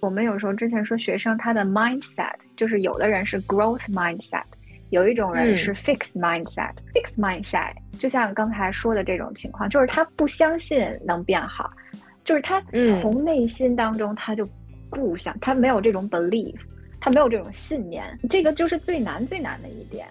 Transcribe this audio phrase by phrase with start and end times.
[0.00, 4.44] 我们有时候之前说学生他的 mindset，就是有的人是 growth mindset，
[4.90, 6.70] 有一种人是 fix mindset。
[6.94, 11.68] fix mindset 就像刚才说的这种情况，就是他不相信能变好，
[12.22, 12.62] 就是他
[13.00, 14.48] 从内心当中他就
[14.88, 16.54] 不想，他没有这种 belief，
[17.00, 20.06] 他没有这种信念，这个就是最难最难的一点。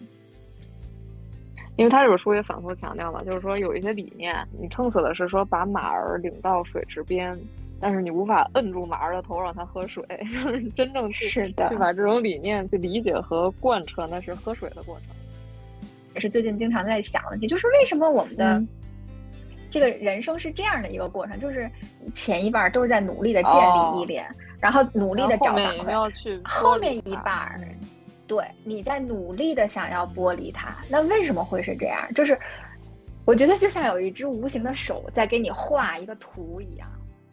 [1.78, 7.40] 因为他这本书也反复强调了，就是说有一些理念，你撑死的是说把马儿领到水池边。
[7.80, 10.04] 但是你无法摁住马儿的头让它喝水，
[10.34, 15.16] 就是真正去是的去把这种理念去理解和贯彻，那是喝水的过程。
[16.16, 18.64] 也是最近经常在想的问题，就是为什么我们的
[19.70, 21.38] 这个人生是这样的一个过程？
[21.38, 21.70] 就是
[22.14, 24.26] 前一半都是在努力的建立依恋，
[24.60, 27.62] 然后努力的找反馈，后面一半，
[28.26, 30.76] 对，你在努力的想要剥离它。
[30.90, 32.12] 那为什么会是这样？
[32.16, 32.36] 就是
[33.24, 36.88] 我觉得就像有一只无形的手在给你画一个图一样。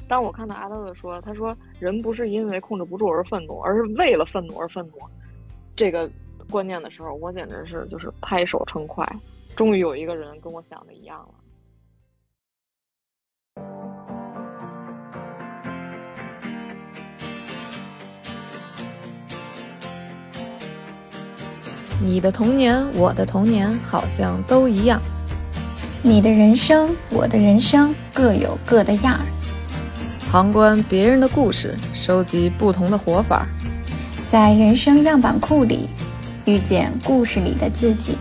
[0.06, 4.98] 当我看到阿德勒说，他说人不是因为控制不住而愤怒，而是为了愤怒而愤怒，
[5.74, 6.08] 这个
[6.50, 9.04] 观念的时候，我简直是就是拍手称快，
[9.56, 11.34] 终于有一个人跟我想的一样了。
[22.02, 25.00] 你的童年，我的童年，好像都一样。
[26.02, 29.24] 你的人生，我的人生，各有各的样儿。
[30.34, 33.46] 旁观别人的故事，收集不同的活法，
[34.26, 35.88] 在人生样板库里
[36.44, 38.18] 遇见故事里的自己。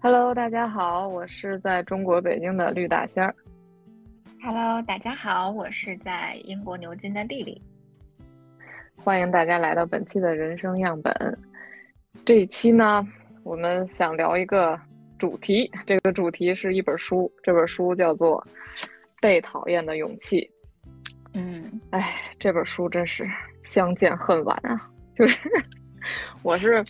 [0.00, 3.34] Hello，大家好，我是在中国北京的绿大仙儿。
[4.44, 7.62] Hello，大家好，我是在英国牛津的丽丽。
[8.96, 11.14] 欢迎大家来到本期的人生样本。
[12.26, 13.06] 这一期呢，
[13.44, 14.76] 我们想聊一个
[15.16, 18.44] 主题，这个主题是一本书，这本书叫做
[19.20, 20.40] 《被讨厌的勇气》。
[21.34, 23.24] 嗯，哎，这本书真是
[23.62, 24.90] 相见恨晚啊！
[25.14, 25.38] 就是
[26.42, 26.84] 我是。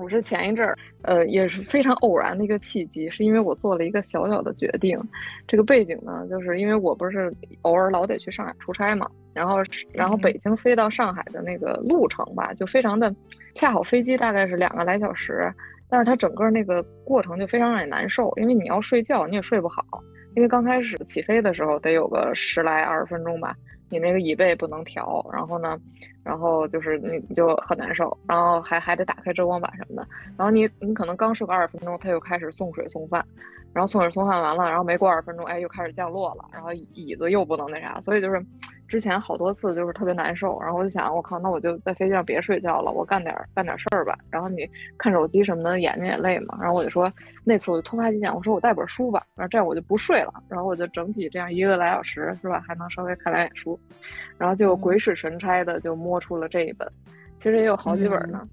[0.00, 4.98] 我是前一阵儿，呃，也是非常偶然的一个契机，是因为我做了一个小小的决定。
[5.46, 7.30] 这个背景呢，就是因为我不是
[7.62, 9.56] 偶尔老得去上海出差嘛，然后，
[9.92, 13.14] 然后北京飞到上海的那个路程吧，就非常的
[13.54, 15.52] 恰好飞机大概是两个来小时，
[15.90, 19.84] 但是它整个那个过程就非常让你难受，因为你要睡觉你也睡不好，
[20.34, 23.54] 因为刚开始起飞的时候得有个十来二十分钟吧。
[23.90, 25.78] 你那个椅背不能调，然后呢，
[26.24, 30.08] 然后就是你就很难受，然后还还得打开遮光板什么的，
[30.38, 33.24] 然后你你可能刚睡个二十分钟，他又开始送水送饭，
[33.74, 38.40] 然后送水送饭完了，然后没过二十分钟，哎，又开始降落了，然后椅子又不能那啥，所以就是。
[38.90, 44.18] 之前好多次就是特别难受，然后我就想，我靠，那我就在飞机上别睡觉了，我干点干点事儿吧。
[44.30, 44.68] 然后你
[44.98, 46.58] 看手机什么的，眼睛也累嘛。
[46.60, 47.10] 然后我就说，
[47.44, 50.34] 那次我就突发奇想，我说我带本书吧，然后这样我就不睡了。
[50.48, 53.78] 然后我就整体这样一个来小时是吧，还能稍微看两眼书。
[54.36, 56.90] 然后就鬼使神差的就摸出了这一本，
[57.38, 58.44] 其实也有好几本呢，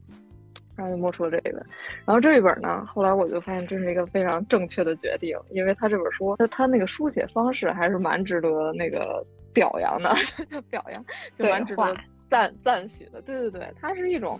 [0.76, 1.66] 然后就摸出了这一本。
[2.06, 9.26] 然后这一本呢，后来我就发现这是一个非常正确的决定，因为他这本书，他他那个书写方式还是蛮值得那个。
[9.58, 10.14] 表扬的，
[10.52, 11.04] 就表扬，
[11.36, 11.98] 就蛮值得
[12.30, 13.20] 赞赞许的。
[13.24, 14.40] 对对对，它是一种，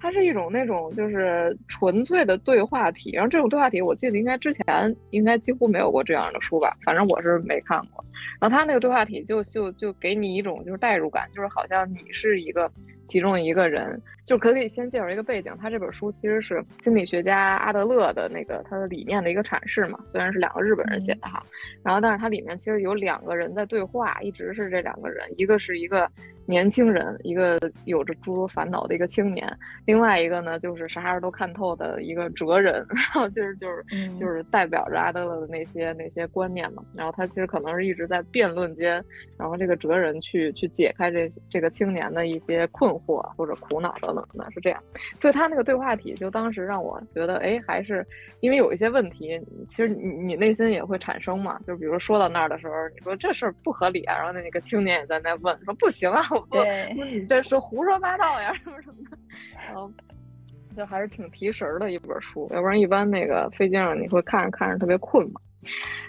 [0.00, 3.12] 它是一种那种就是纯粹的对话体。
[3.12, 8.04] 然后这种对话体，我记得应该之前应该几乎没有过这样的书吧，反正我是没看过。
[8.40, 12.68] 然后他那个对话体就就就给你一种就是代入感，就是好像你是一个。
[13.08, 15.52] 其中一个人，就可以先介绍一个背景。
[15.60, 19.98] 他这本书其实是心理学家阿德勒的那个他的理念的一个阐释嘛。
[20.04, 21.44] 虽然是两个日本人写的哈，
[21.82, 26.08] 然后但是它里面其实有两个人在对话，一直是这两个人，一个是一个。
[26.48, 29.46] 年轻人，一个有着诸多烦恼的一个青年，
[29.84, 33.84] 另外一个呢，就是啥事都看透的一个哲人， 然后就是就是
[34.16, 36.82] 就是代表着阿德勒的那些那些观念嘛。
[36.94, 39.04] 然后他其实可能是一直在辩论间，
[39.36, 44.82] 然后这个哲人去去解开这这个青年的一些困惑或者苦恼等等的，是这样。
[45.18, 48.06] 所以他那个对话体就当时让我觉得，哎，还是
[48.40, 49.38] 因为有一些问题，
[49.68, 51.60] 其实你你内心也会产生嘛。
[51.66, 56.22] 就比如说到那儿的时候，你说这事儿不合理啊，然后那个青年也在那问说不行啊。
[56.50, 59.18] 对，你这是胡说八道呀，什么什么的，
[59.66, 59.90] 然后
[60.76, 65.40] 就还是挺提神的一本书，要不然一般那个飞机上你会看着看着特别困嘛。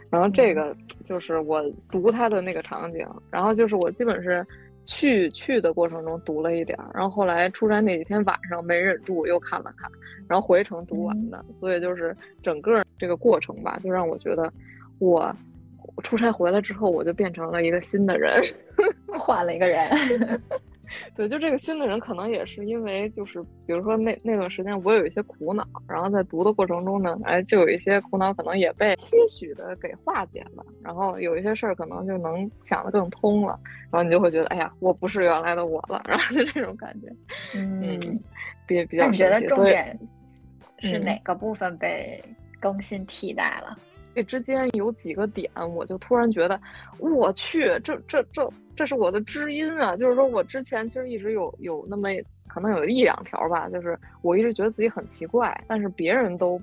[0.10, 4.46] 然后这个 就是我读它的那个场景，然后就是我基本是
[4.86, 9.90] 去去的过程中读了一点儿，然后后来出差那几天晚上没忍住又看了看，
[10.28, 14.52] 然后回程读完的，所以就是整个这个过程吧，就让我觉得
[15.00, 15.36] 我。
[16.04, 18.42] 出差回来之后，我就变成了一个新的人，
[19.20, 19.90] 换了一个人。
[21.16, 33.60] 对，就这个新的人可能也是因为就是比如说那那段时间我有一些苦恼，然后在读的过程中呢，哎，就有一些苦恼可能也被些许的给化解了，然后有一些事儿可能就能想得更通了，
[33.92, 37.08] 然后你就会觉得哎呀，我不是原来的我了， 然后就这种感觉，
[37.54, 38.00] 嗯，
[38.66, 39.08] 比比较。
[39.12, 39.96] 你觉得重点
[40.80, 42.20] 是哪个部分被
[42.60, 43.78] 更新替代了？
[44.16, 46.60] 这之间有几个点，我就突然觉得，
[47.00, 49.96] 我去，这这这这是我的知音啊！
[49.96, 52.10] 就是说我之前其实一直有有那么
[52.48, 56.60] 可能有一两条吧，就是我一直觉得自己很奇怪，但是别人都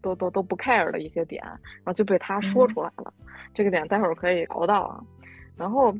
[0.00, 3.12] 都都都不 care 的一些点，然后就被他说出来了。
[3.54, 5.00] 这个点待会儿可以聊到啊。
[5.56, 5.94] 然后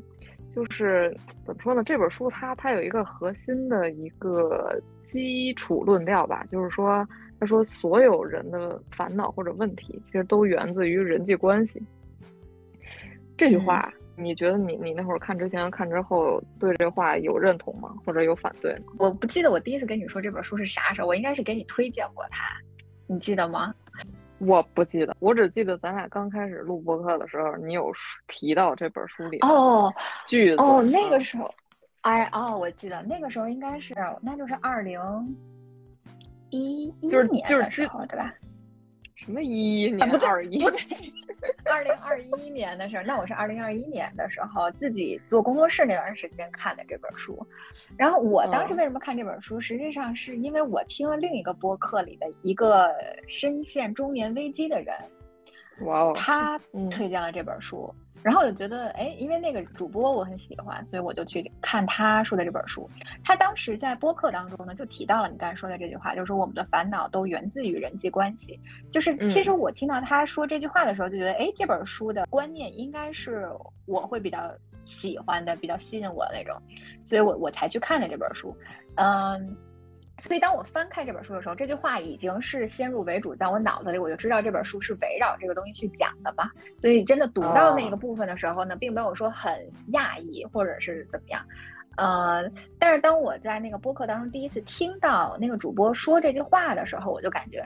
[0.49, 1.15] 就是
[1.45, 1.83] 怎么说呢？
[1.83, 7.07] 这本书它它有一个核心的一个基础论调吧，就是说。
[7.39, 11.81] 他说：“所有人的烦恼或者问题，其实都源自于人际关系。”
[13.37, 17.93] 这句话，你觉得你你那会儿看之前看之后，对这话有认同吗？
[18.03, 18.93] 或者有反对吗？
[18.97, 22.57] 我不记得我第一次跟你说这本书是啥时候，我应该是给你推荐过它，
[23.05, 23.73] 你记得吗？
[24.39, 27.91] 我不记得，我只记得咱俩刚开始录播客的时候，你有
[28.27, 29.93] 提到这本书里哦
[30.25, 31.53] 句子哦，那个时候，
[32.01, 34.99] 哎哦，我记得那个时候应该是，那就是二零。
[36.49, 38.33] 一一年的时候，对吧？
[39.15, 40.09] 什么一一年？
[40.09, 40.79] 不对，二一，不对，
[41.65, 47.37] 二零二一年的时候，那我是二零二一年的时候自己做工作室那段时间看的这本书。
[47.97, 49.59] 然后我当时为什么看这本书？
[49.59, 52.93] 实际上是因为我听了另一个播客里的一个
[53.27, 54.95] 深陷中年危机的人，
[55.81, 56.57] 哇哦，他
[56.89, 57.93] 推荐了这本书。
[58.27, 62.89] 然后我就觉得，哎，因为那个主播我很喜欢，所以我就去看他说的这本书。
[63.23, 68.59] 他当时在播客当中呢，就提到了你刚才说的这句话，就是说我们的烦恼都源自于人际关系。
[68.91, 73.47] 就是其实我听到他说这句话的时候，就觉得，哎，这本书的观念应该是
[73.85, 74.53] 我会比较
[74.83, 76.61] 喜欢的，比较吸引我的那种，
[77.05, 78.53] 所以我我才去看的这本书。
[78.95, 79.55] 嗯。
[80.19, 86.49] 所以，当我翻开这本书的时候，这句话已经是先入为主，在我脑子里，我就知道这本书是围绕这个东西去讲的嘛。
[86.75, 89.53] 所以，真的读到那个部分的时候呢，并没有说很
[89.93, 91.45] 讶异或者是怎么样。
[91.97, 92.43] 呃，
[92.79, 97.63] 但是当我在那个播客当中第一次听到那个主播说这句话的时候，我就感觉，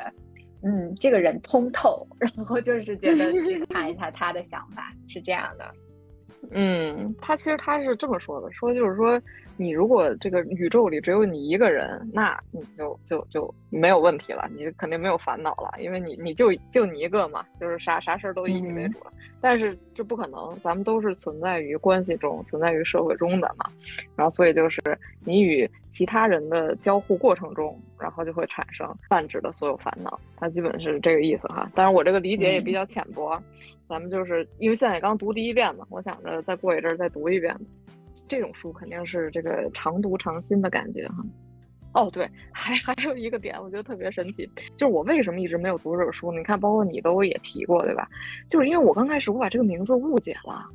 [0.62, 5.72] 嗯，这个人通透，然后就是觉得去 看一下他的想法是这样的。
[6.50, 9.22] 嗯，他其实他是这么说的，说就是说。
[9.62, 19.14] 你如果这个宇宙里只有你一个人，那你就就就没有问题了，你肯定没有烦恼了，因为你你就就你一个嘛，就是啥啥事儿都以你为主了。
[19.40, 23.70] 但是这不可能，咱们都是存在于关系中、存在于社会中的嘛。
[24.16, 24.82] 然后所以就是
[25.24, 31.72] 你与其他人的交互过程中，然后就会产生泛指的所有烦恼，它基本是这个意思哈。
[31.76, 33.40] 当然我这个理解也比较浅薄，
[33.88, 37.56] 咱们就是因为现在刚读第一遍嘛，我想着再过一阵儿再读一遍。
[38.32, 41.16] 这种书肯定是这个常读常新的感觉哈。
[41.94, 46.32] 哦，对，还还有一个点，我觉得特别神奇，就是我为什么一直没有读这本书？
[46.32, 48.08] 你看，包括你都也提过，对吧？
[48.48, 50.66] 就是因为我刚开始我把这个名字误解了，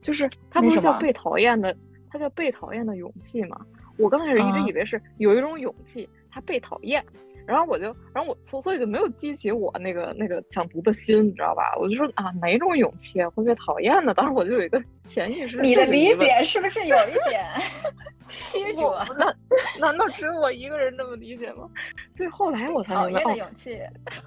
[0.00, 1.76] 就是它不是叫被讨厌的，
[2.10, 3.64] 它叫被讨厌的勇气嘛。
[3.98, 7.04] 我刚开始一直以为是有一种勇气，它被讨厌。
[7.46, 11.76] 然后我就，然后我所所以就没有激起我那个那个想读的心，你知道吧？
[11.78, 14.12] 我就说啊，哪种勇气会被讨厌呢？
[14.14, 15.60] 当时我就有一个潜意识。
[15.60, 17.44] 你的理解是不是有一点
[18.38, 19.02] 曲折？
[19.16, 19.36] 难
[19.78, 21.68] 难道只有我一个人这么理解吗？
[22.16, 23.80] 所以后来我才讨厌的勇气。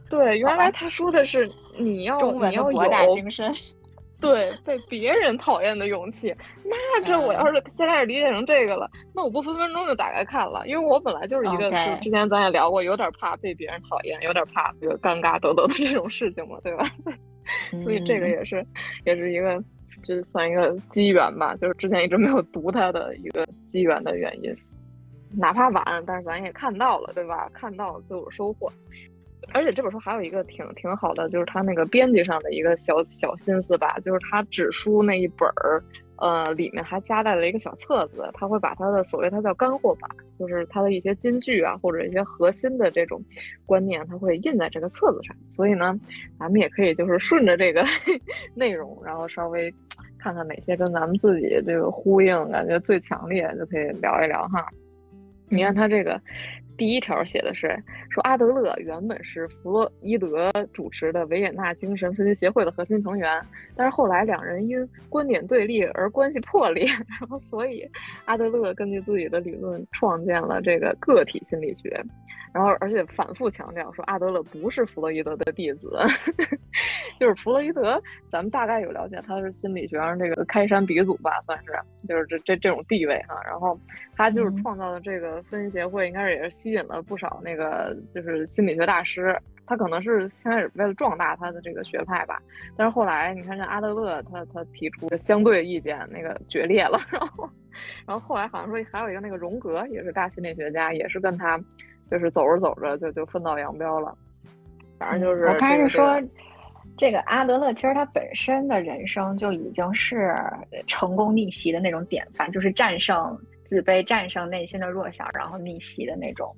[0.10, 3.54] 对，原来他说的是你要你要有精神。
[4.22, 6.36] 对，被别人讨厌的勇气，
[6.66, 16.86] 那这我要是先开始理解成这个了，那我不分分钟就打开看了，因为我本来就是一个，就之前咱也聊过，有点怕被别人讨厌，有点怕这个尴尬等等的这种事情嘛，对吧？
[17.82, 18.66] 所以这个也是，
[19.06, 19.64] 也是一个，
[20.04, 24.56] 就是算一个机缘吧，就是之前一直没有读它的一个机缘的原因，
[25.38, 27.50] 哪怕晚，但是咱也看到了，对吧？
[27.54, 28.72] 看到就有收获。
[29.52, 35.82] 而且这本书还有一个挺挺好的，就是他那个编辑上的一个小小心思吧，就是他纸书那一本儿，
[36.18, 43.24] 呃，里面还夹带了一个小册子，他会把他的所谓他叫干货版，就是他的一些金句啊，或者一些核心的这种
[43.66, 45.36] 观念，他会印在这个册子上。
[45.50, 45.98] 所以呢，
[46.38, 47.84] 咱们也可以就是顺着这个
[48.54, 49.74] 内容，然后稍微
[50.20, 54.68] 看看哪些跟咱们自己这个呼应，感觉最强烈，就可以聊一聊哈。
[55.48, 56.22] 你看他这个。
[56.80, 57.68] 第一条写的是
[58.10, 63.30] 说阿德勒原本是弗洛伊德主持的维也纳精神分析协会的核心成员，
[63.76, 66.86] 但是后来两人因观点对立而关系破裂，
[67.20, 67.86] 然后所以
[68.24, 72.02] 阿德勒根据自己的理论创建了这个个体心理学。
[72.52, 75.92] 然后，而且反复强调说，阿德勒不是弗洛伊德的弟子，
[77.20, 81.74] 就是弗洛伊德，咱们大概有了解，他是心理学上这个开山鼻祖吧，算是，
[82.08, 83.40] 就是这这这种地位哈。
[83.46, 83.80] 然后
[84.16, 89.40] 他就是创造的这个分析协会，应该是也是吸引了不少那个就是心理学大师。
[89.68, 92.42] 他可能是先开始为了壮大他的这个学派吧，
[92.76, 97.48] 但是后来你看像阿德勒，他他提出的相对意见那个决裂了， 然后
[98.08, 101.64] 然后后来好像说还有一个那个荣格也是大心理学家，也是跟他。
[102.10, 104.18] 就是走着走着就就分道扬镳了，
[104.98, 106.20] 反正就是我看是说，
[106.98, 110.36] 这个阿德勒其实他本身的人生就已经是
[110.88, 116.56] 成功逆袭的那种典范，就是战胜自卑、战胜内心的弱小，然后逆袭的那种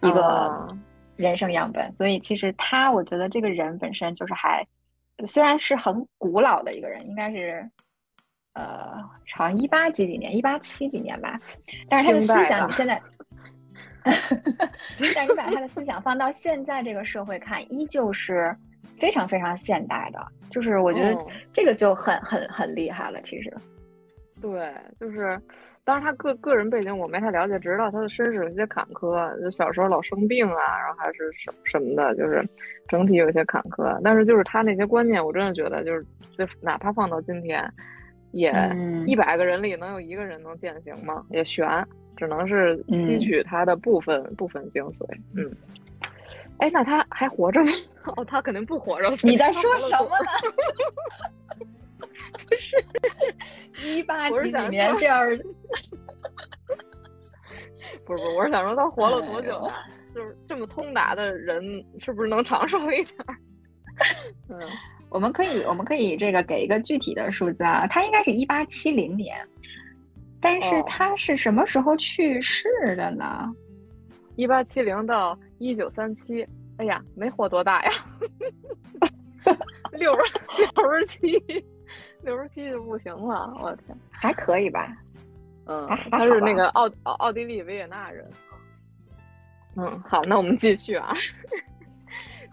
[0.00, 0.66] 一个
[1.16, 1.92] 人生样本。
[1.94, 4.66] 所以其实他，我觉得这个人本身就是还
[5.26, 7.68] 虽然是很古老的一个人，应该是
[8.54, 8.96] 呃，
[9.34, 11.34] 好像一八几几年、一八七几年吧，
[11.88, 13.00] 但是他的思想你现在。
[15.14, 18.54] 但是把他的思想放到现在这个社会看，依旧是
[18.98, 20.20] 非常非常现代的。
[20.50, 21.16] 就是我觉得
[21.52, 23.20] 这个就很很很厉害了。
[23.22, 23.52] 其实，
[24.40, 25.40] 对，就是
[25.84, 32.44] 当然他个个人背景我没太了解，只知道他的身世有些坎坷，就小时候老生病啊，然后还是什什么的，就是
[32.88, 34.00] 整体有些坎坷。
[34.02, 36.04] 但是就是他那些观念，我真的觉得就是
[36.36, 37.62] 就哪怕放到今天，
[38.32, 38.52] 也
[39.06, 41.24] 一百个人里能有一个人能践行吗？
[41.30, 41.66] 也悬。
[42.16, 45.50] 只能是吸取他的部分部分精髓，嗯，
[46.58, 47.70] 哎，那他还活着吗？
[48.14, 49.08] 哦，他肯定不活着。
[49.22, 51.64] 你在说什么呢？
[52.46, 52.76] 不是
[53.82, 55.34] 一八几几年这样，不
[55.74, 55.94] 是
[58.04, 59.58] 不是，我是想说他活了多久？
[60.14, 61.62] 就是这么通达的人，
[61.98, 63.16] 是不是能长寿一点？
[64.50, 64.60] 嗯，
[65.10, 69.36] 我们可以我们可以这个给一个具体的数字啊，他应该是一八七零年。
[70.40, 73.52] 但是他是什么时候去世的呢？
[74.36, 76.46] 一八七零到一九三七，
[76.78, 77.90] 哎呀，没活多大呀，
[79.92, 80.40] 六十
[80.74, 81.44] 六十七，
[82.22, 84.96] 六十七就不行了，我天，还可以吧？
[85.66, 88.26] 嗯，他是那个奥奥奥地利维也纳人。
[89.76, 91.12] 嗯，好，那我们继续啊。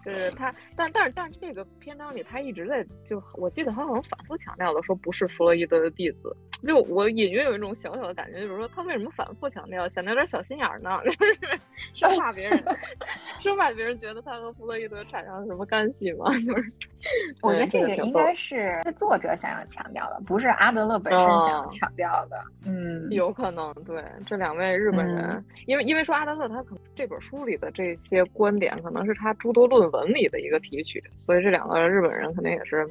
[0.07, 6.35] 就是他，但但是但是这个篇章里，他一直在就，我记得他好像反复强调了，说不是弗洛伊德的弟子。
[6.63, 10.99] 就我隐约有一种小小的感觉，就是说他为什么反复强调，显得有点小心眼儿呢？
[11.05, 11.59] 就是
[11.93, 12.63] 生怕别人，
[13.39, 16.25] 生怕别人觉得他和弗洛伊德产生了什么干系嘛？
[16.39, 16.71] 就是
[17.41, 22.41] 我觉得这个应该是作者想要强调的，不是阿德勒本身想要强调的。
[22.65, 29.96] 嗯，有可能对这两位日本人，因为因为说阿德勒他可能这本书里的这些观点，可能是他诸多论文。
[29.97, 32.87] 文里的一个提取，所以这两个日本人肯定也是，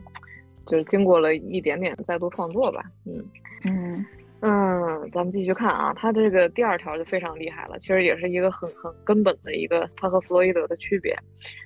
[0.67, 2.83] 就是经过了一点点再度创作吧。
[3.07, 3.25] 嗯
[3.65, 4.05] 嗯
[4.41, 11.17] 嗯，咱们继续看啊，他这个第二条就非常厉害了，其实也是一个很很根本的一个他和弗洛伊德的区别。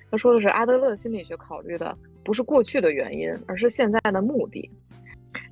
[0.09, 4.69] 他说的是阿德勒心理学考虑的不是过去的原因，而是现在的目的。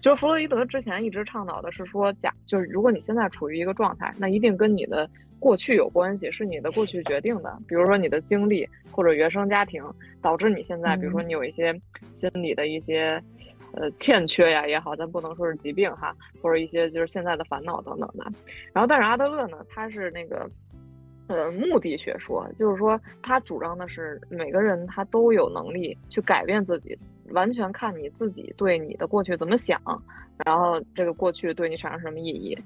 [0.02, 5.10] 就是弗洛伊德之前一直倡导的是说，假就是如果你现在处于一个状态，那一定跟你的。
[5.40, 7.58] 过去有关系，是你的过去决定的。
[7.68, 9.84] 比如说你的经历或者原生家庭，
[10.22, 11.74] 导致你现在，比如说你有一些
[12.14, 13.22] 心理的一些
[13.72, 18.26] 呃欠缺呀也好，咱不能说是疾病哈，或者一些就是现在的烦恼等等的。
[18.74, 20.50] 然后，但是阿德勒呢，他是那个
[21.28, 26.98] 呃目的学说，就是说他主张的是每个人他都有能力去改变自己，
[27.32, 29.80] 完全看你自己对你的过去怎么想，
[30.46, 32.58] 然后这个过去对你产生什么意义。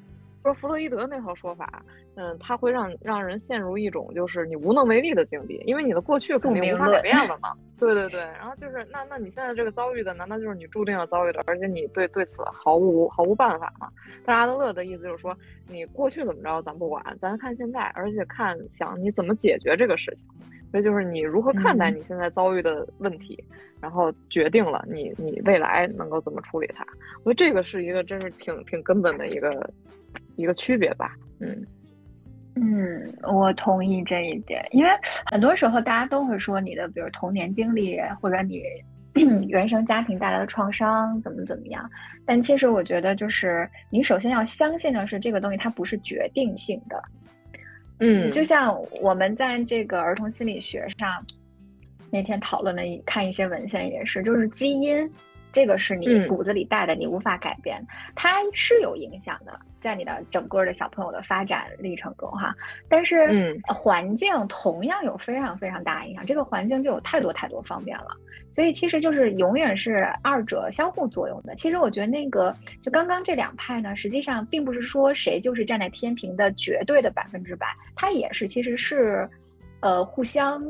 [0.43, 1.81] 说弗洛伊德那套说法，
[2.15, 7.53] 嗯，他会让让人陷入一种就是你无能为力的境地，因为你的过去肯定无法改变了嘛。
[7.79, 13.89] 对对对，然后就是那那你现在这个遭遇的，难道就是你注定要遭遇的，而且你对对此毫无毫无办法吗？
[14.25, 15.35] 但是阿德勒的意思就是说，
[15.67, 20.27] 你过去怎么着咱不管，咱看现在，而且看想你怎么解决这个事情。
[20.71, 23.41] 所以就是你如何看待你现在遭遇的问题，
[23.79, 26.85] 然后决定了你你未来能够怎么处理它。
[27.23, 29.69] 我觉得这个是一个真是挺挺根本的一个。
[30.35, 31.65] 一个区别吧，嗯。
[32.55, 34.89] 嗯，我同意这一点，因为
[35.25, 38.61] 很多时候大家都会说你的，比如童年经历或者你
[39.49, 41.89] 原生家庭带来的创伤怎么怎么样，
[42.27, 47.03] 但其实我觉得就是你首先要相信的是这个东西它不是决定性的，
[48.01, 51.25] 嗯，就像我们在这个儿童心理学上
[52.11, 55.09] 那天讨论的看一些文献也是，就是基因
[55.53, 57.81] 这个是你嗯骨子里带的，你无法改变，
[58.15, 62.53] 它是有影响的，在你的整个的小朋友的发展历程中哈。
[62.89, 68.07] 但是，环境同样有非常非常大影响，这个环境就有太多太多方面了。
[68.51, 71.55] 所以其实就是永远是二者相互作用的。
[71.55, 79.29] 其实我觉得那个就刚刚这两派呢，实际上并不是说谁就是站在天平的绝对的百分之百，它也是其实是，
[79.81, 80.63] 呃，互相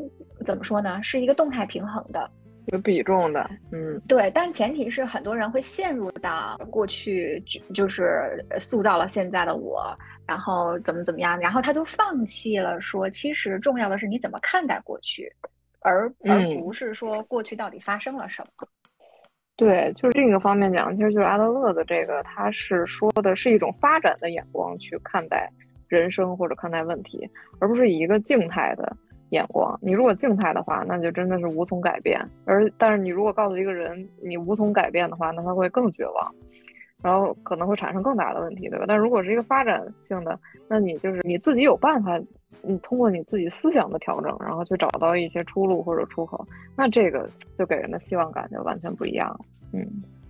[0.45, 2.29] 怎么说呢，是一个动态平衡的。
[2.73, 15.31] 有比重的，嗯对，但前提是很多人会陷入到过去就就是塑造了现在的我，然后怎么怎么样，然后他就放弃了说，其实重要的是你怎么看待过去，
[15.81, 18.67] 而而嗯不是说过去到底发生了什么。
[19.55, 25.47] 对，就是另一个方面讲，其实就是阿德勒的这个，他是说的是一种发展的眼光去看待
[25.87, 28.97] 人生或者看待问题，而不是以一个静态的
[29.33, 29.77] 眼光。
[29.81, 36.35] 你如果静态的话，那就真的是无从改变；而但是你如果告诉一个人你无从改变的话，那他会更绝望，
[37.01, 38.85] 然后可能会产生更大的问题，对吧？
[38.87, 42.19] 但如果是一个发展性的，那你就是你自己有办法，
[42.61, 46.47] 你通过你自己思想的调整，然后去找到一些出路或者出口，
[46.77, 49.37] 那这个就给人的希望感就完全不一样。
[49.73, 49.85] 嗯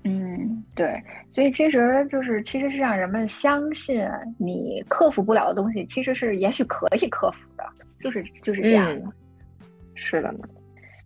[0.05, 4.05] 嗯，对，所以其实就是其实是让人们相信
[4.37, 7.63] 你克服不了的东西，其实是也许可以克服的，
[8.03, 9.05] 就是就是这样的。
[9.05, 9.13] 嗯
[9.95, 10.39] 是的呢，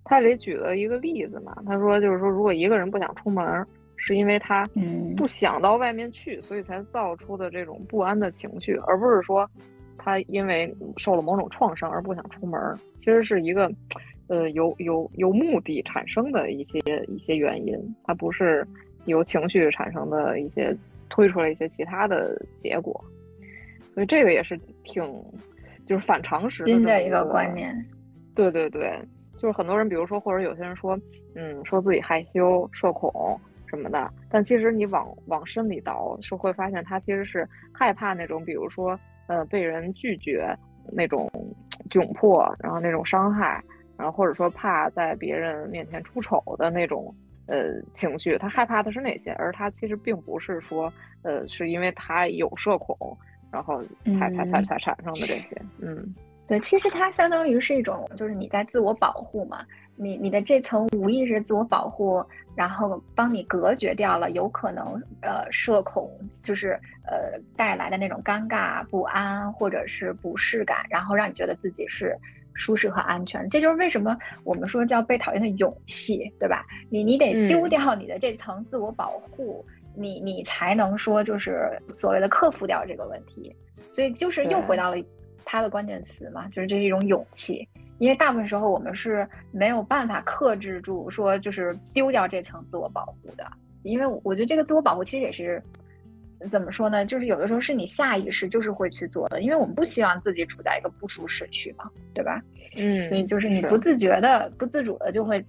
[0.05, 5.13] 他这里举了一个例子嘛，他说就是说，如果一个人不想出门儿，是因为他嗯。
[5.13, 9.47] 不想到外面去，所以才造出的这种不安的情绪，而不是说
[9.97, 13.69] 他因为受了某种创伤而不想出门儿，其实是一个
[14.27, 18.65] 呃有有有目的产生的一些一些原因，它不是
[19.03, 20.73] 由情绪产生的一些
[21.09, 23.03] 推出来一些其他的结果，
[23.93, 25.03] 所以这个也是挺
[25.87, 27.73] 就是反常识的一新的一个观念。
[28.35, 29.01] 对对对，
[29.37, 30.95] 就是很多人，比如说，或者有些人说，
[31.33, 40.55] 嗯，说自己害羞、社恐什么的，但其实你往往深里倒，是会发现他其实是害怕那种，比如说，呃，被人拒绝
[40.91, 41.27] 那种
[41.89, 43.63] 窘迫，然后那种伤害，
[43.97, 47.11] 然后或者说怕在别人面前出丑的那种。
[47.49, 50.91] 呃，情绪，他害怕的是那些，而他其实并不是说，
[51.21, 53.17] 呃，是因为他有社恐，
[53.51, 53.81] 然后
[54.13, 56.13] 才才才嗯才产生的这些，嗯
[56.47, 59.65] 对，其实它相当于是一种，就是你在自我保护嘛，
[59.97, 62.23] 你你的这层无意识自我保护，
[62.55, 66.09] 然后帮你隔绝掉了有可能呃社恐，
[66.41, 72.17] 就是呃带来的那种尴尬、不安或者是不适感，然后让你觉得自己是
[72.53, 73.49] 舒适和安全。
[73.49, 76.65] 这就是为什么我们说叫被讨厌的勇气，对吧？
[76.89, 79.65] 你你得丢嗯掉你的这层自我保护，
[79.97, 83.55] 你你才能说就是所谓的克服掉这个问题。
[83.91, 85.03] 所以就是又回到了
[85.43, 87.67] 它的关键词嘛，就是这是一种勇气。
[87.99, 93.43] 因为大部分时候我们是没有办法克制住，说就是丢掉这层自我保护的。
[93.81, 95.63] 因为我觉得这个自我保护其实也是
[96.51, 97.05] 怎么说呢？
[97.05, 102.39] 就是有的时候是你下意识就是会去做的，因为我们不希望自己处在一个不舒适区嘛，对吧？
[102.75, 105.43] 嗯，所以就是你不自觉的、不自主的就会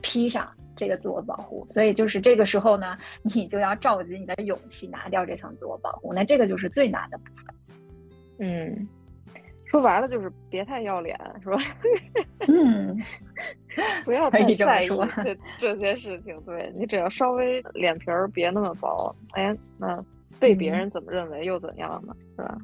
[0.00, 1.66] 披上这个自我保护。
[1.70, 6.12] 所以就是这个时候呢，你就要召集你的勇气，拿掉这层自我保护。
[6.12, 7.54] 那这个就是最难的部分。
[8.38, 8.88] 嗯，
[9.64, 11.56] 说白了就是别太要脸，是吧？
[12.48, 12.96] 嗯，
[14.04, 16.40] 不要太在意说这 这些事情。
[16.42, 20.04] 对你只要稍微脸皮儿别那么薄，哎，那
[20.38, 22.14] 被别嗯人怎么认为又怎样呢？
[22.36, 22.58] 是吧？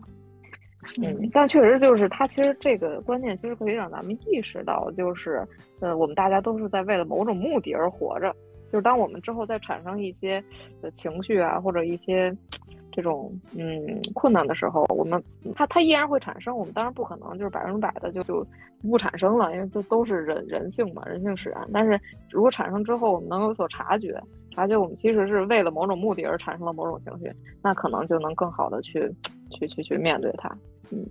[1.00, 5.46] 嗯，但确实就是他其实这个观念其实可以让咱们意识到，就是
[5.80, 8.34] 呃，我们大家都是在为了某种目的而活着。
[8.70, 10.42] 就是当我们之后再产生一些
[10.80, 12.34] 呃情绪啊，或者一些
[12.90, 15.22] 这种嗯困难的时候，我们
[15.54, 16.56] 它它依然会产生。
[16.56, 18.44] 我们当然不可能就是百分之百的就就
[18.80, 21.68] 不产生了，因为这都是人人性嘛，人性使然。
[21.70, 24.18] 但是如果产生之后，我们能有所察觉，
[24.50, 27.30] 察觉我们其实是为了某种目的而产生了某种情绪，
[27.62, 29.06] 那可能就能更好的去
[29.52, 30.48] 去去去面对它。
[30.90, 31.06] 嗯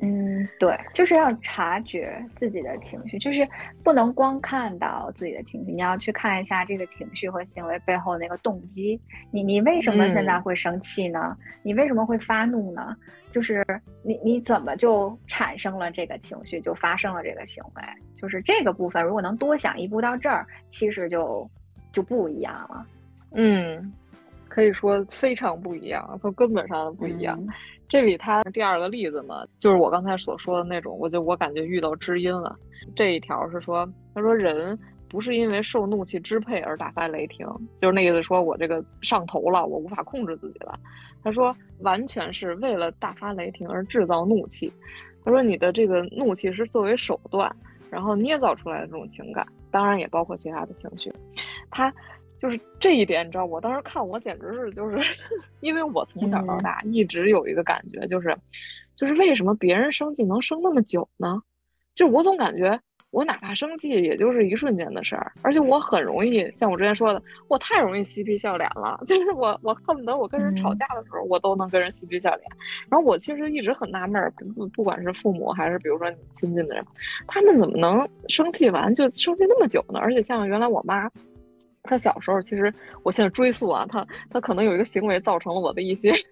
[0.00, 3.48] 嗯，对，就是要察觉自己的情绪，就是
[3.82, 9.00] 不能光看到自己的情绪，你要去看一下这个情绪和行为背后那个动机。
[9.30, 11.34] 你你为什么现在嗯会生气呢？
[11.62, 12.94] 你为什么会发怒呢？
[13.30, 13.64] 就是
[14.02, 17.82] 你你怎么就产生了这个情绪，就发生了这个行为？
[18.14, 21.48] 就是这个部分，如果能多想一步到这儿，其实就
[21.92, 22.86] 就不一样了。
[23.30, 23.92] 嗯，
[24.54, 27.36] 可以说非常不一样，从根本上的不一样。
[27.40, 27.48] 嗯
[27.86, 32.56] 这里他第二个例子嘛，就是我刚才所说的那种，我就我感觉遇到知音了。
[32.94, 34.76] 这一条是说，他说人
[35.08, 37.46] 不是因为受怒气支配而大发雷霆，
[37.78, 40.72] 就是那意思，说我这个上头了，我无法控制自己了。
[41.22, 44.72] 他说，完全是为了大发雷霆而制造怒气。
[45.24, 47.54] 他说，你的这个怒气是作为手段，
[47.90, 51.12] 然后捏造出来的这种情感，当然也包括其他的情绪。
[51.70, 51.92] 他
[52.38, 54.98] 就是这一点，你知道，我当时看我简直是就是，
[55.60, 58.36] 因为我从小到大一直有一个感觉，就是，
[58.96, 61.42] 就是为什么别人生气能生那么久呢？
[61.94, 62.78] 就是我总感觉。
[63.10, 69.00] 我哪怕生气，也就是一瞬间的事儿，而且我很容易，像我之前说的，我太容易嬉皮笑脸了。
[69.06, 72.50] 就是我，我恨不得我跟人吵架的时候，我都能跟人嬉皮笑脸。
[72.90, 76.84] 然后我其实一直很纳闷儿，不不管是父母还是比如说你亲近的人，
[77.28, 80.00] 他们怎么能生气完就生气那么久呢？
[80.00, 81.08] 而且像原来我妈，
[81.84, 86.12] 她小时候，其实我现在追溯啊，他他可能有一个行为造成了我的一些。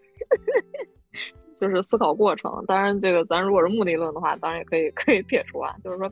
[1.58, 5.76] 就是思考过程，当然这个咱如果是目的论的话，当然也可以可以撇除啊。
[5.84, 6.10] 就是说，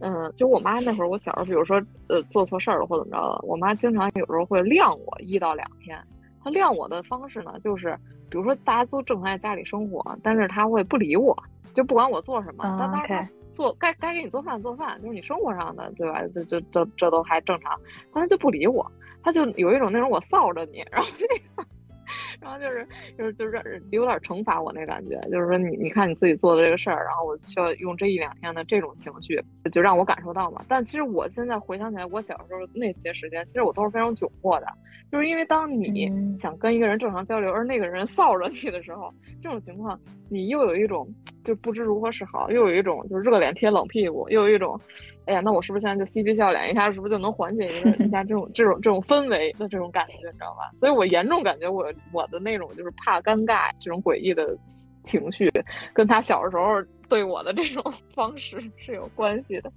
[0.00, 5.96] 嗯，就我妈那会儿，我小时候，比如说呃做错事儿了或怎么着了，我妈经常有时候会晾我一到两天。
[6.42, 7.96] 她晾我的方式呢，就是
[8.30, 11.36] 比如说大家都正常在家里生活，但是她会不理我，
[11.74, 16.22] 就不管我做什么，但当然做该该给你做饭做饭，就是你生活上的对吧？
[16.34, 17.80] 这这这这都还正常，
[18.12, 18.90] 但他就不理我，
[19.22, 21.68] 他就有一种那种我臊着你，然后那个。
[22.40, 29.42] 然后就是就是就是有点惩罚我那感觉，就是说你你看你自己做的这个事儿，然后我需要用这一两天的这种情绪，
[29.72, 30.64] 就让我感受到嘛。
[30.68, 34.66] 但其实我现在回想起来，我小时候那些时间，其实我都是非常窘迫的，
[35.10, 41.08] 就是因为当你想跟一个人正常交流，而那个人臊着你的时候，这种情况你又有一种
[41.44, 44.78] 就不知如何是好，又有一种就是热脸贴冷屁股，又有一种。
[45.26, 50.70] 哎呀，那我是不是现在就嬉皮笑脸一下，是不是就能缓解一个一下这种这种这种氛围的这种感觉，你知道吧？
[50.76, 54.56] 所以我严重感觉我我的那种就是怕尴尬这种诡异的
[55.02, 55.50] 情绪，
[55.92, 57.82] 跟他小时候对我的这种
[58.14, 59.72] 方式是有关系的。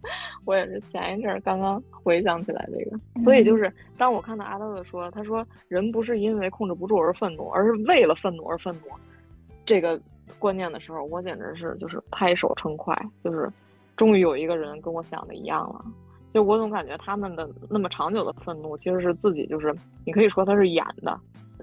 [0.45, 8.87] 我也是前一阵儿刚刚回想起来这个，所以就是当我看到阿德勒说，他说人不是因为控制不住而愤怒，而是为了愤怒而愤怒，
[9.65, 9.99] 这个
[10.39, 13.51] 观念的时候，我简直是就是拍手称快，就是。
[13.95, 15.83] 终于有一个人跟我想的一样了，
[16.31, 21.19] 就我总感觉他们的那么长久的愤怒，其实是自己就是你可以说他是演的、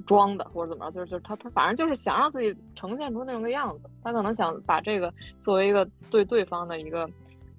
[0.06, 7.08] 装的或者怎么着，就是就是他他反正就是想让自己呈现出那种个样子，他可能想把这个作为一个对对方的一个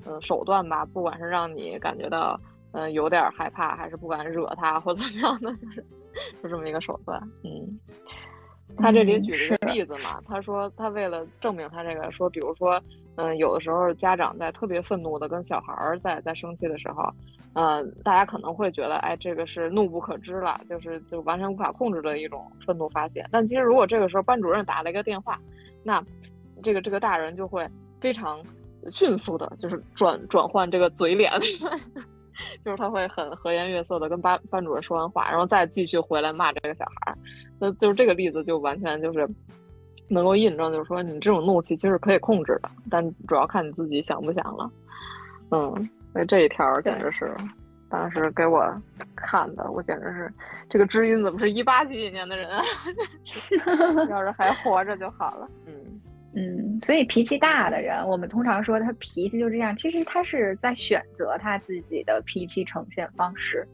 [0.05, 2.39] 呃手段吧，不管是让你感觉到
[2.71, 5.85] 呃有点害怕，还是不敢惹他或怎么样的，就是
[6.43, 7.21] 就这么一个手段。
[7.43, 7.79] 嗯，
[8.77, 12.81] 他这里举了一个例子嘛，他说他为了证明他这个，说比如说。
[13.17, 17.09] 嗯，有的时候家长在特别愤怒的跟小孩儿在在生气的时候，
[17.53, 23.25] 嗯，大家可能会觉得，哎，这个是怒不可支了，就是就完全无法控制的一种愤怒发泄。
[23.31, 25.39] 但其实如果这个时候班主任打了一个电话，
[25.81, 26.03] 那
[26.61, 27.65] 这个这个大人就会
[28.01, 28.43] 非常
[28.89, 31.31] 迅速的，就是转转换这个嘴脸，
[32.61, 37.17] 就是他会很和颜悦色的跟班班主任说完话，然后再继续回来骂这个小孩儿。
[37.59, 39.25] 那就是这个例子就完全就是。
[40.07, 44.71] 能够印证，就是说你这种怒气其实可以控制的，但主要看你自己想不想了。
[45.51, 47.35] 嗯，所以这一条简直是
[47.89, 48.63] 当时给我
[49.15, 50.31] 看的，我简直是
[50.69, 52.61] 这个知音怎么是一八几几年的人啊？
[54.09, 55.47] 要是还活着就好了。
[55.67, 55.73] 嗯
[56.35, 63.65] 嗯，所以脾气大的人，我们通常说他脾气就这样，其实他是在选择他自己的脾气呈现方式。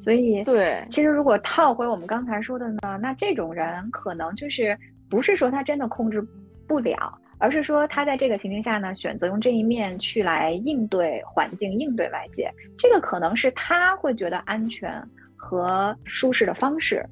[0.00, 4.76] 所以对，其实如果套回我们刚才说的呢，那这种人可能就是。
[5.12, 6.26] 不是说他真的控制
[6.66, 14.90] 不了，而是说他在这个情境下呢，选择用这一面去来应对环境、应对外界，这个可能是他会觉得安全
[15.36, 17.04] 和舒适的方式。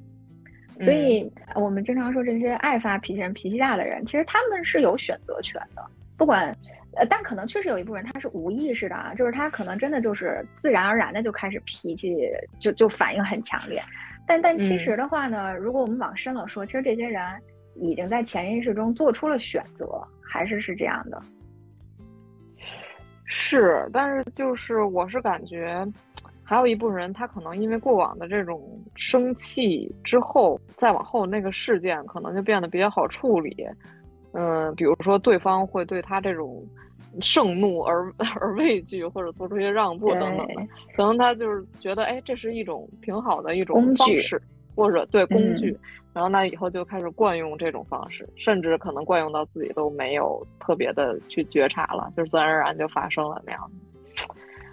[0.79, 5.85] 所以，我们经常说这些爱发脾气人、脾气大的人，其实他们是有选择权的。
[6.17, 6.47] 不管，
[6.95, 12.17] 呃，但可能确实有一部分他是无意识的啊，就是他可能真的就是自然而然的就开始脾气
[12.57, 13.79] 就就反应很强烈。
[14.25, 17.21] 但但其实的话呢，如果我们往深了说，其实这些人。
[17.75, 21.21] 已经在潜意识中做出了选择，还是是这样的。
[23.25, 25.87] 是，但是就是我是感觉，
[26.43, 33.55] 还有一部分人，他可能因为过往的这种生气之后，再往后那个事件可能就变得比较好处理。
[34.33, 36.61] 嗯，比如说对方会对他这种
[37.21, 40.55] 盛怒而 而畏惧，或者做出一些让步等等的，
[40.95, 44.41] 可能他就是觉得，哎，这是一种挺好的一种方式，
[44.75, 45.77] 或者对工具。
[46.13, 53.71] 然后那以后就开始惯用这种方式，甚至可能惯用到自己都没有特别的去觉察了，就是自然而然就发生了那样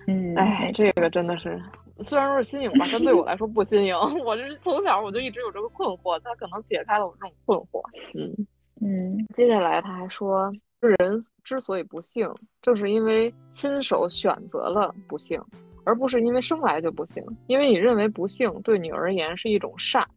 [0.07, 1.63] 嗯，哎，这个真的是，
[2.03, 3.95] 虽然说是新颖吧，但对我来说不新颖。
[4.25, 7.83] 我就是从小我就一直有这个困惑，他可能解开了我这种困惑。
[8.15, 8.35] 嗯
[8.81, 10.97] 嗯，接下来他还说，人
[11.45, 12.27] 之所以不幸，
[12.63, 15.39] 正是因为亲手选择了不幸，
[15.85, 17.23] 而不是因为生来就不幸。
[17.47, 20.09] 因为你认为不幸对你而言是一种善。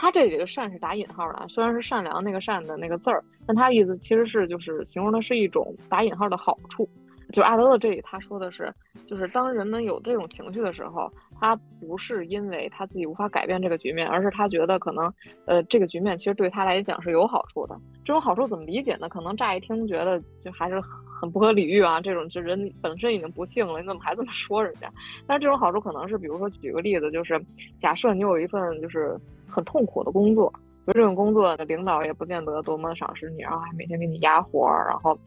[0.00, 6.88] 他这里的善是打引号的啊，虽然是善良那个善的那个字儿，但他的意思其实是就是形容的是一种打引号的好处。
[7.34, 8.74] 就阿德勒这里他说的是，
[9.06, 15.12] 就是当人们有这种情绪的时候，他不是因为他自己无法改变这个局面，而是他觉得可能，
[15.44, 17.78] 呃，这个局面其实对他来讲是有好处的。
[18.02, 19.06] 这种好处怎么理解呢？
[19.06, 20.80] 可能乍一听觉得就还是
[21.20, 24.90] 很不可理喻啊，这种就人本身已经不幸了，你怎么还这么说人家？
[25.26, 27.38] 但是这种好处可能是，比如说举个例子，就是
[27.76, 29.16] 假设你有一份就是
[29.50, 30.52] 很痛苦的工作，
[30.86, 35.18] 就这种工作的领导也不见得多么赏识你，然后还每天给你压活儿，然后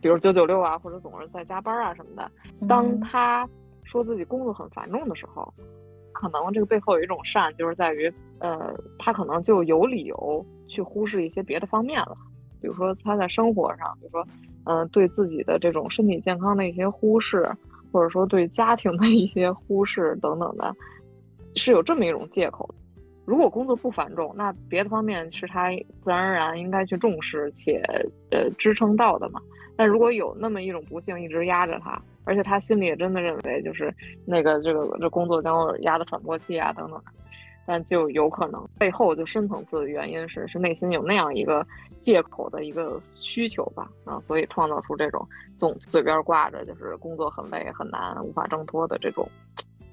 [0.00, 2.30] 比如九九六啊，或者总是在加班啊什么的，
[2.66, 3.48] 当他。
[3.84, 5.50] 说自己工作很繁重的时候，
[6.12, 12.14] 可能这个背后有一种善，就是在于，呃，他可能就有理由去忽视一些别的方面了，
[12.60, 14.26] 比如说他在生活上，比如说，
[14.64, 17.50] 嗯，对自己的这种身体健康的一些忽视，
[17.90, 20.70] 或者说对家庭的一些忽视等等的，
[21.54, 22.68] 是有这么一种借口。
[23.28, 27.78] 如果工作不繁重，那别的方面是他自然而然应该去重视且
[28.30, 29.38] 呃支撑到的嘛。
[29.76, 36.98] 但如果有那么一种不幸一直压着他，而且他心里也真的认为就是那个这个这工作将会压得喘不过气啊等等，
[37.66, 41.66] 但就有可能背后就深层次的原因是是内心有那样一个
[42.00, 49.28] 借口的一个需求吧啊，所以创造出这种总嘴边挂着就是工作很累很难无法挣脱的这种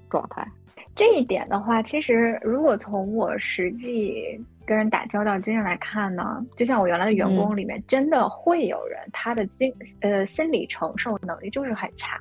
[0.10, 0.50] 状态。
[0.95, 4.41] 这一点的话，其实如果从我实际。
[4.67, 12.19] 跟人打交道经验来看呢，就像我原来的员工里面，真的会有人他的经呃心理承受能力就是很差，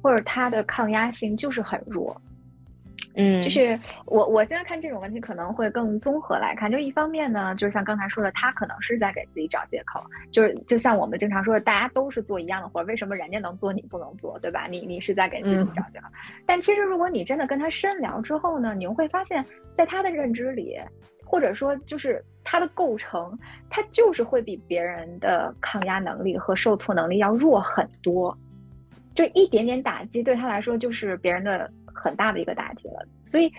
[0.00, 2.18] 或者他的抗压性就是很弱。
[3.16, 14.66] 嗯，就是我我现在看这种问题可能会更综合来看，就一方面呢，就是像刚才说的，他可能是在给自己找借口，就是就像我们经常说的，大家都是做一样的活，为什么人家能做你不能做，对吧？
[14.68, 16.08] 你你是在给自己找借口。
[16.44, 19.44] 但其实如果你真的跟他深聊之后呢，你会发现
[19.76, 20.78] 在他的认知里。
[21.26, 23.36] 或者说，就是他的构成，
[23.70, 28.36] 他就是会比别人的抗压能力和受挫能力要弱很多，
[29.14, 33.06] 就一点点打击对他来说就是别人的很大的一个打击了。
[33.24, 33.50] 所以，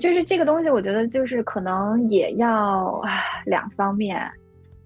[0.00, 3.00] 就是这个东西，我觉得就是可能也要
[3.44, 4.20] 两方面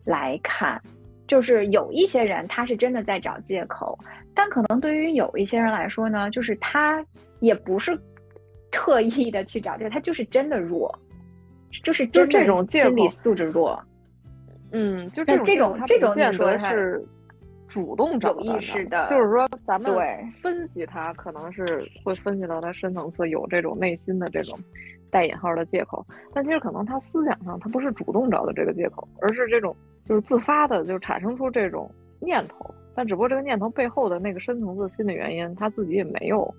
[0.04, 0.80] 来看，
[1.26, 3.98] 就是有一些人他是真的在找借口，
[4.34, 7.04] 但可能对于有一些人来说呢，就是他
[7.40, 7.98] 也不是
[8.70, 10.92] 特意的去找这个，他就是真的弱。
[11.82, 13.82] 就是就这种心理素质弱，
[14.72, 17.02] 嗯，就这种这种这种见得是
[17.72, 24.58] 主动找有意识的，就是说咱们对分析他可能是会分析到他深层次有这种内心的这种
[25.10, 26.04] 带引号的借口，
[26.34, 36.54] 但其实可能他思想上他不是主动找的这个借口，而是这种就是自发的就产生出这种念头，但只不过这个念头背后的那个深层次心理原因他自己也没有。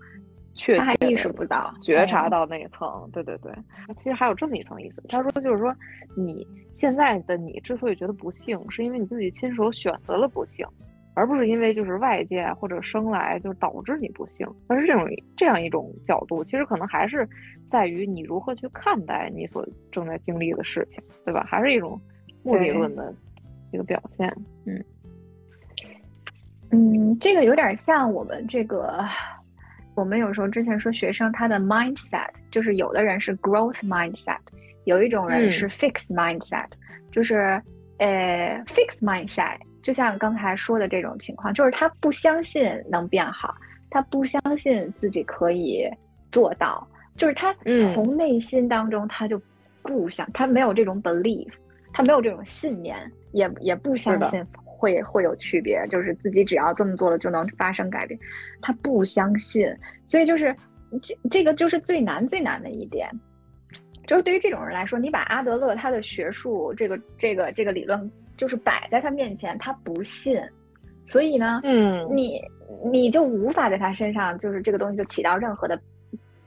[0.77, 3.51] 他还意识不到、觉察到那一层，对对对，
[3.97, 5.01] 其实还有这么一层意思。
[5.09, 5.75] 他说，就是说，
[6.15, 10.63] 你现在的你之所以觉得不幸，是因为你自己亲手选择了不幸，
[11.13, 14.47] 而不是因为就是外界或者生来就导致你不幸。
[14.67, 17.27] 但是这种这样一种角度，其实可能还是
[17.67, 21.45] 在于你如何去看待你所正在经历的事情，对吧？
[21.47, 21.99] 还是一种
[22.43, 23.13] 目的论的
[23.71, 24.27] 一个表现。
[24.65, 24.83] 嗯
[26.71, 29.03] 嗯，这个有点像我们这个。
[29.95, 34.39] 我们有时候之前说学生他的 mindset，就是有的人是 growth mindset，
[34.85, 36.65] 有一种人是 fix mindset，
[37.11, 37.61] 就是
[38.03, 43.55] 呃 fix mindset，就像刚才说的这种情况，就是他不相信能变好，
[43.89, 45.89] 他不相信自己可以
[46.31, 46.85] 做到，
[47.15, 47.55] 就是他
[47.93, 49.41] 从内心当中他就
[49.81, 51.47] 不想，他没有这种 belief，
[51.93, 52.97] 他没有这种信念，
[53.31, 54.45] 也也不相信。
[54.65, 58.19] 会会有区别，就是自己只要这么做了就能发生改变，
[58.61, 59.65] 他不相信，
[60.05, 60.53] 所以就是
[61.01, 63.09] 这这个就是最难最难的一点，
[64.07, 70.41] 就是对于这种人来说，你把阿德勒他的学术这个这个这个理论就是摆在他面前，他不信，
[71.05, 72.41] 所以呢，嗯，你
[72.91, 75.79] 你就无法在他身上就是这个东西就起到任何的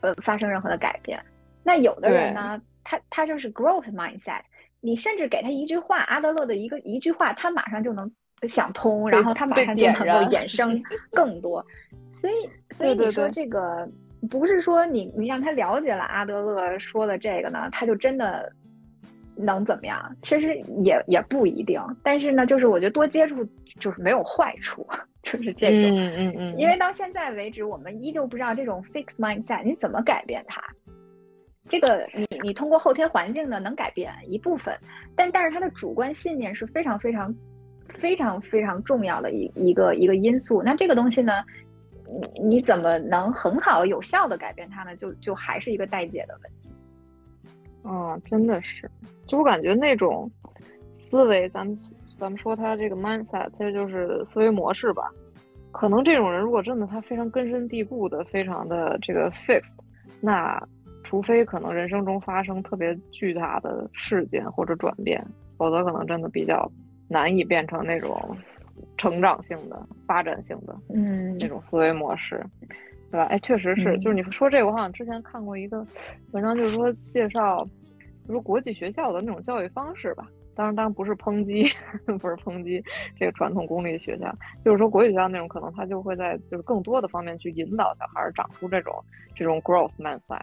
[0.01, 1.19] 呃发生任何的改变。
[1.63, 4.41] 那有的人呢，他他就是 growth mindset，
[4.81, 8.11] 你甚至给他一句话，阿德勒的一个一句话，他马上就能。
[8.47, 10.79] 想通，然后他马上就能够衍生
[11.11, 11.65] 更多，
[12.13, 12.33] 所以
[12.69, 13.89] 所以你说这个
[14.29, 18.51] 不是说你你让他了解了阿德勒说的这个呢，他就真的
[19.35, 20.15] 能怎么样？
[20.21, 21.81] 其实也也不一定。
[22.03, 23.45] 但是呢，就是我觉得多接触
[23.79, 24.87] 就是没有坏处，
[25.21, 25.87] 就是这个。
[25.89, 26.57] 嗯嗯嗯。
[26.57, 30.61] 因为到现在为止，我们依旧不知道这种 fix mindset 你怎么改变它。
[31.69, 34.77] 这个你你通过后天环境呢能改变一部分，
[35.15, 37.33] 但但是他的主观信念是非常非常。
[37.89, 41.41] 非常非常重要的一一个一个因素，那这个东西呢，
[42.09, 44.95] 你你怎么能很好有效的改变它呢？
[44.95, 46.69] 就就还是一个待解的问题。
[47.83, 48.89] 嗯，真的是，
[49.25, 50.29] 就我感觉那种
[50.93, 51.77] 思维，咱们
[52.17, 55.09] 咱们说他这个 mindset，其实就是思维模式吧。
[55.71, 59.75] 可能这种人如果真的他非常根深蒂固的，非常的这个 fixed，
[60.19, 60.61] 那
[61.03, 65.23] 除非可能人生中发生特别巨大的事件或者转变，
[65.57, 66.69] 否则可能真的比较
[67.07, 68.35] 难以变成那种
[68.97, 72.43] 成长性的、发展性的，嗯，那种思维模式，
[73.11, 73.25] 对吧？
[73.25, 75.85] 哎，确实是，就是你说这个，我好像之前看过一个
[76.31, 77.57] 文章，就是说介绍，
[78.27, 80.27] 就是国际学校的那种教育方式吧。
[80.55, 81.71] 当然，当然不是抨击，
[82.17, 82.83] 不是抨击
[83.15, 84.35] 这个传统公立学校，
[84.65, 88.95] 就是说国际学校那种，可能他就会在就是更多的方面去引导小孩长出这种
[89.35, 90.41] 这种 growth mindset，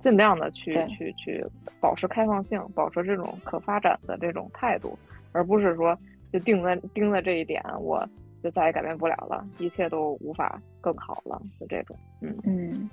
[0.00, 1.46] 尽量的去去去
[1.80, 4.98] 保持开放性，保持这种可发展的这种态度，
[5.30, 5.96] 而不是说
[6.32, 8.06] 就定在定在这一点，我
[8.42, 12.90] 就再也改变不了了，一切都无法更好了，就这种，嗯嗯，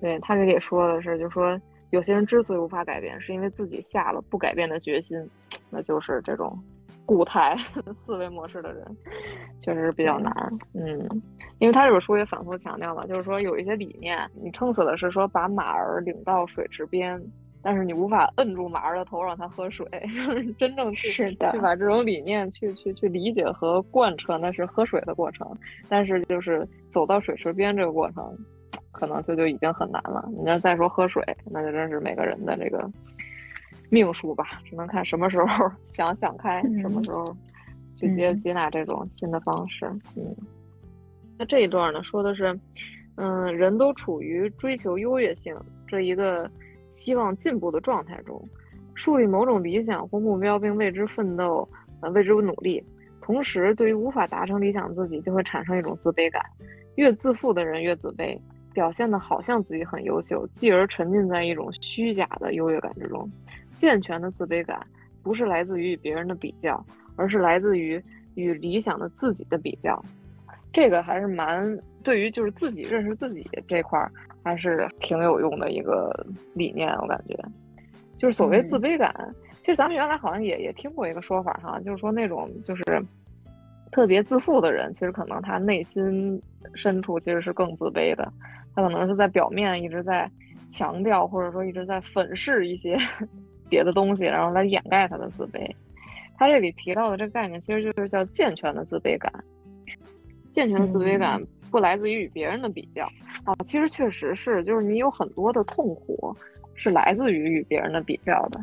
[0.00, 1.60] 对他这里说的是，就说。
[1.90, 5.16] 有些人之所以无法改变，是因为自己下了不改变的决心，
[5.70, 6.58] 那就是这种
[7.06, 7.56] 固态
[7.96, 8.84] 思维模式的人，
[9.62, 10.32] 确实是比较难。
[10.74, 10.98] 嗯，
[11.58, 17.22] 因为他这本书也反复强调嘛，就是说有一些理念，你撑死的是说把马儿领到水池边，
[17.68, 25.44] 但是你无法摁住马儿的头让它喝水， 就是真正去去把这种理念去去去理解和贯彻，那是喝水的过程，
[25.88, 28.38] 但是就是走到水池边这个过程。
[28.92, 30.26] 可能就就已经很难了。
[30.38, 32.90] 你要再说喝水，那就真是每个人的这个
[33.90, 37.36] 命数吧，只能看什么时候 想想开，什么时候
[37.94, 39.84] 去接接纳这种新的方式。
[40.16, 40.34] 嗯，
[41.36, 42.58] 那这一段呢，说的是，
[43.16, 45.54] 嗯，人都处于追求优越性
[45.86, 46.50] 这一个
[46.88, 48.42] 希望进步的状态中，
[48.94, 51.68] 树立某种理想或目标并为之奋斗，
[52.00, 52.82] 呃，为之努力。
[53.20, 56.44] 同时，对于无法达成理想自己，就会产生一种自卑感。
[56.94, 58.38] 越自负的人越自卑。
[58.72, 63.26] 表现的好像自己很优秀，继而沉浸在一种虚假的优越感之中。
[63.74, 64.86] 健全的自卑感
[65.22, 66.84] 不是来自于与别人的比较，
[67.16, 67.98] 而是来自于
[68.34, 69.98] 与理想的自己的比较。
[70.74, 74.12] 这个还是蛮对于就是自己认识自己这块儿
[74.46, 76.88] 还是挺有用的一个理念。
[76.98, 77.36] 我感觉，
[78.16, 79.12] 就是所谓自卑感，
[79.60, 82.84] 其实咱们原来好像也也听过一个说法哈，就是说那种就是
[83.90, 86.40] 特别自负的人，其实可能他内心
[86.74, 88.32] 深处其实是更自卑的。
[88.72, 90.30] 他可能是在表面一直在
[90.68, 92.96] 强调，或者说一直在粉饰一些
[93.68, 95.68] 别的东西，然后来掩盖他的自卑。
[96.38, 99.32] 他这里提到的这个概念，其实就是叫健全的自卑感。
[100.52, 101.42] 健全的自卑感
[101.76, 103.04] 不来自于与别人的比较
[103.44, 106.34] 啊，其实确实是，就是你有很多的痛苦
[106.74, 108.58] 是来自于与别人的比较的，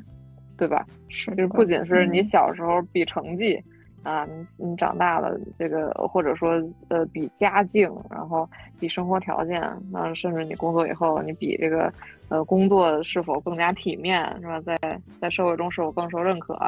[0.57, 0.83] 对吧？
[1.09, 3.63] 是，就是不仅是你小时候比成绩。
[4.01, 11.93] 啊，你你长大了，这个或者说呃比家境，然后比生活条件，那甚至你工作以后，你比这个
[12.27, 14.59] 呃工作是否更加体面，是吧？
[14.59, 14.77] 在
[15.21, 16.59] 在社会中是否更受认可，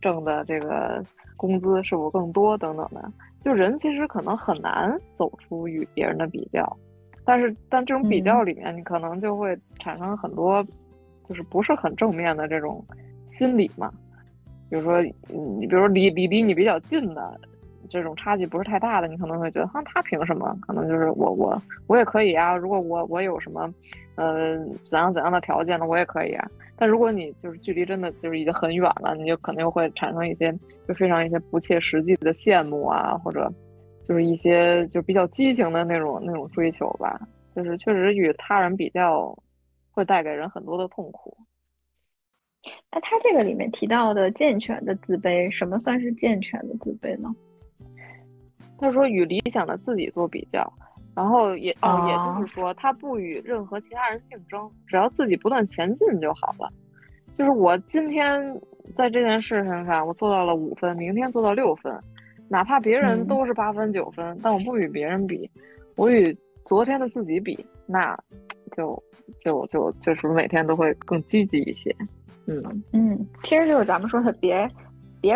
[0.00, 1.04] 挣的这个
[1.42, 6.64] 工资是否更多等等的，就人其实可能很难走出与别人的比较，
[7.24, 10.64] 但是但这种比较里面，你可能就会产生很多
[11.24, 12.84] 就是不是很正面的这种
[13.26, 13.92] 心理嘛。
[14.70, 17.40] 比如说，你比如说离离离你比较近的，
[17.88, 20.56] 这种差距不是太大的，你可能会觉得，哈，他凭什么？
[20.60, 22.54] 可能就是我我我也可以啊。
[22.56, 23.72] 如果我我有什么，
[24.16, 25.86] 呃，怎样怎样的条件呢？
[25.86, 26.48] 我也可以啊。
[26.76, 30.52] 但如果你就是距离真的就是已经很远了，你就可能又会产生一些
[30.88, 33.52] 就非常一些不切实际的羡慕啊，或者
[34.04, 37.20] 就是一些就比较畸形的那种那种追求吧。
[37.54, 39.36] 就是确实与他人比较，
[39.90, 41.36] 会带给人很多的痛苦。
[42.90, 47.28] 那他这个里面提到的健全的自卑，什么算是健全的自卑呢？
[48.82, 50.70] 他说与理想的自己做比较，
[51.14, 56.68] 然后也哦，也就是说他不与任何其他人竞争，只要自己不断前进就好了。
[57.32, 58.60] 就是我今天
[58.94, 61.96] 在这件事情上我做到了五分，明天做到六分，
[62.48, 65.48] 哪怕别人都是八分九分，但我不与别人比，
[65.94, 68.18] 我与昨天的自己比，那
[68.76, 69.00] 就
[69.38, 71.94] 就就就是每天都会更积极一些。
[72.46, 74.70] 嗯嗯，其实就是咱们说的，别别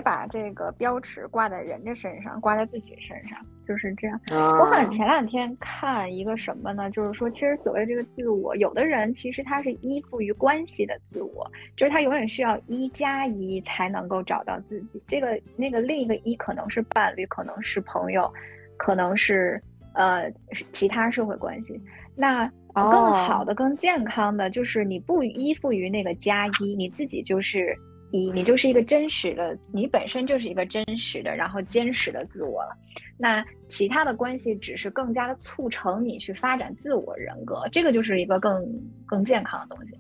[0.01, 4.21] 把这个标尺挂在人家身上，挂在自己身上，就是这样。
[4.33, 6.91] 我好像前两天看一个什么呢？
[6.91, 15.01] 就是说，其实所谓这个自我，有的人其实他是依附于关系的自我，就是他永远需要一加一才能够找到自己。
[15.07, 18.29] 这个那个另一个一可能是伴侣，可能是朋友，
[18.77, 20.29] 可能是呃
[20.73, 21.81] 其他社会关系。
[22.17, 27.75] 那更好的、更健康的，就是你不依附于那个加一，你自己就是
[28.11, 32.77] 一，你就是一个真实的，你本身就是一个真实的，然后坚实的自我了。
[33.19, 38.65] 那其他的关系只是更加的促成你去发展自我人格，这个就是一个更
[39.07, 39.93] 更健康的东西。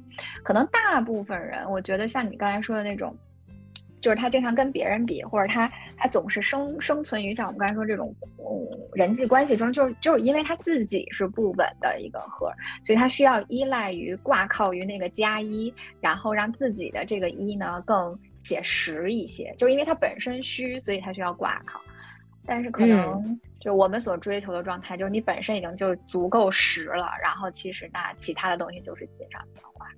[0.42, 3.16] 可能大部分人，我觉得像你刚才说的那种。
[4.06, 8.46] 就是他经常跟别人比，或者他他总是生生存于像我们刚才说这种嗯
[8.94, 12.52] 人际关系中，就是就是因为他自己是不稳的一个核，
[12.84, 21.80] 所以他需要依赖于挂靠于那个加一，然后让自己的这个一呢更写实一些，就是因为他本身虚，所以他需要挂靠。
[22.46, 29.88] 但是可能就我们所追求的状态，就是你本身已经就足够实了，然后其实那其他的东西就是锦上添花。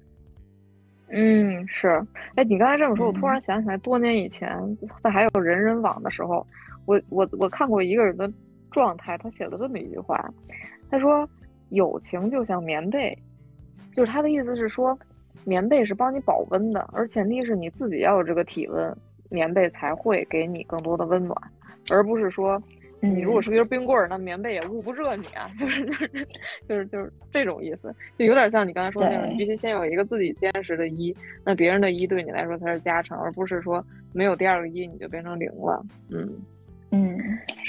[1.10, 1.88] 嗯，是。
[2.34, 4.56] 哎，你刚才这么说，我突然想起来，多年以前
[5.02, 6.46] 在还有人人网的时候，
[6.84, 8.30] 我我我看过一个人的
[8.70, 10.32] 状态，他写了这么一句话，
[10.90, 11.28] 他说
[11.70, 13.16] ：“友情就像棉被，
[13.92, 14.98] 就是他的意思是说，
[15.44, 18.96] 棉被是帮你保温的，而前提是你自己要有这个体温，
[19.30, 21.36] 棉被才会给你更多的温暖。”
[21.90, 22.62] 而不是说，
[23.00, 26.08] 你如果是一根冰棍儿，那棉被也捂不热你啊， 就是 就是
[26.68, 35.84] 就是就是这种意思，就有点像你刚才说的那种，你必须先有一个自己坚实的衣，那别人的衣对你来说才是加成，而不是说没有第二个衣你就变成零了。
[36.10, 36.28] 嗯
[36.90, 37.18] 嗯，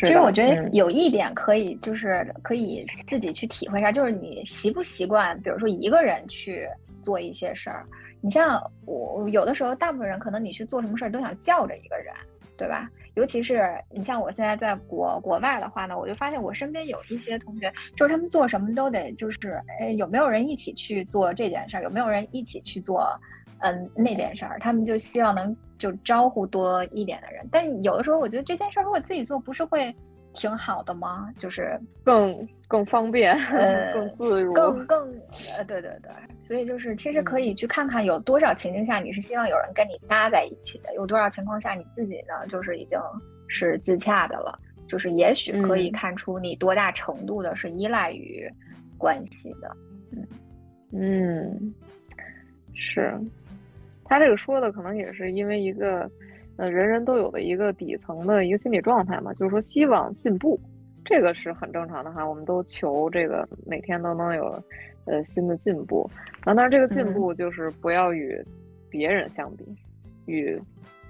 [0.01, 6.65] 其实我觉得有一点可以，就是可以自己去体会一下，就是你习不习惯，比如说一个人去
[7.01, 7.85] 做一些事儿。
[8.21, 12.13] 你像我有的时候，大部分人可能你去做什么事儿都想叫着一个人。
[12.59, 12.89] 对吧？
[13.15, 21.83] 尤其是你像我现在在国国外的话呢，我就发现我身边有一些同学，就是他们做什么都得就是，哎，有没有人一起去做这件事儿？
[21.83, 23.09] 有没有人一起去做，
[23.59, 24.59] 嗯，那件事儿？
[24.59, 27.47] 他们就希望能就招呼多一点的人。
[27.49, 29.95] 但有的时候，我觉得这件事儿如果自己做，不是会。
[30.33, 31.33] 挺好的吗？
[31.37, 35.11] 就是更更方便， 呃，更自如，更更
[35.57, 42.99] 呃，对对对，所以就是其实可以去看看有多少情境下你是希望有人跟你搭在一起的，有多少情况下你自己呢就是已经
[43.47, 44.57] 是自洽的了，
[44.87, 48.49] 就是也许可以看出你多大程度的是依赖于
[48.97, 49.75] 关系的，
[50.11, 50.27] 嗯。
[50.91, 51.73] 嗯，
[52.73, 53.19] 是。
[54.05, 56.09] 他这个说的可能也是因为一个。
[56.59, 60.59] 呃，人人都有的一个底层的一个心理状态嘛，就是说希望进步，
[61.05, 62.27] 这个是很正常的哈。
[62.27, 64.61] 我们都求这个每天都能有
[65.05, 66.09] 呃新的进步，
[66.45, 68.37] 然后但是这个进步就是不要与
[68.89, 69.65] 别人相比，
[70.25, 70.61] 与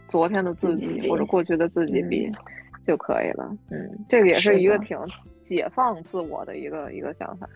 [0.07, 2.29] 昨天的自己或者过去的自己比
[2.83, 3.51] 就可以了。
[3.71, 4.95] 嗯，这个也是一个挺
[5.41, 7.49] 解放自我的一个一个想法。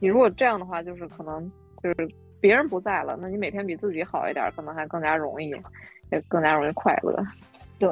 [0.00, 1.48] 你如果这样的话，就是可能
[1.84, 2.08] 就是
[2.40, 5.54] 别人不在了，那你每天比自己好一点，可能还更加容易。
[6.10, 7.26] 也更加容易快乐，
[7.78, 7.90] 对。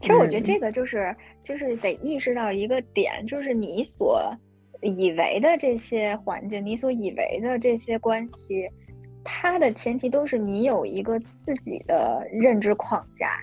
[0.00, 4.22] 其实我觉得这个就是就是得意识到一个点，就是你所
[4.80, 8.66] 以为的这些环境，你所以为的这些关系，
[9.24, 13.38] 它的前提都是你有一个自己的认知框架。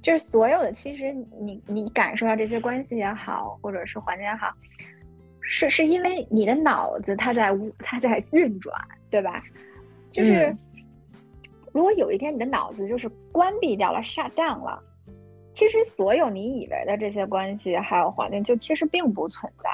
[0.00, 4.54] 就是所有的，其实你你感受到这些关系也好，或者是环境也好，
[5.40, 8.74] 是是因为你的脑子它在它在运转，
[9.10, 9.42] 对吧？
[10.10, 10.56] 就是。
[11.76, 14.82] 如果有一天你的脑子就是关闭掉了、shut down 了，
[15.54, 19.68] 其实所有你以为的这些关系还有环境，就其实并不存在，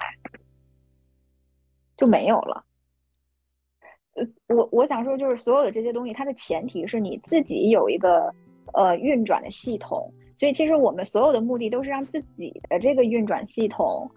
[1.97, 2.65] 就没有了。
[4.15, 4.27] 呃，
[4.57, 8.35] 我我想说，就是所有的这些东西，它的前提是你自己有一个
[8.75, 10.13] 呃运转的系统。
[10.35, 14.11] 所以，其实我们所有的目的都是让自己的这个运转系统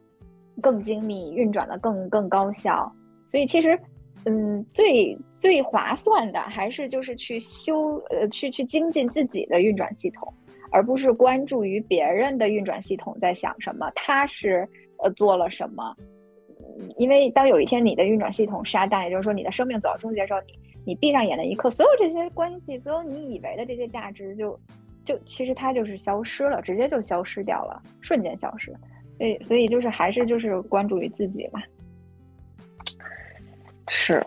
[0.59, 2.91] 更精密、运转的更更高效。
[3.27, 3.79] 所以，其实。
[4.25, 10.33] 嗯，最最划算的还是就是去修呃，去去精进自己的运转系统，
[10.71, 14.67] 而不是关注于别人的运转系统在想什么，他是
[14.97, 15.95] 呃做了什么。
[16.97, 20.53] 因为当有一天你的运转系统杀蛋，也就是说你的生命走到终结的时候，你
[20.85, 24.59] 你闭上眼的一刻，所有这些关系，所有你以为的这些价值，就
[25.05, 28.73] 就其实它就是消失了，直接就消失掉了，瞬间消失。
[29.17, 31.61] 所以所以就是还是就是关注于自己吧。
[33.87, 34.25] 是，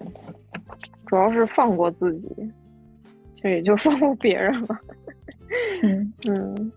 [1.06, 2.28] 主要是放过自己，
[3.34, 4.78] 其实也就放过别人了。
[5.82, 6.72] 嗯 嗯。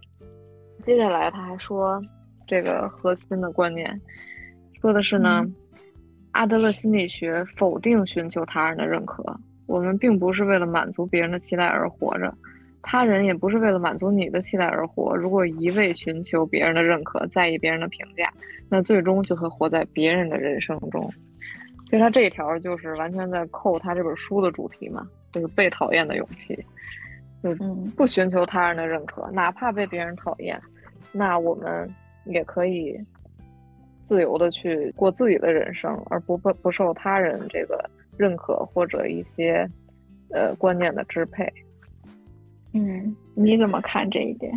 [0.82, 2.02] 接下来他还说，
[2.48, 4.02] 这个核心的观念，
[4.82, 5.46] 说的是呢，
[6.32, 9.24] 阿德勒心理学否定寻求他人的认可。
[9.68, 12.34] 我们并不是为了满足别人的期待而活着，
[12.82, 15.16] 他人也不是为了满足你的期待而活。
[15.16, 18.34] 如果一味寻求别人的认可，在意别人的评价，
[18.68, 21.14] 那最终就会活在别人的人生中。
[21.92, 26.58] 其实他这一条就是完全在扣他这本书的主题嘛，就是被讨厌的勇气，
[27.44, 27.54] 就
[27.98, 30.58] 不寻求他人的认可，哪怕被别人讨厌，
[31.12, 32.98] 那我们也可以
[34.06, 37.84] 自由的去过自己的人生，而不不不受他人这个
[38.16, 39.70] 认可或者一些
[40.30, 41.46] 呃观念的支配。
[42.72, 44.50] 嗯，你怎么看这一点？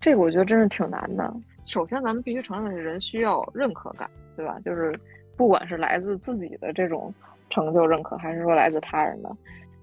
[0.00, 1.34] 这个我觉得真是挺难的。
[1.64, 4.56] 首先，咱们必须承认，人需要认可感，对吧？
[4.64, 4.96] 就是。
[5.40, 7.10] 不管是来自自己的这种
[7.48, 9.34] 成就认可，还是说来自他人的，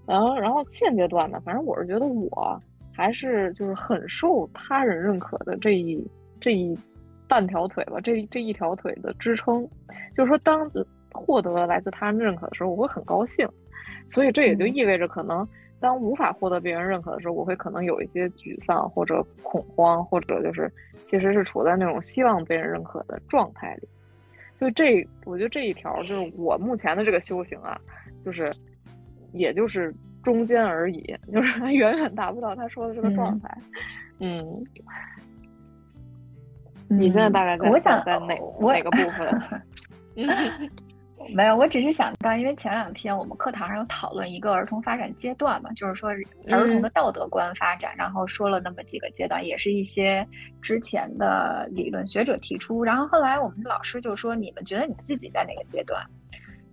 [0.05, 2.61] 然后然后现阶段呢，反正我是觉得我
[2.93, 5.99] 还是就是很受他人认可的这一
[6.39, 6.77] 这一
[7.27, 9.67] 半条腿吧，这这一条腿的支撑。
[10.13, 10.69] 就是说，当
[11.11, 13.49] 获得来自他人认可的时候，我会很高兴。
[14.11, 15.47] 所以这也就意味着，可能
[15.79, 20.71] 当无法获得别人认可的时候，我会可能有一些沮丧或者恐慌，或者就是
[21.07, 23.87] 其实是处在那种希望被人认可的状态里。
[24.59, 27.79] 就这，我觉得这一条就是我目前的这个修行啊，
[28.19, 28.51] 就是
[29.33, 29.93] 也就是
[30.23, 33.57] 中间而已，就是远远达不到他说的这个状态。
[34.19, 34.65] 嗯，
[36.87, 39.61] 你现在大概在我想在哪我哪个部分？
[41.33, 50.27] 没有，我只是想到，因为前两天我们课堂上有讨论一个儿童发展阶段嘛，就是说儿童的道德观发展，然后说了那么几个阶段，也是一些
[50.61, 56.01] 之前的理论学者提出，然后后来我们的老师就说，你们觉得你自己在哪个阶段？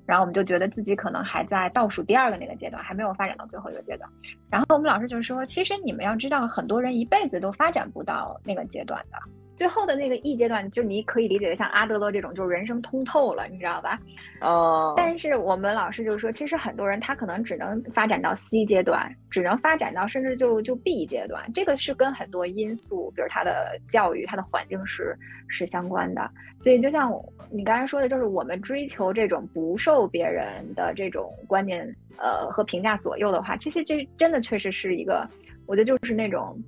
[0.07, 4.07] 然后我们就觉得自己可能还在倒数第二个那个阶段，还没有发展到最后一个阶段。
[4.51, 9.19] 然后我们老师就说，其实你们要知道，很多人一辈子都发展不到那个阶段的。
[9.57, 14.01] 最后的那个 E 阶段，就你可以理解为像阿德勒这种，就是人生通透了，你知道吧？
[14.41, 14.95] 哦。
[14.97, 21.51] 但是我们老师就说，其实很多人他可能只能发展到 C 阶段，只能发展到甚至就就 B 阶段。
[21.53, 25.17] 这个是跟很多因素，比如他的教育、他的环境是
[25.49, 26.29] 是相关的。
[26.59, 27.13] 所以就像
[27.51, 31.87] 你刚才说的，就是我们追求这种不受别人的这种观念
[32.17, 35.29] 呃和评价左右的话，其实这真的确实是一个，
[35.67, 36.61] 我觉得就是那种。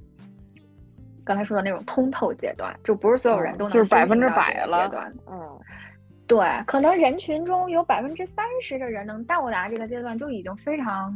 [1.27, 4.89] 刚才说的那种通透阶段，就不是所有人都能就是百分之百了。
[5.27, 5.61] 嗯，
[6.29, 11.12] 对，可能人群中有百分之三十的人能到达这个阶段，就已经非常，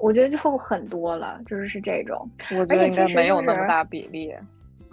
[0.00, 1.40] 我觉得就很多了。
[1.46, 2.28] 就是是这种，
[2.58, 4.34] 我觉得应该没有那么大比例。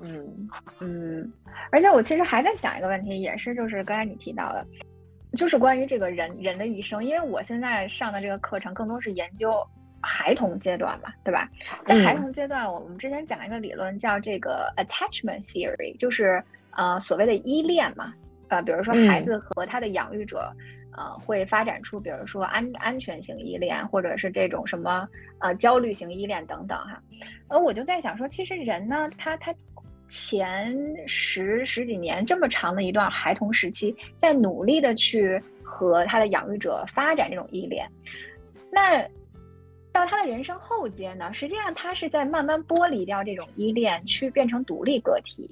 [0.04, 0.50] 嗯
[0.82, 1.34] 嗯，
[1.72, 4.64] 而且我其实还在想一个问题，也是就是刚才你提到的，
[5.36, 9.68] 就是关于这个人人的一生，因为我现在上的这个课程更多是研究。
[10.02, 11.50] 孩童阶段嘛，对吧？
[11.86, 16.42] 在孩童阶段，我们之前讲一个理论叫这个 attachment theory，就是
[16.72, 18.14] 呃所谓的依恋嘛。
[18.50, 20.50] 呃，比如说孩子和他的养育者，
[20.96, 25.06] 呃，会发展出比如说安安全型依恋，或者是这种什么
[25.40, 27.02] 呃焦虑型依恋等等哈。
[27.50, 29.54] 呃我就在想说，其实人呢，他他
[30.08, 30.74] 前
[31.06, 37.86] 十十几年这么长的一段孩童时期，在努力的去和他的养育者发展这种依恋，
[38.72, 39.06] 那。
[39.98, 45.50] 到他的人生后阶呢，实际上他是在慢慢剥离掉这种依恋，去变成独立个体。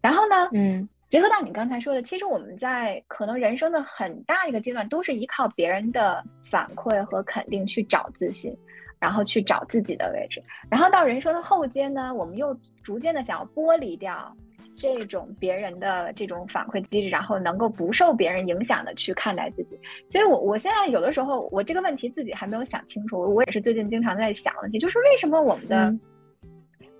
[0.00, 8.52] 然后呢，嗯，结合到你刚才说的，其实我们在可能人生的很大一个阶段，都是依靠别人的反馈和肯定去找自信，
[8.98, 10.42] 然后去找自己的位置。
[10.68, 12.52] 然后到人生的后阶呢，我们又
[12.82, 14.36] 逐渐的想要剥离掉。
[14.80, 19.78] 这种别人的这种反馈机制，然后能够不受别人影响的去看待自己，
[20.08, 23.20] 所以，我我现在有的时候，我这个问题自己还没有想清楚。
[23.34, 25.94] 我也是最近经常在想问题，就是为什么我们的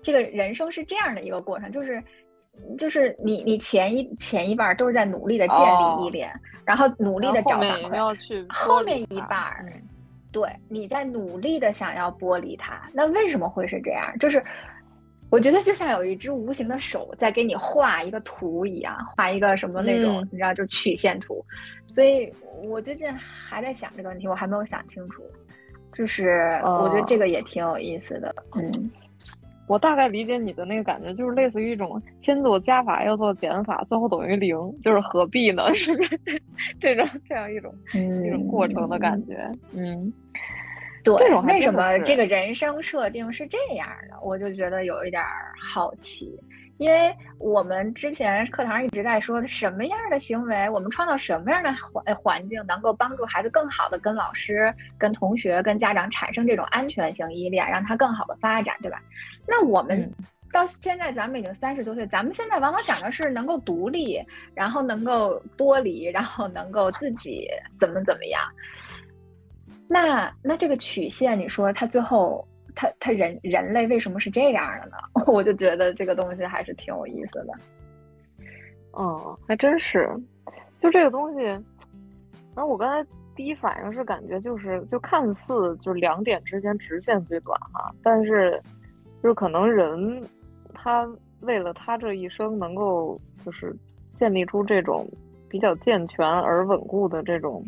[0.03, 1.71] 这个人生是这样的一个过程？
[1.71, 2.03] 就是，
[2.77, 6.31] 就是你你前一前一半都是在努力的建立依恋，
[6.63, 9.73] 然后努力的找反馈，后面一半儿，
[10.31, 12.87] 对，你在努力的想要剥离它。
[12.93, 14.07] 那为什么会是这样？
[14.19, 14.43] 就是。
[15.31, 21.43] 我觉得就像有一只无形的手在给你画一个图一样，画一个什么那种，你知道，就曲线图。
[21.87, 25.23] 所以我最近还在想这个问题，我还没有想清楚。
[25.93, 28.33] 就是我觉得这个也挺有意思的。
[28.55, 28.91] 嗯，
[29.67, 35.63] 我大概理解你的那个感觉，就是类似于一种先做加法，要做减法，最后等于零，就是何必呢？
[35.73, 35.91] 是
[36.79, 37.73] 这种这样一种
[38.25, 39.49] 一种过程的感觉。
[39.71, 40.11] 嗯。
[41.03, 44.19] 对，为什么这个人生设定是这样的？
[44.21, 45.23] 我就觉得有一点
[45.59, 46.39] 好奇，
[46.77, 59.01] 因为我们之前课堂上一直在说，什么样的行为，我们创造什么样的环环境，能够帮助孩子更好的跟老师、跟同学、跟家长产生这种安全性依恋，让他更好的发展，对吧？
[59.47, 60.11] 那我们
[60.53, 64.21] 到现在，咱们已经三十多岁，咱们现在往往讲的是能够独立，
[64.53, 67.47] 然后能够剥离，然后能够自己
[67.79, 68.41] 怎么怎么样。
[69.93, 74.95] 那那这个曲线，你说它最后，它它人人类为什么是这样的呢？
[75.27, 77.53] 我就觉得这个东西还是挺有意思的。
[78.97, 80.09] 嗯，还真是，
[80.79, 81.43] 就这个东西，
[82.55, 88.61] 反正我刚才第一反应是感觉就是，就看似就两点之间直线最短哈，但是
[89.21, 90.23] 就是可能人
[90.73, 91.05] 他
[91.41, 93.75] 为了他这一生能够就是
[94.13, 95.05] 建立出这种
[95.49, 97.61] 比较健全而稳固的这种。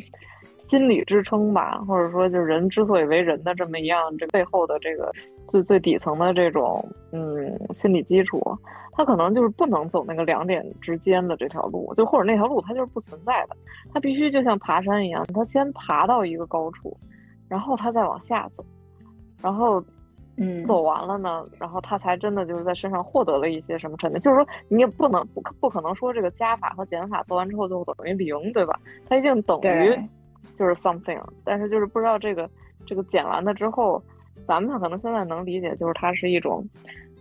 [0.63, 5.11] 心理支撑吧，或者说，就是人之所以为人的这么一样，这背后的这个
[5.47, 8.41] 最最底层的这种嗯心理基础，
[8.93, 13.55] 他可能就是不能走那个两点之间的这条路，就或者那条路它就是不存在的，
[13.93, 16.95] 他必须就像爬山一样，他先爬到一个高处，
[17.49, 18.63] 然后他再往下走，
[19.41, 19.83] 然后
[20.37, 24.19] 嗯，走完了呢，然后他才真的就是在身上获得了一些什么沉淀。
[24.19, 28.79] 就是说，你也不能不可不可能说这个加法和减法做完之后就等于零，对吧？
[29.07, 29.95] 它一定等于
[30.53, 32.49] 就是 something，但是就是不知道这个
[32.85, 34.01] 这个剪完了之后，
[34.47, 36.67] 咱们可能现在能理解，就是它是一种，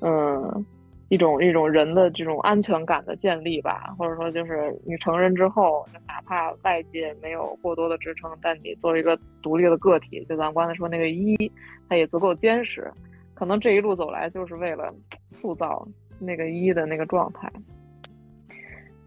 [0.00, 0.64] 嗯。
[1.08, 11.52] 一种一种人的这种安全感的建立吧，或者说就是你成人之后，哪怕外界没有过多的支撑，但你作为一个独立的个体，就咱刚才说那个一，
[11.86, 12.90] 它也足够坚实。
[13.34, 14.90] 可能这一路走来就是为了
[15.28, 15.86] 塑造
[16.18, 17.52] 那个一的那个状态。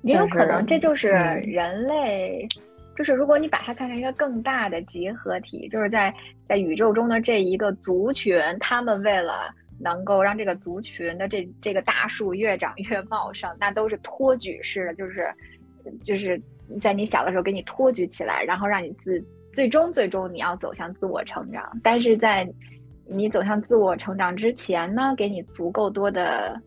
[0.04, 2.48] 也有可能这就是人类，
[2.96, 6.14] 就是如果你把它看成一个更大的集合体，就是在
[6.48, 9.54] 在宇宙中的这一个族群，他们为了。
[9.78, 15.30] 能够让这个族群的这这个大树越长越茂盛，那都是托举式的，就是
[16.02, 16.42] 就是
[16.80, 19.22] 在你小的时候给你托举起来，然后让你自
[19.52, 21.78] 最终最终你要走向自我成长。
[21.84, 22.50] 但是在
[23.06, 26.58] 你走向自我成长之前呢，给你足够多的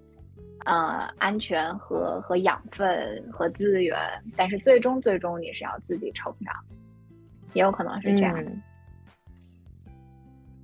[0.65, 3.99] 呃安全和和养分和资源。
[4.37, 6.55] 但是最终最终你是要自己成长，
[7.53, 8.45] 也有可能是这样。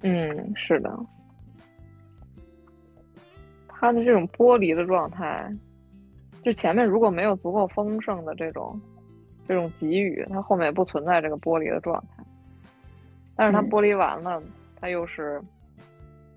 [0.03, 0.99] 嗯，是的。
[3.69, 5.51] 他的这种剥离的状态，
[6.43, 8.81] 就前面如果没有足够丰盛的这种
[9.47, 12.25] 这种给予，它后面也不存在这个剥离的状态。
[13.37, 14.43] 但是它剥离完了，
[14.81, 15.43] 它又是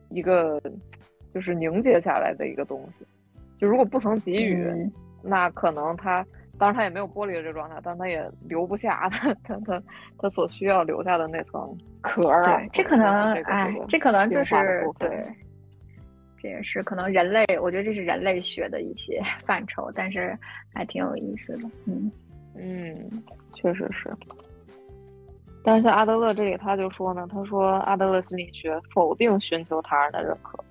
[0.10, 0.62] 一个
[1.30, 3.06] 就是凝结下来的一个东西。
[3.60, 4.68] 就如果不曾给予，
[5.24, 6.26] 那可能他
[6.58, 9.82] 当然他也没有剥离的这个状态，但他也留不下他他他
[10.18, 12.40] 他所需要留下的那层壳儿。
[12.44, 14.56] 对，这可能哎，这可能就是
[15.00, 15.10] 对。
[16.40, 20.38] 这也是可能人类，我觉得这是人类学的一些 范畴，但是
[20.72, 21.68] 还挺有意思的。
[21.86, 22.12] 嗯
[22.56, 23.24] 嗯，
[23.56, 24.16] 确实是。
[25.64, 30.64] 但是像阿德勒这里，他就说呢，他说阿德勒心理学否定寻求他人的认可，他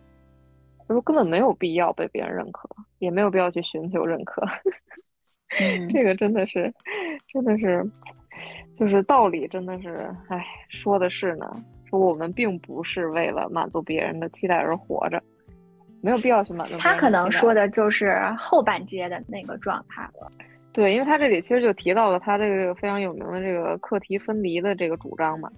[0.94, 2.68] 说根本没有必要被别人认可，
[2.98, 4.42] 也没有必要去寻求认可。
[5.90, 6.72] 这个真的是，
[7.32, 7.84] 真的是，
[8.78, 11.46] 就是道理真的是，哎，说的是呢，
[11.88, 15.22] 说我们并不是为了满足别人的期待而活着。
[16.02, 20.30] 没有必要去满足他可能说的就是后半阶的那个状态了。
[20.72, 25.50] 对，因为他这里其实就提到了他这个非常有名的这个课题分离的这个主张嘛。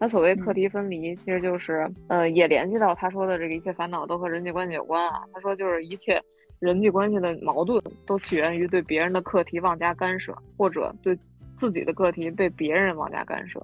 [0.00, 5.20] 那所谓课题分离，其实就是呃，也联系到他说的这个一切烦恼都和人际关系有关啊。
[5.34, 6.20] 他说就是一切
[6.58, 11.16] 人际关系的矛盾都起源于对别人的课题妄加干涉，或者对
[11.58, 13.62] 自己的课题被别人妄加干涉。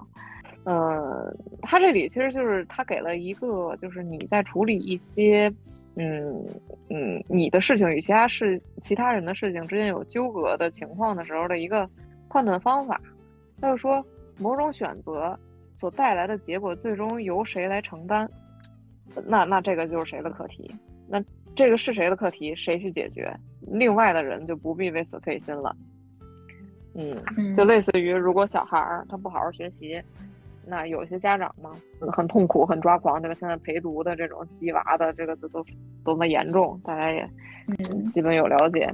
[0.64, 5.52] 呃，他这里其实就是他给了一个，就是你在处理一些。
[5.98, 6.44] 嗯
[6.90, 11.88] 嗯，你的事情与其他事、其他人的事情之间有纠葛的情况的时候的一个
[12.28, 13.00] 判断方法，
[13.62, 14.04] 他就说
[14.36, 15.34] 某种选择
[15.76, 18.28] 所带来的结果最终由谁来承担，
[19.26, 20.74] 那那这个就是谁的课题，
[21.06, 21.22] 那
[21.54, 25.76] 这个是谁的课题，谁去解决，另外的人就不必为此费心了。
[26.94, 30.02] 嗯，就类似于如果小孩儿他不好好学习。
[30.68, 31.70] 那有些家长嘛，
[32.12, 33.34] 很痛苦，很抓狂，对吧？
[33.34, 35.64] 现在陪读的这种鸡娃的这个都都
[36.02, 37.30] 多么严重，大家也
[37.68, 38.92] 嗯基本有了解。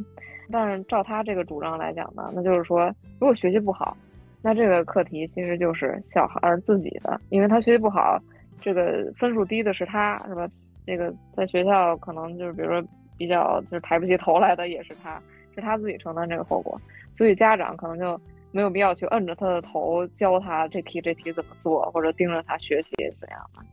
[0.51, 3.97] 但是照他这个主张来讲呢，那就是说，如果学习不好，
[4.43, 8.21] 那这个课题其实就是小孩自己的，因为他学习不好，
[8.61, 10.49] 这个分数低的是他，是吧？
[10.87, 12.83] 这个在学校可能就是比如说
[13.17, 15.21] 比较就是抬不起头来的也是他，
[15.55, 16.81] 是他自己承担这个后果，
[17.15, 18.21] 所以家长可能就。
[18.55, 23.65] 没有必要去摁着他的头教他这题这题怎么做，或者盯着他学习怎样的。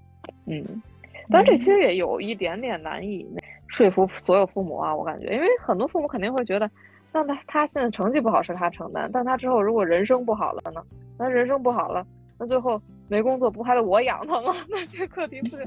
[0.45, 0.81] 嗯，
[1.29, 3.29] 但这其实也有一点点难以
[3.67, 6.71] 说服所有父母啊，我感觉，因为很多父母肯定会觉得，
[7.11, 10.83] 那他他现在成绩不好是他承担，但他之后如果人生不好了呢？
[11.17, 12.05] 那人生不好了，
[12.37, 14.53] 那最后没工作不还得我养他吗？
[14.69, 15.57] 那这课题不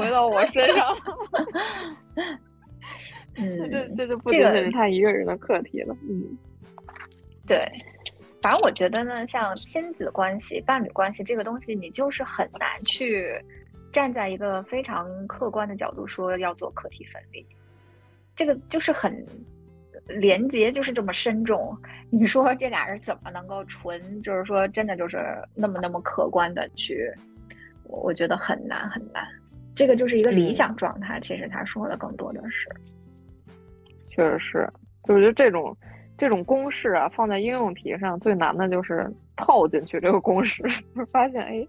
[0.00, 0.98] 回到我身上了？
[3.36, 5.94] 嗯，这这就不仅仅是他一个人的课题了。
[6.10, 6.36] 嗯，
[7.46, 7.66] 对。
[8.40, 13.32] 反正我觉得呢，像亲子关系、伴侣关系这个东西，你就是很难去
[13.90, 17.44] 站在一个非常客观的角度说要做课题分离。
[18.36, 19.26] 这个就是很
[20.08, 21.76] 连接，就是这么深重。
[22.10, 25.18] 你说这俩人怎么能够纯，就是说真的就是
[25.54, 27.08] 那么那么客观的去？
[27.84, 29.24] 我我觉得很难很难。
[29.74, 31.20] 这个就是一个理想状态。
[31.20, 32.68] 其实他说的更多的是，
[34.10, 34.72] 确实是，
[35.04, 35.76] 就是觉得这种。
[36.20, 40.64] 这种公式啊，放在应用题上最难的就是套进去这个公式，
[41.12, 41.64] 发现哎，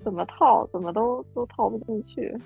[0.00, 2.36] 怎么套怎么都都套不进去。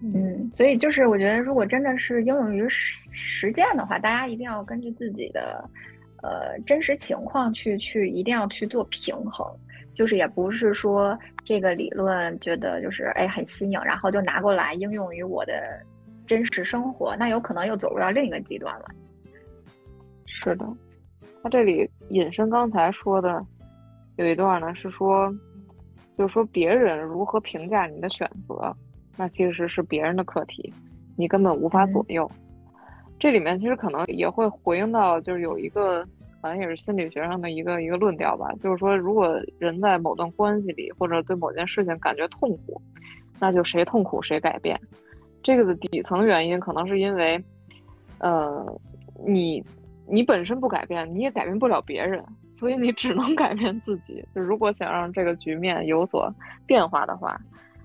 [0.00, 5.68] 嗯，所以就是我觉得，如果真的是应用于实实践的话，大家一定要根据自己的
[6.22, 9.44] 呃真实情况去去，一定要去做平衡。
[9.94, 15.84] 就是也不是说这个理论觉得就是哎很新颖，然后就拿过来应用于我的
[16.24, 18.84] 真实生活，那有可能又走入到另一个极端了。
[20.26, 20.64] 是的，
[21.42, 23.44] 他这里引申刚才说的
[24.14, 25.34] 有一段呢，是说，
[26.16, 28.72] 就是说别人如何评价你的选择，
[29.18, 30.72] 那其实是别人的课题，
[31.16, 32.30] 你根本无法左右。
[33.18, 36.02] 这里面其实可能也会回应到，就是有一个
[36.40, 42.80] 好像也是心理学上的一个一个论调吧，就是说，如果人在某段关系里或者对某件事情感觉痛苦，
[43.38, 44.80] 那就谁痛苦谁改变。
[45.42, 47.44] 这个的底层原因可能是因为，
[48.18, 48.64] 呃，
[49.26, 49.62] 你。
[50.10, 54.24] 你本身不改变，你也改变不了别人，所以你只能 改变自己。
[54.34, 56.34] 就如果想让这个局面有所
[56.66, 57.38] 变化的话，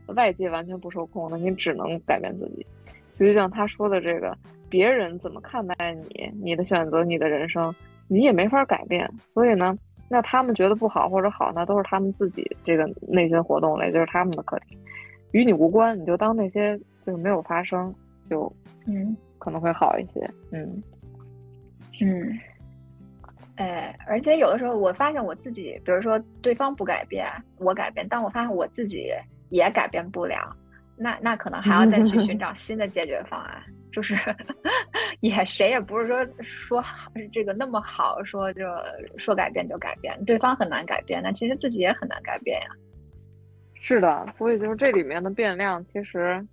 [0.07, 2.65] 外界完全不受控，那你只能改变自己。
[3.13, 4.37] 就像他说的这个，
[4.69, 7.73] 别人怎么看待你，你的选择，你的人生，
[8.07, 9.09] 你也没法改变。
[9.29, 9.77] 所以呢，
[10.09, 14.77] 那他们觉得不好或者好，那都是他们自己这个内心活动了，也就是他们的课题，
[15.31, 15.99] 与你无关。
[15.99, 17.93] 你就当那些就是没有发生，
[18.25, 18.51] 就
[18.85, 20.81] 嗯可能会好一些，嗯。
[22.01, 22.39] 嗯，
[23.57, 27.27] 哎，而且有的时候我发现我自己，比如说对方不改变，
[27.59, 29.11] 我改变，但我发现我自己
[29.53, 30.55] 也改变不了，
[30.97, 34.15] 那那可能还要再去寻找新的解决方案， 就是
[35.21, 36.83] 也谁也不是说说
[37.31, 38.65] 这个那么好说就
[39.17, 42.67] 说改变就改变，对方很难改变，那其实自己也很难改变呀。
[43.75, 46.45] 是的，所以就是这里面的变量，其实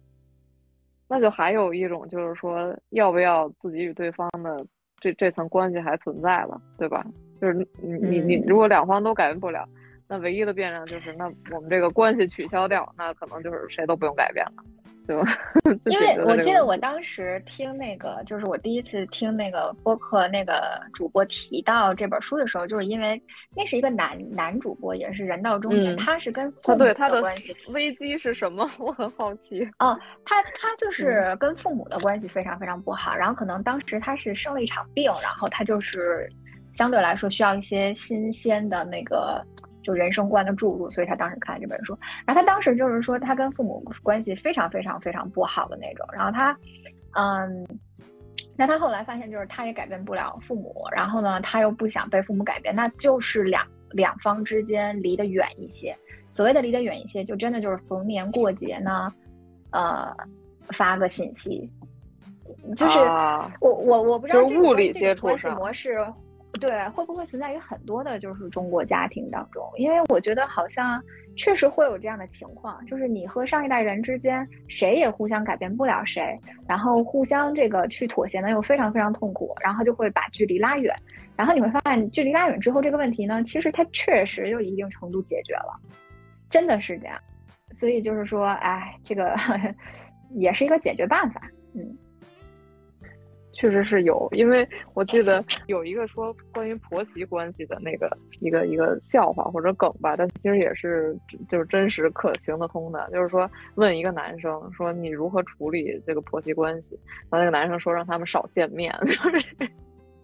[1.09, 4.65] 那就还有一种就是说，要不要自己与对方的。
[5.03, 7.03] 这这层关系还存在了，对吧？
[7.41, 9.67] 就是你你你，如果两方都改变不了，
[10.11, 14.65] 那唯一的变量就是，那我们这个关系取消掉，那可能就是谁都不用改变了。
[15.03, 15.19] 就
[15.87, 23.21] 因为我记得我当时听那个，就是我第一次听那个播客那个主播提到这本书的时候，就是因为
[23.57, 28.69] 那是一个男男主播，也是人到中年，他是跟父母的关系 危机是什么？
[28.79, 29.65] 我很好奇。
[29.79, 36.29] 哦，他他就是跟父母的关系非常非常不好，然后可能当时他是生了一场病，然后他就是
[36.75, 39.41] 相对来说需要一些新鲜的那个。
[39.83, 46.57] 就人生观的注入，所以他当时看这本书，然后他当时就是说他跟父母关系非常非常非常不好的那种，然后他，
[47.13, 47.67] 嗯，
[48.57, 55.97] 那他后来发现就是他也改变不了父母，然后呢他又不想被父母改变，那就是两两方之间离得远一些。
[56.31, 59.13] 所谓的离得远一些，就真的就是逢年过节呢，
[59.71, 60.15] 呃，
[60.69, 61.69] 发个信息，
[62.77, 62.99] 就是
[63.61, 65.27] 我我我不知道这个物理接触
[65.57, 66.07] 模式。
[66.59, 69.63] 对，会不会存在于很多的，就是中国家庭当中？
[69.77, 71.03] 因为我觉得好像
[71.37, 80.95] 确实会有这样的情况，就是你和上一代人之间，谁也互相改变不了谁，然后互相这个去妥协呢，又非常非常痛苦，然后就会把距离拉远。
[81.37, 85.81] 然后你会发现，距离拉远之后，这个问题呢，其实它确实就一定程度解决了，
[86.51, 87.17] 真的是这样。
[87.71, 89.35] 所以就是说，哎，这个
[90.35, 91.41] 也是一个解决办法，
[91.75, 91.97] 嗯。
[93.61, 101.15] 确实是有，因为我记得有一个说关于婆媳关系的那个一个一个笑话或者梗吧，但其实也是
[101.47, 103.07] 就是真实可行得通的。
[103.13, 106.99] 就是说问一个男生说你如何处理这个婆媳关系，
[107.31, 109.47] 然后那个男生说让他们少见面， 就是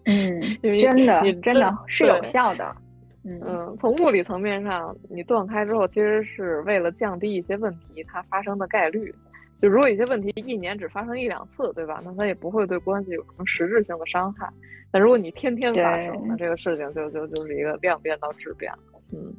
[0.05, 0.41] 嗯，
[0.79, 2.75] 真的真的是有效的。
[3.23, 9.13] 嗯，从物理层面上，你断开之后，其实是为了降低一些问题它发生的概率。
[9.59, 11.99] 就如果一些问题一年只发生一两次，对吧？
[12.05, 14.47] 那它也不会对关系有什么实质性的伤害。
[14.91, 18.79] 但如果你天天发生，那这个事情就就就是一个量变到质变了。
[19.11, 19.33] 嗯，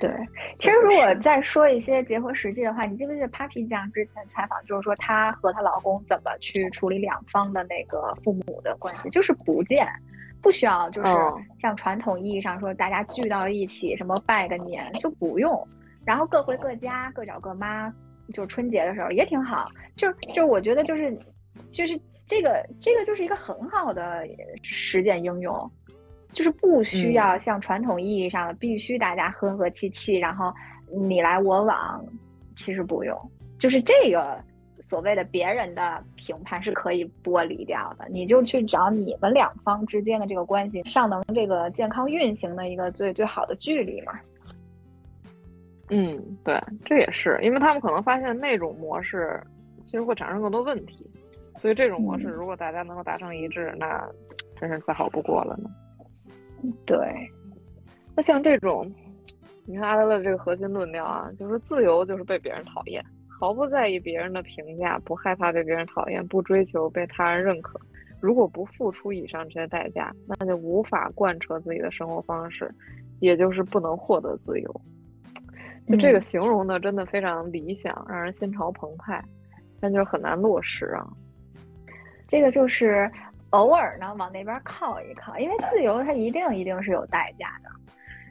[0.00, 0.10] 对。
[0.58, 9.86] 其实如果再说一些结合实际的话，你记不记得 Papi 酱之前采访，就是说她和她老公怎么去处理两方的那个父母的关系，就是不见，
[10.42, 11.08] 不需要，就是
[11.62, 15.66] 像传统意义上说大家聚到一起什么拜个年就不用，
[16.04, 17.92] 然后各回各家，各找各妈。
[18.32, 21.16] 就春节的时候也挺好，就就我觉得就是，
[21.70, 24.26] 就是这个这个就是一个很好的
[24.62, 25.70] 实践应用，
[26.32, 30.52] 就是不需要像传统意义上的必须大家和和气气，然后
[30.90, 32.04] 你来我往，
[32.56, 33.16] 其实不用，
[33.58, 34.42] 就是这个
[34.80, 44.12] 所谓的别人的评判是可以剥离掉的，你就去找你们两方之间的这个关系尚能这个健康运行的一个最最好的距离嘛。
[45.90, 49.38] 嗯，对，这也是，因为他们可能发现那种模式
[49.84, 51.06] 其实会产生更多问题，
[51.60, 54.08] 所以这种模式如果大家能够达成一致，那
[54.58, 55.70] 真是再好不过了呢。
[56.86, 56.98] 对，
[58.16, 58.90] 那像这种，
[59.66, 67.78] 你看阿德勒这个核心论调啊，就是自由就是被别人讨厌，毫不在意别人的评价，不害怕被别人讨厌，不追求被他人认可。
[68.22, 72.74] 如果不付出以上这些代价，那就无法贯彻自己的生活方式。
[73.20, 74.80] 也就是不能获得自由。
[75.86, 79.22] 就这个形容的真的非常理想，让人心潮澎湃，
[79.80, 81.06] 但就是很难落实啊。
[82.26, 83.10] 这个就是
[83.50, 87.68] 偶尔呢往那边靠一靠，因为自由它一定一定是有代价的，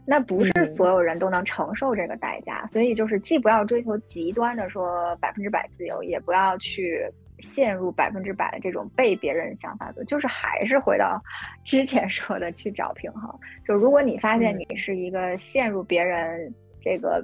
[0.04, 7.08] 那不是所有人都能承受这个代价，所以就是既不要追求极端的说百分之百自由，也不要去
[7.54, 11.22] 陷入百分之百的这种被别人想法做，就是还是回到
[11.64, 13.32] 之前说的去找平衡。
[13.64, 16.52] 就如果你发现你是一个陷入别人
[16.82, 17.24] 这个。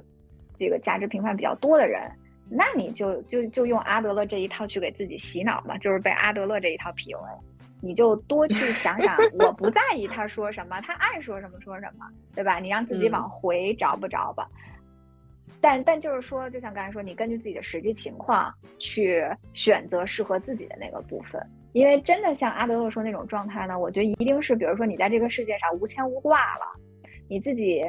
[0.60, 2.02] 这个价值评判比较多的人，
[2.50, 7.38] 那你就就就用阿德勒这一套去给自己洗脑嘛，就是被阿德勒这一套 PUA，
[7.80, 12.58] 你就多去想想， 我不在意他说什么，他爱说什么说什么，对吧？
[12.58, 14.46] 你让自己往回找不着吧。
[15.62, 21.40] 但但就是说，就像刚才说，你根据自己的实际情况去选择适合自己的那个部分，
[21.72, 26.66] 因为真的像阿德勒说那种状态呢，我觉得一定是，比如说你在这个世界上无牵无挂了，
[27.28, 27.84] 你自己。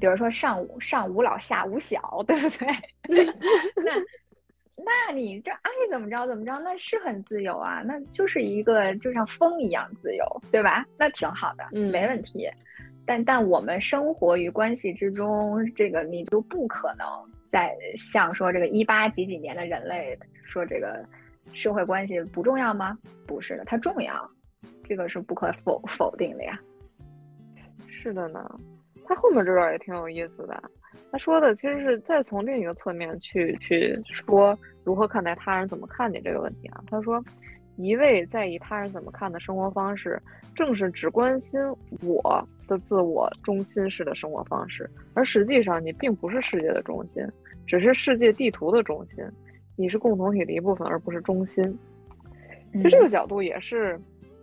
[0.00, 2.66] 比如说上无上无老下无小， 对不对？
[3.76, 3.92] 那
[5.08, 10.84] 那你这爱怎么着怎么着，那是很自由啊，那就是一个就像风一样自由，对吧？
[10.98, 12.48] 那挺好的，嗯，没问题。
[13.06, 17.06] 但但我们生活于关系之中，这个你就不可能
[17.50, 17.74] 再
[18.12, 21.04] 像说这个一八几几年的人类说这个
[21.52, 22.98] 社会关系不重要吗？
[23.26, 24.30] 不是的，它重要，
[24.84, 26.58] 这个是不可否否定的呀。
[27.86, 28.60] 是的呢。
[29.08, 30.62] 他后面这段也挺有意思的，
[31.12, 36.82] 他说的其实是再从另一个侧面去去说如何看待他人怎么看你这个问题啊。
[36.90, 37.22] 他说，
[37.76, 40.20] 一味在意他人怎么看的生活方式，
[40.54, 41.60] 正是只关心
[42.02, 47.24] 我的自我中心式的生活方式，而实际上你并不是世界的中心，
[47.66, 49.24] 只是世界地图的中心，
[49.76, 51.78] 你是共同体的一部分，而不是中心。
[52.82, 53.98] 就这个角度也是，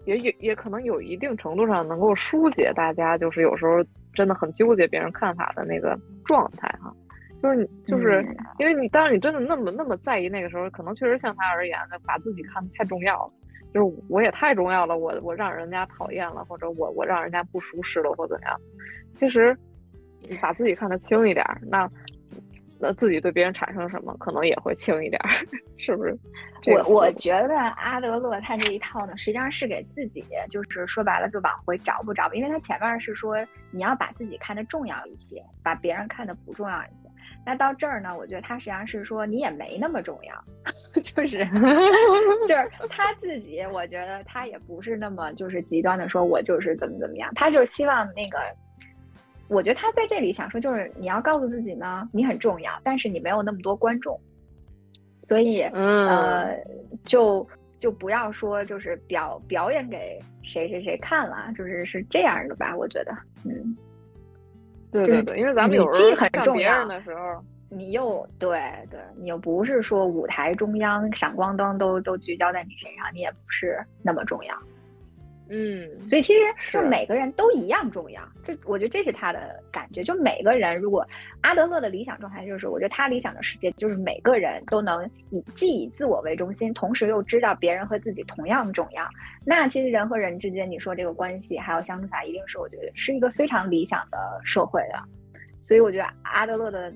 [0.06, 3.84] 也也也可能有一定程度上能够疏解大家，就是有时候。
[4.14, 6.94] 真的很纠结别人看法的那个状态哈，
[7.42, 8.26] 就是你就是
[8.60, 13.34] 因为你，当然你真的那么那么在意那个时候，可能确实像他而言的，把自己看得太重要了，
[13.74, 18.60] 就是我也太重要了，我我让人家讨厌了，或者我我让人家不舒适了，或怎样，
[19.16, 19.58] 其实
[20.30, 21.90] 你把自己看得轻一点，那。
[22.84, 25.18] 那自己对别人产生什么，可能也会轻一点，
[25.80, 26.18] 是不是？
[26.68, 33.38] 我我觉得阿德勒他这一套呢，实际上是给自己，就是说白了就往回找不着，因为他前面是说
[33.72, 37.10] 你要把自己看得重要一些，把别人看得不重要一些。
[37.46, 40.44] 那到这儿呢，我觉得他实际上是说你也没那么重要，
[41.02, 41.46] 就是
[42.48, 48.40] 就是他自己，我觉得他也不是那么就是极端的说，我就是怎么怎么样，他就希望那个。
[49.50, 54.20] 我觉得他在这里想说，就是你要告诉自己呢，你很重要，但是你没有那么多观众，
[55.22, 56.58] 所以呃，
[57.04, 62.76] 就就不要说就是表表演给谁谁谁看了，就是是这样的吧？
[62.76, 63.12] 我觉得，
[63.44, 63.78] 嗯，
[64.92, 74.58] 对对对，因为咱们有时候很重要的时候，你又对对，你又不是说舞台中央闪光灯都都聚焦在你身上，你也不是那么重要。
[75.56, 76.40] 嗯，所以其实
[76.72, 80.02] 就每个人都一样重要，就我觉得这是他的感觉。
[80.02, 81.08] 就每个人，如果
[81.42, 89.08] 阿德勒的理想状态就是，我觉得他理想的世界就是每个人都能以既以自我为中心，同时又知道别人和自己同样重要。
[89.46, 95.00] 那其实人和人之间，你说这个关系还有相处起来，一定是我觉得是一个非常理想的社会的。
[95.62, 96.92] 所以我觉得阿德勒的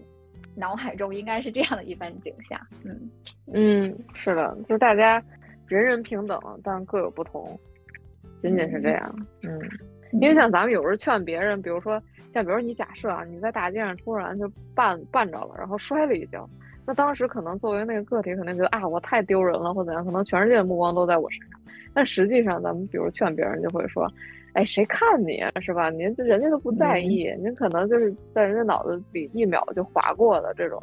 [0.55, 2.59] 脑海中应该是这样的一番景象。
[2.83, 3.09] 嗯
[3.53, 5.23] 嗯，是的，就是大家
[5.67, 7.59] 人人平等，但各有不同。
[8.47, 9.59] 仅仅是这样，嗯，
[10.13, 12.01] 因为像咱们有时候劝别人，比如说
[12.33, 16.49] 像比如你假设啊，你在大街上突然就绊绊着了，然后摔了一跤，
[16.85, 21.59] 那当时可能作为那个个体，肯定觉得啊，我太丢人了，或怎样，可能全世界的目光都在我身上。
[21.93, 24.07] 但实际上，咱们比如劝别人，就会说，
[24.53, 25.89] 哎，谁看你是吧？
[25.89, 30.79] 您人家都不在意，您可能就是在人家脑子里一秒就划过的这种，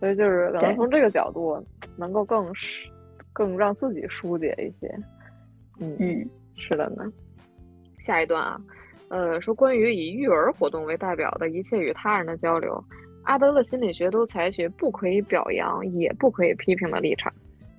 [0.00, 1.62] 所以就是可能从这个角度，
[1.96, 2.50] 能够更
[3.32, 4.90] 更让自己疏解一些，
[5.78, 6.30] 嗯嗯。
[6.56, 7.04] 是的呢，
[7.98, 8.60] 下一段啊，
[9.08, 12.82] 呃，说关于以育儿活动为代表的一切与他人的交流，
[13.24, 17.32] 阿德勒心理学都采取不可以表扬也不可以批评的立场。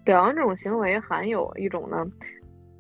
[0.04, 2.06] 表扬这种行为含有一种呢，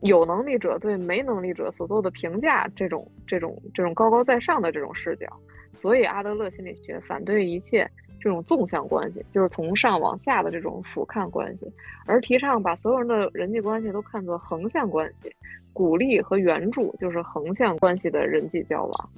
[0.01, 5.27] 有能力者对没能力者所做的评价这种这种这种高高在上的这种视角。
[5.73, 7.89] 所以阿德勒心理学反对一切。
[8.21, 11.69] 这种纵向关系就是从上往下的这种俯瞰关系，
[12.05, 15.29] 而提倡把所有人的人际关系都看作横向关系，
[15.73, 19.09] 鼓励和援助就是横向关系的人际交往。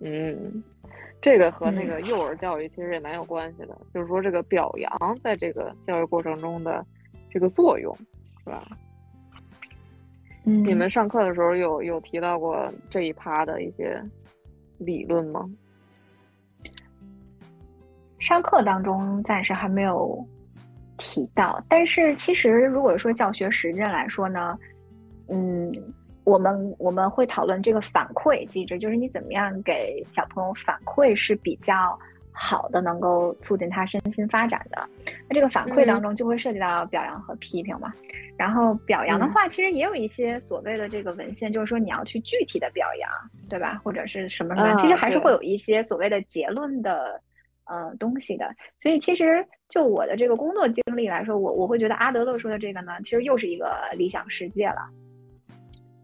[0.00, 0.62] 嗯，
[1.20, 6.84] 这个和那个幼儿教育其实也蛮有关系的，就是说这个表扬在这个教育过程中的
[7.30, 7.96] 这个作用，
[8.42, 8.62] 是吧？
[10.44, 14.00] 嗯，你们上课的时候有有提到过这一趴的一些
[14.78, 15.48] 理论吗？
[18.18, 20.24] 上课当中暂时还没有
[20.98, 24.58] 提到，但是其实如果说教学实践来说呢，
[25.28, 25.72] 嗯，
[26.24, 31.98] 我们我们会讨论这个反馈机制，就是你怎么样给小朋友反馈是比较
[32.32, 34.88] 好的，能够促进他身心发展的。
[35.28, 37.92] 那这个反馈当中就会涉及到表扬和批评嘛。
[38.36, 43.10] 然后表扬的话，其实也有一些所谓的这个文献，就是说你要去具体的表扬，
[43.48, 43.80] 对吧？
[43.84, 47.20] 或者是什么什么，其实还是会有一些所谓的结论的。
[47.64, 54.90] 呃，东西的，所以其实就我的这个工作经历来说，我我会觉得阿德勒说的这个呢，其实又是一个理想世界了。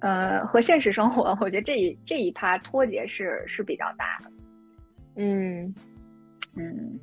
[0.00, 4.30] 呃，和现实生活，我觉得这一这一趴脱节是是比较大的。
[5.16, 5.74] 嗯
[6.56, 6.98] 嗯，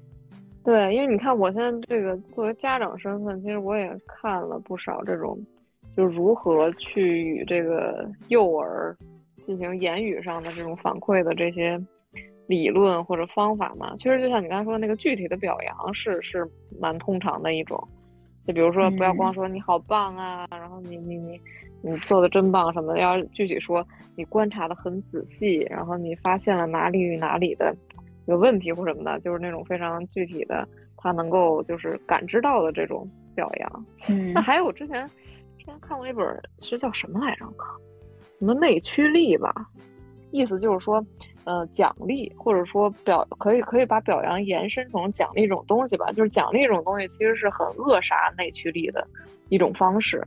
[0.64, 5.38] 对，因为你看，我现在这个作为家长身份，其实我也看了不少这种，
[5.96, 8.96] 就如何去与这个幼儿
[9.41, 11.80] 进行言语上的这种反馈的这些。
[12.48, 16.48] 理论或者方法嘛，其实就像你刚才说的那个具体的表扬是是
[16.80, 17.76] 蛮通常的一种，
[18.46, 21.41] 就比如说不要光说你好棒啊，然后你你你
[21.86, 27.76] 你做的真棒什么的，要具体说你观察的很仔细，然后你发现了哪里与哪里的
[28.26, 30.68] 有问题或什么的，就是那种非常具体的，
[30.98, 33.86] 他能够就是感知到的这种表扬。
[34.10, 35.08] 嗯，那还有我之前
[35.58, 36.26] 之前看过一本
[36.62, 37.46] 是叫什么来着？
[38.40, 39.54] 什么内驱力吧，
[40.32, 41.06] 意思就是说。
[41.48, 49.08] 呃，奖励或者说表可以可以把表扬延伸成奖励这种东西吧，就是奖励这种东西其实是很扼杀内驱力的
[49.50, 50.26] 一种方式，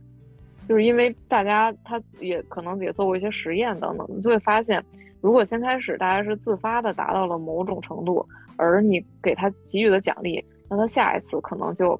[0.69, 4.81] 就是因为大家他也可能也做过一些实验等等，你就会发现，
[5.19, 11.99] 如果先开始大家是自发的达到了某种程度，而你给他给予的奖励，那他下一次可能就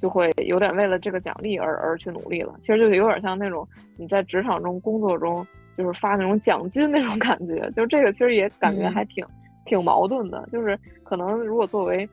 [0.00, 5.46] 就会有点为了这个奖励而而去努力了，其实就有点像那种你在职场中工作中。
[5.76, 9.24] 就是发那种奖金那种感觉，就这个其实也感觉还挺
[9.64, 10.44] 挺矛盾的。
[10.50, 12.04] 就是可能如果作为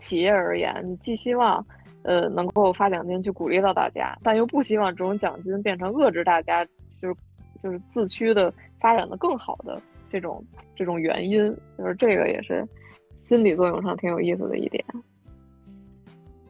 [0.00, 1.64] 企业而言，你寄希望
[2.02, 6.64] 呃能够发奖金去鼓励到大家，但又不希望这种奖金变成遏制大家，
[6.98, 7.14] 就是
[7.58, 9.80] 就是自驱的发展的更好的
[10.10, 10.44] 这种
[10.74, 11.54] 这种原因。
[11.78, 12.66] 就是这个也是
[13.14, 14.84] 心理作用上挺有意思的一点。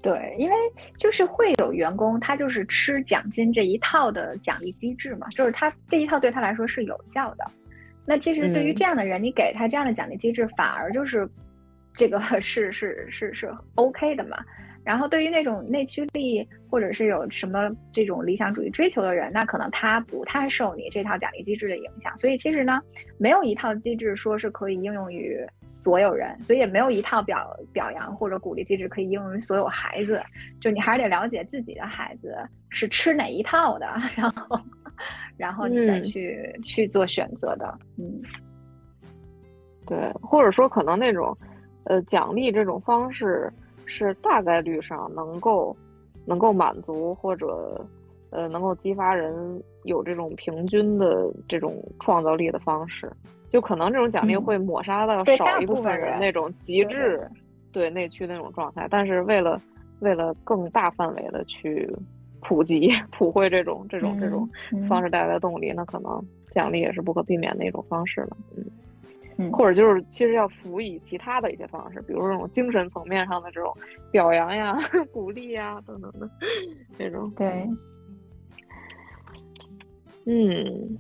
[0.01, 0.57] 对，因为
[0.97, 7.45] 就是会有员工，他就是吃奖金这一套的奖励机制嘛，就是他这一套对他来说是有效的。
[8.05, 11.29] 那其实对于这样的人，你给他这样的奖励机制，反而就是
[11.95, 14.39] 这个 是是是是 OK 的嘛。
[14.85, 22.17] 然后，对于那种内驱力或者是有什么这种理想主义追求的人，那可能他不太受你这套奖励机制的影响。
[22.19, 22.81] 所以，其实呢，
[23.17, 30.21] 没有一套机制说是可以应用于所有人，所以也没有一套表表扬或者鼓励机制可以应用于所有孩子。
[30.61, 32.35] 就你还是得了解自己的孩子
[32.69, 34.61] 是吃哪一套的，然后，
[35.39, 37.79] 然后你再去去做选择的。
[37.99, 38.21] 嗯，
[39.87, 41.39] 对，或者说可能那种，
[41.85, 43.49] 呃，奖励这种方式。
[43.93, 45.77] 是大概率上能够，
[46.25, 47.85] 能够满足或者，
[48.31, 53.13] 呃，能够激发人有这种平均的这种创造力的方式，
[53.51, 57.29] 就可能这种奖励会抹杀到少一部分人那种极致，
[57.71, 58.89] 对内驱那种状态。
[58.91, 59.61] 但是为了
[60.01, 61.89] 为了更大范围的去
[62.41, 64.49] 普及 普惠这种这种这种
[64.89, 68.37] 方式带来的动力，那可能奖励也是不可避免的一种方式了。
[68.57, 68.65] 嗯。
[69.51, 73.75] 或者就是其实要辅以其他的一些方式，比如这种精神层面上的这种
[74.11, 74.77] 表扬呀、
[75.13, 76.29] 鼓励呀等等的
[76.99, 77.31] 这种。
[77.37, 77.69] 对，
[80.27, 80.99] 嗯，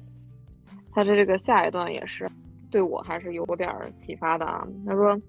[0.93, 2.28] 他的这个下一段也是
[2.70, 4.66] 对我还是有点启发的啊。
[4.86, 5.20] 他说，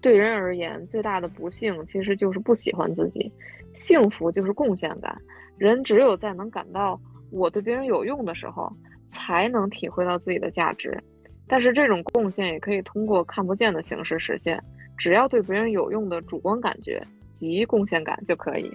[0.00, 3.30] 对人而言，最大的不幸其实就是不喜欢自己，
[3.74, 5.16] 幸福就是贡献感。
[5.58, 7.00] 人只有在能感到
[7.30, 8.70] 我对别人有用的时候，
[9.08, 11.02] 才能体会到自己的价值。
[11.48, 14.62] 但是这种贡献也可以通过看不见的形式实现，
[14.96, 17.00] 只要对别人有用的主观感觉
[17.32, 18.70] 及贡献感就可以。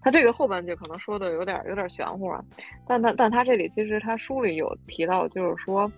[0.00, 2.44] 他这个后半句可能说的有点有点玄乎啊，
[2.86, 5.90] 但他但他这里其实他书里有提到，就是说，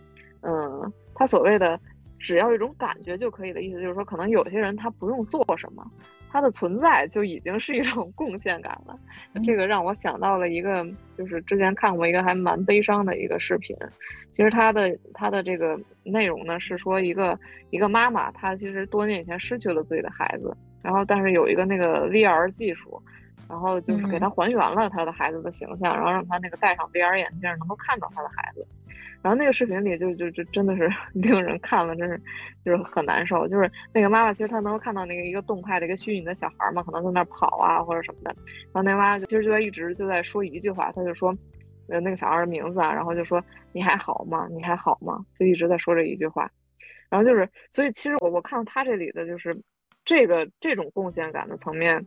[0.43, 1.81] 嗯，他所谓的
[2.18, 5.83] 只要一种感觉就可以的意思，就是说可能有些人他不用做什么。
[6.35, 8.99] 它的存在就已经是一种贡献感了，
[9.47, 13.76] 这个让我想到了一个，就是之前看过一个还蛮悲伤的一个视频。
[14.32, 17.39] 其实它的它的这个内容呢是说一个
[17.70, 23.01] 一个妈妈，她其实多年以前失去了自己的孩子，然后但是有一个那个 VR 技术，
[23.49, 28.66] 然后就是给她还原了她的孩子的形象，然后让她那个戴上 VR 眼镜能够看到她的孩子。
[29.25, 32.20] 然后那个视频里就就就真的是 令人看了，真是
[32.62, 33.49] 就是很难受。
[33.49, 38.37] 就是那个妈妈，其实她能够看到那个一个动态的一个虚拟的小孩嘛，可能在那跑啊或者什么的。
[38.47, 41.35] 然后那妈妈就其实就在一直就在说一句话，她就说，
[41.89, 44.47] 呃那个小孩的名字啊，然后就说你还好吗？
[44.51, 45.25] 你还好吗？
[45.35, 46.51] 就一直在说这一句话。
[47.09, 49.57] 然后就是，所以其实我我看到他这里的就是
[50.05, 52.05] 这个这种贡献感的层面，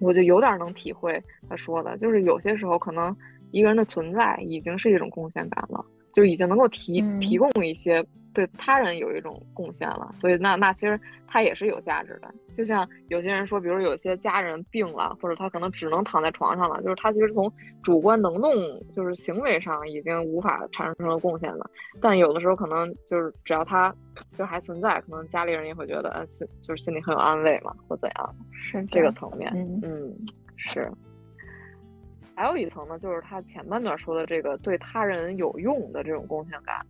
[0.00, 3.16] 我就有点能体会他说的，就是有些时候可能
[3.52, 5.84] 一个人的存在已经是一种贡献感了，
[6.14, 8.04] 就已经能够提提供一些。
[8.34, 12.34] 对他人有一种贡献了，所以那那其实他也是有价值的。
[12.54, 17.52] 就像有些人说，比如有些家人病了，或者他可能只能躺在床上了，就是他其实从
[17.82, 18.50] 主观能动，
[18.90, 21.70] 就是行为上已经无法产生了贡献了。
[22.00, 23.94] 但有的时候可能就是只要他
[24.32, 29.52] 就还存在，可能家里人也会觉得呃心就是心里很有安慰嘛，或怎样，是这个层面。
[29.82, 30.10] 嗯，
[30.56, 30.90] 是。
[32.34, 36.84] 还有一层呢，就是他前半段说的这个对他人有用的这种贡献感。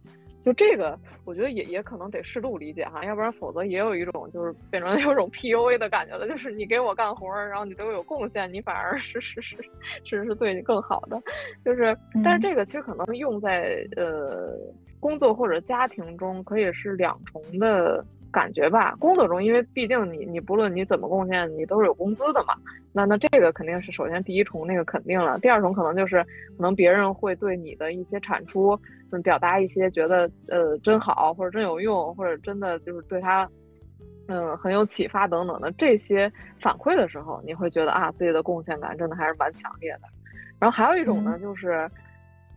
[0.44, 9.56] 就这个，我觉得也也可能得适度理解哈，要不然否则也有一种就是变成有种 PUA 的感觉了，就是你给我干活儿，然后你对我有贡献，你反而 是是是
[10.04, 11.22] 是是对你更好的，
[11.64, 14.52] 就是，但是这个其实可能用在呃
[14.98, 18.04] 工作或者家庭中可以是两重的。
[18.32, 22.54] 感觉吧，工作中，因为毕竟你你不论你怎么贡献，你都是有工资的嘛。
[22.92, 25.38] 那那这个肯定是首先第一重那个肯定了。
[25.38, 26.24] 第二重可能就是
[26.56, 28.78] 可能别人会对你的一些产出，
[29.10, 33.48] 嗯，表达一些觉得呃真好或者真有用，或者真的就是对他
[34.28, 36.30] 嗯很有启发等等的这些
[36.60, 40.08] 反馈的时候，你会觉得啊自己的贡献感真的还是蛮强烈的。
[40.58, 41.88] 然后还有一种呢，就是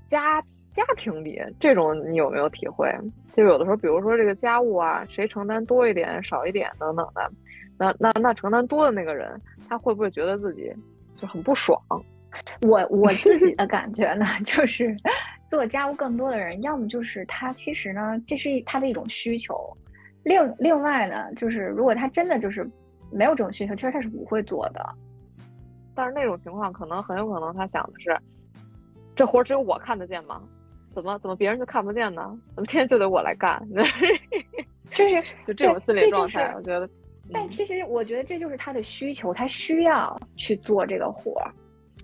[0.08, 0.42] 家。
[0.76, 2.94] 家庭里这种你有没有体会？
[3.34, 7.32] 就有的时候，比如说这个家务啊，谁承担多一点、少一点等等的，
[7.78, 10.70] 那那那承担多的那个人，他会不会觉得自己
[11.16, 11.82] 就很不爽？
[12.68, 14.94] 我我自己的感觉呢， 就是
[15.50, 19.56] 做家务更多的人，要么就是他其实呢，这是他的一种需求；
[20.24, 22.70] 另另外呢，就是如果他真的就是
[23.12, 24.86] 没有这种需求，其实他是不会做的。
[25.94, 28.18] 但是那种情况，可能很有可能他想的是，
[29.16, 30.42] 这活只有我看得见吗？
[30.96, 32.22] 怎么怎么别人就看不见呢？
[32.56, 33.62] 怎么天天就得我来干？
[34.92, 36.90] 就是就这种心理状态，我觉得。
[37.34, 41.52] 但其实我觉得这就是他的需求，他需要去做这个活儿，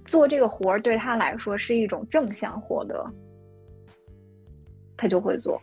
[0.04, 3.06] 做这个活儿对他来说是一种正向获得，
[4.98, 5.62] 他就会做。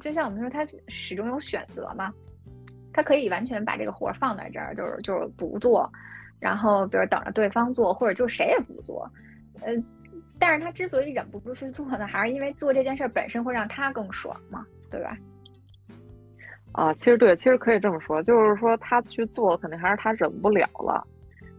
[0.00, 2.12] 就像我们说，他始终有选择嘛，
[2.92, 5.90] 他可以完全把这个活儿放在这儿，就是就是不做，
[6.38, 9.10] 然后比如等着对方做，或者就谁也不做，
[9.62, 9.74] 呃。
[10.38, 15.16] 但是他之所以忍不住去做呢，还是因为做这件事本身会让他更爽嘛，对吧？
[16.72, 21.06] 啊，其实对，其实可以这么说，就是说他去做，肯定还是他忍不了了，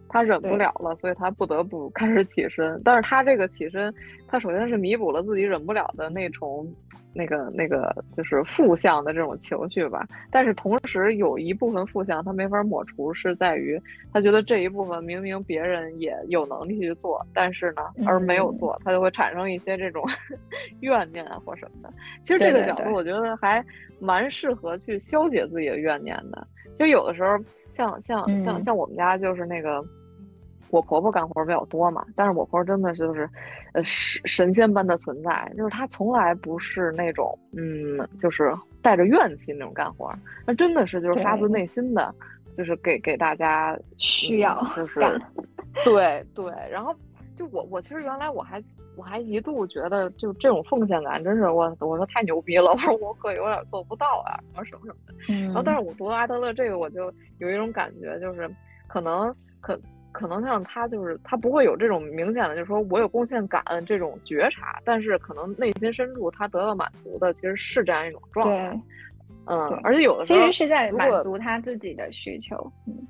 [0.07, 2.81] 他忍不了了，所以他不得不开始起身。
[2.85, 3.93] 但是他这个起身，
[4.27, 6.65] 他首先是弥补了自己忍不了的那种。
[7.13, 13.81] 那个那个就是负向的这种情绪吧，但是同时有一部分负向他没法抹除，是在于
[14.13, 20.03] 他觉得这一部分明明别人也有能力去做，但是呢而没有做，他就会产生一些这种
[20.81, 21.93] 怨念或什么的。
[22.23, 23.63] 其实这个角度我觉得还
[23.99, 26.47] 蛮适合去消解自己的怨念的。
[26.77, 27.37] 就有的时候
[27.71, 29.83] 像像像像我们家就是那个。
[30.71, 33.29] 我婆婆干活比较多嘛，但是我婆婆真的是就是，
[33.73, 40.13] 呃，神神仙般的存在，就是她从来不是那种，嗯，就是带着怨气那种干活，
[40.45, 42.13] 那真的是就是发自内心的，
[42.53, 44.99] 就是给给大家需要，就 是，
[45.83, 46.95] 对对，然后
[47.35, 48.63] 就我我其实原来我还
[48.95, 58.47] 我还一度觉得就这种奉献感真是我我说太牛逼了，我说我可有点做不到啊，然后什么什么的，然后但是我读了阿德勒这个，我就有一种感觉，就是
[58.87, 59.79] 可能可。
[60.19, 68.77] 可能像他就是他不会有这种明显的，就是说我有贡献感这种觉察，但是可能内心深处他得到满足的其实是这样一种状态。
[69.45, 72.69] 嗯，而且有的时候其实是在满足他自己的需求。
[72.85, 73.07] 嗯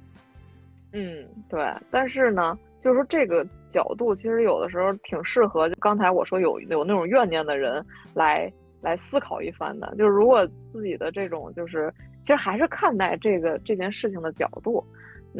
[0.91, 1.65] 嗯，对。
[1.89, 7.83] 但是呢，就是说这个角度其实有的时候挺适合，就刚才我说有有那种怨念的人
[8.13, 8.51] 来
[8.81, 11.91] 来思考一番的，就是如果自己的这种就是
[12.21, 14.85] 其实还是看待这个这件事情的角度。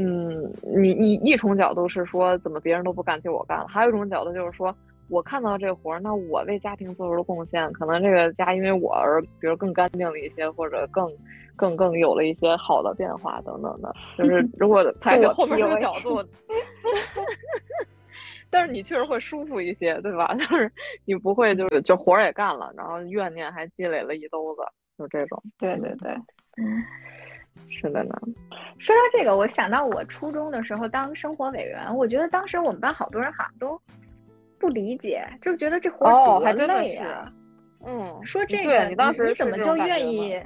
[0.01, 0.49] 嗯，
[0.81, 4.73] 你你一重角度是说怎么别人都不干就我干了，还有一种角度就是说
[5.09, 11.05] 我看到这活儿，那我为家庭做出了贡献，可能这个家因为我而比如更干净了一些，或者更
[11.57, 13.93] 更更有了一些好的变化等等的。
[14.17, 16.23] 就是如果 在后面这个角度，
[18.49, 20.33] 但是你确实会舒服一些，对吧？
[20.39, 20.71] 就是
[21.03, 24.61] 你不会就是就活儿也干了，然后怨念还积累了一兜子，
[24.97, 25.43] 就这种。
[25.59, 26.11] 对对对，
[26.55, 26.81] 嗯。
[27.69, 28.13] 是的呢，
[28.77, 33.79] 说到这个，我想到我初中的时候当生活委员，我觉得当时我们班好多人好像都
[34.59, 37.31] 不理解，就觉得这活多累啊。
[37.85, 40.41] 嗯，说这个你当时你怎么就愿意？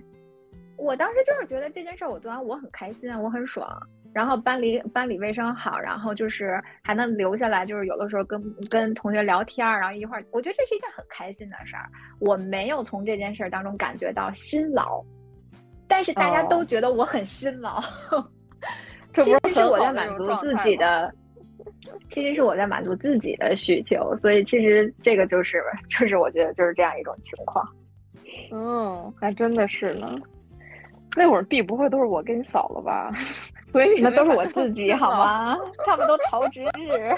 [0.78, 3.68] 我当时就是觉得这件事我做完我很开心，我很爽。
[4.14, 8.40] 然后班里班里卫生好，然后就是还能留下来，就是有的时候跟
[8.70, 11.90] 跟同学聊天，然后一块儿，我觉得这是一件很开心的事儿。
[12.20, 15.04] 我没有从这件事儿当中感觉到辛劳。
[15.94, 17.80] 但是大家都觉得我很辛劳。
[19.14, 21.14] 这不其实是我在满足自己的，
[22.10, 27.64] 其实是我在满足自己的需求，所以其实这个就是就是我觉得就是这样一种情况。
[28.52, 30.16] 嗯，还真的是呢。
[31.16, 33.12] 那会儿地不会都是我给你扫了吧？
[33.72, 35.56] 所以那都是我自己 好吗？
[35.86, 37.16] 他们都逃值日。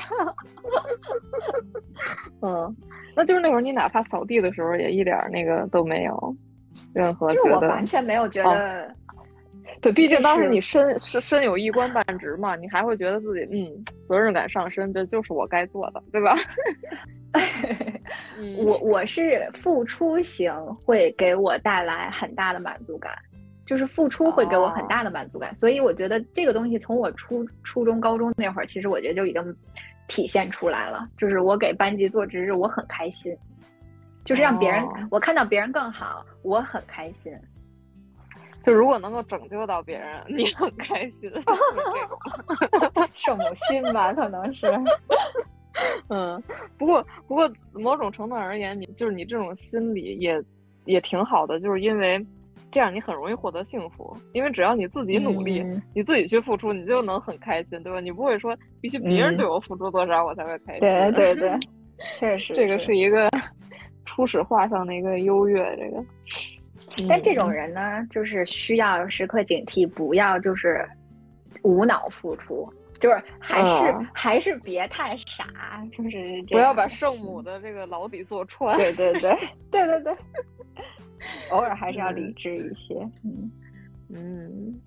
[2.43, 2.75] 嗯，
[3.15, 6.35] 那就是那会儿你哪怕扫地的时候也一点那个都没有，
[6.93, 8.93] 任何觉得完全没有觉得。
[9.81, 16.35] 对，毕竟当时你身身身有一官半职嘛，你还会觉得自己嗯责任感上升，这就是我该做的，对吧？
[18.63, 20.53] 我我是付出型
[20.85, 23.13] 会给我带来很大的满足感，
[23.65, 29.55] 就是付出会给我很大的满足感，所以我觉得这个东西从我初初中高中那会儿，其实我觉得就已经
[30.07, 33.35] 体现出来了，就是我给班级做值日，我很开心，
[34.25, 37.31] 就是让别人我看到别人更好，我很开心。
[38.61, 44.67] 就如果能够拯救到别人，你很开心， 这种圣 母心吧，可能是。
[46.09, 46.41] 嗯，
[46.77, 50.41] 不过不过某种程度而言，你就是你这种心理也
[50.85, 52.25] 也挺好的，就是因为
[52.71, 57.99] 这样你很容易获得幸福，因为只要你自己努力，你自己去付出，你就能很开心，对吧？
[57.99, 60.79] 你不会说必须别人对我付出多少我才会开心。
[60.79, 61.59] 对对对，
[62.13, 63.29] 确实，这个是一个
[64.15, 66.03] 初始化上的一个优越，这个。
[67.09, 70.87] 但这种人呢，就是需要时刻警惕，不要就是
[71.61, 72.71] 无脑付出，
[73.01, 75.45] 就是还是还是别太傻，
[75.91, 78.77] 就是不要把圣母的这个牢底坐穿。
[78.77, 79.37] 对对对
[79.69, 80.13] 对对对，
[81.51, 83.01] 偶尔还是要理智一些。
[83.25, 83.51] 嗯
[84.07, 84.79] 嗯，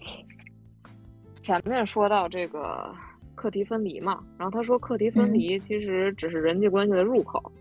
[1.43, 2.91] 前面说到这个
[3.35, 7.53] 课题分离嘛，然后他说课题分离其实只是人际关系的入口，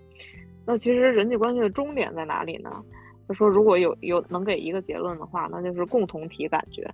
[0.68, 2.84] 那其实人际关系的终点在哪里呢？
[3.26, 6.86] 他说：“如果有有能给一个结论的话，那就是共同体感觉。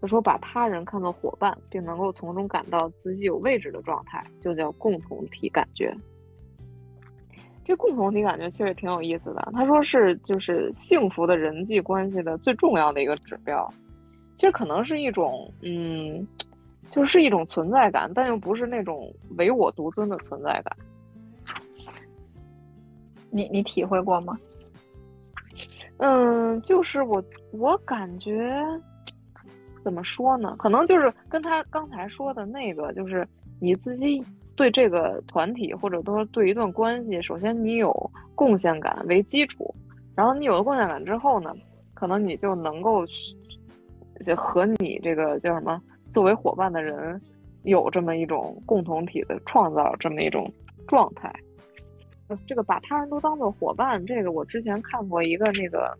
[0.00, 5.92] 他说，把他人看作伙伴，并能够从中感到自己有位置的状态，就叫共同体感觉。
[7.64, 9.50] 这共同体感觉其实也挺有意思的。
[9.52, 13.68] 他说是就是幸福的人际关系的最重要的一个指标。
[14.36, 16.26] 其实可能是一种嗯，
[16.88, 20.76] 就是一种存在感，但又不是那种唯我独尊的存在感。
[23.30, 24.38] 你你体会过吗？”
[25.98, 28.64] 嗯，就是我，我感觉
[29.84, 30.54] 怎么说呢？
[30.58, 33.26] 可能就是跟他刚才说的那个，就是
[33.60, 34.24] 你自己
[34.56, 39.74] 对这个团体或者说对一段关系，首先你有贡献感为基础，
[40.14, 41.54] 然后你有了贡献感之后呢，
[41.92, 43.04] 可能你就能够
[44.24, 45.82] 就和你这个叫什么
[46.12, 47.20] 作为伙伴的人
[47.64, 50.50] 有这么一种共同体的创造，这么一种
[50.88, 51.30] 状态。
[52.46, 55.96] 这个把他人都当做伙伴，这个我之前看过一个那个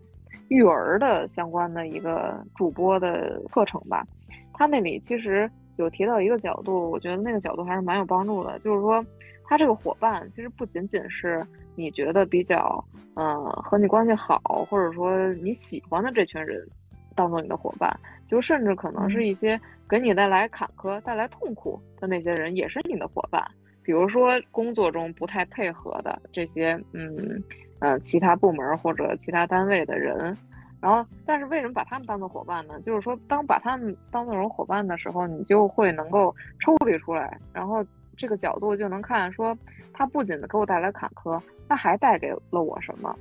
[0.49, 4.05] 育儿的相关的一个主播的课程吧，
[4.53, 9.05] 他那里其实有提到一个角度，我觉得那个角度还是蛮有帮助的，就是说
[9.45, 11.45] 他这个伙伴其实不仅仅是
[11.75, 12.83] 你觉得比较
[13.15, 14.39] 嗯和你关系好，
[14.69, 16.67] 或者说你喜欢的这群人
[17.15, 17.89] 当做你的伙伴，
[18.27, 19.59] 就甚至可能是一些
[19.89, 23.45] 给你带来坎坷、带来痛苦的那些人也是你的伙伴。
[23.83, 27.43] 比如说工作中不太配合的这些，嗯，
[27.79, 30.37] 呃，其他部门或者其他单位的人，
[30.79, 32.79] 然后，但是为什么把他们当做伙伴呢？
[32.81, 37.83] 就是说，当把他们当做伙伴的时候，你就会能够抽离出来，然后
[38.15, 39.57] 这个角度就能看说，
[39.93, 43.15] 他不仅给我带来坎坷，他还带给了我什么？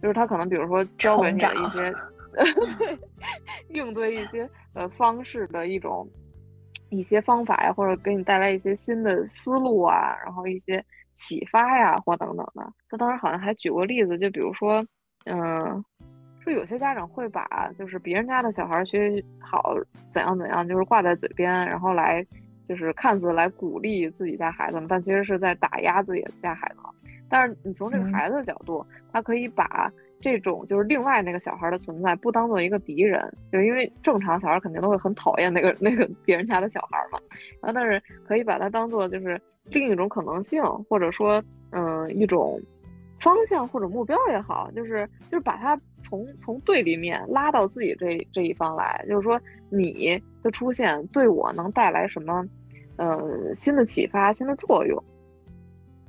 [0.00, 1.94] 就是他可能比如说教给你的一些
[3.70, 6.08] 应对一些呃方式的一种。
[6.90, 10.84] 一些方法呀，或者给你带来一些新的思路啊，然后一些
[11.14, 12.72] 启发呀，或等等的。
[12.88, 14.84] 他当时好像还举过例子，就比如说，
[15.26, 15.84] 嗯，
[16.40, 19.74] 说有些家长会把就是别人家的小孩学习好
[20.10, 22.26] 怎样怎样，就是挂在嘴边，然后来
[22.64, 26.76] 就是看似来鼓励自己家孩子们，但其实是在打压自己家孩子。
[27.28, 29.92] 但是你从这个孩子的角度，他可以把。
[30.20, 33.22] 这种就是另外那个小孩的存在，不当做一个敌人，
[33.52, 37.18] 就因为正常小孩肯定都会很讨厌那个 那个别人家的小孩嘛。
[37.62, 42.60] 然后，但是可以把它当做就是另一种可能性，或者说，嗯，一种
[43.20, 49.40] 方向或者目标也好，就是就是把它从从对立面拉到自己这这一方来，就是说
[49.70, 52.44] 你的出现对我能带来什么，
[52.96, 55.00] 呃，新的启发、新的作用。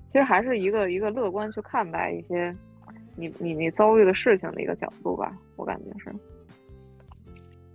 [0.08, 2.56] 其实还是一个一个乐观去看待一些。
[3.20, 6.16] 你你你遭遇的事情的一个角度吧，我感觉是，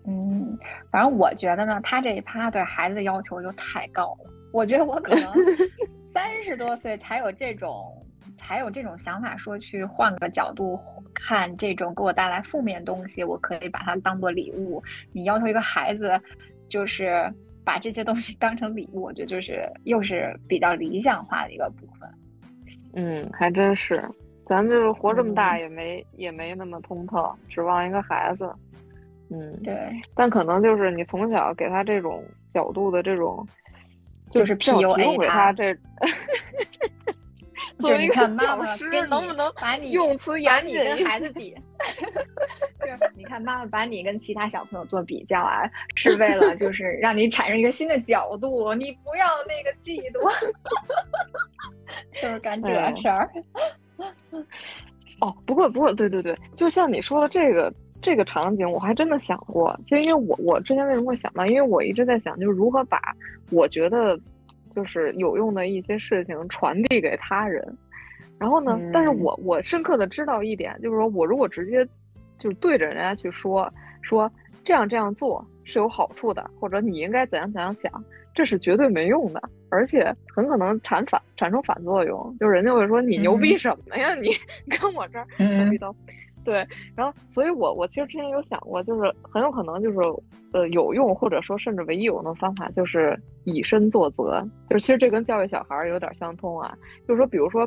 [0.07, 0.59] 嗯，
[0.91, 4.31] 反正我觉得呢，他这一趴对孩子的要求就太高了。
[4.53, 5.33] 我觉得我可能
[5.91, 8.07] 三十多岁才有这种
[8.39, 10.79] 才有这种想法，说去换个角度
[11.13, 14.83] 看这种给我带来负面东西，我可以把它当做礼物。
[15.13, 16.21] 你要求一个孩子，
[16.69, 17.33] 就是
[17.65, 22.09] 把这些东西当成礼物，我觉得就是又是比较理想化的一个部分。
[22.95, 24.09] 嗯，还真是，
[24.47, 28.53] 咱就是活这么大也没也没那么通透，指望一个孩子。
[29.31, 29.75] 嗯，对。
[30.15, 33.47] 但可能就是你从小给他这种角度的这种，
[34.31, 35.77] 就是 PUA 给他这。
[37.79, 38.65] 作为一个妈妈，
[39.09, 41.53] 能不能把你用词严谨跟孩子比？
[42.81, 50.31] 就是你看妈妈把你跟其他小朋友做比较啊，是为了就是 让你产生一个新的角度，你不要那个嫉妒，
[52.23, 53.29] 就是干这事儿。
[55.21, 61.47] 哦，不过不过，对对对，就像你说的这个这个场景，我还真的想过，就因为我我之前为什么会想到？
[61.47, 63.01] 因为我一直在想，就是如何把
[63.51, 64.19] 我觉得。
[64.75, 67.65] 就是有用的一些事情传递给他人，
[68.41, 71.87] 然后呢，但是我我深刻的知道一点，就是说我如果直接
[72.39, 73.73] 就是对着人家去说
[74.03, 74.29] 说
[74.65, 78.05] 这样这样做是有好处的，或者你应该怎样怎样想，
[78.35, 79.41] 这是绝对没用的，
[79.75, 84.31] 而且很可能产反产生反作用，就是人家会说你牛逼什么呀， 你
[84.69, 85.79] 跟我这儿牛逼。
[85.79, 85.95] 都。
[86.45, 86.57] 对，
[86.95, 89.99] 然后，所以我我其实之前有想过，就是很有可能就是，
[90.53, 96.77] 呃，有用或者说甚至唯一有用的方法就是以身作则，就是其实这跟教育小孩有点相通啊，
[97.09, 97.67] 就是说，比如说，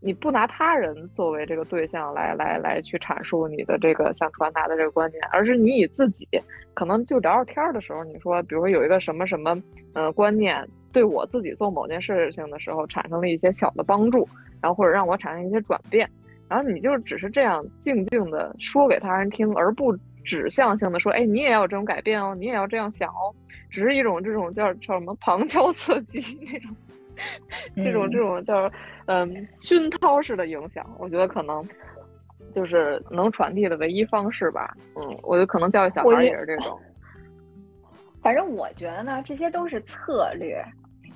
[0.00, 6.28] 你不拿他人作为这个对象来来来去阐述你的这个想传达的这个观念，而是你以自己
[6.74, 9.58] 可能就聊聊天的时候，你说，比如说有一个什么什么，
[9.94, 14.28] 呃，观念对我自己做某件事情的时候产生了一些小的帮助，
[14.60, 16.08] 然后或者让我产生一些转变。
[16.48, 19.94] 然后你就只是这样静静的说给他人听，而不
[20.24, 23.28] 指向性的说，哎，你也要有这种改变哦，你也要这样想哦，
[23.68, 26.74] 只是一种这种叫叫什么旁敲侧击这种，
[27.76, 28.70] 这种这种叫
[29.06, 31.62] 嗯熏陶式的影响，我觉得可能
[32.50, 34.74] 就是能传递的唯一方式吧。
[34.96, 36.80] 嗯，我觉得可能教育小孩也是这种。
[38.22, 40.64] 反正我觉得呢，这些都是策略。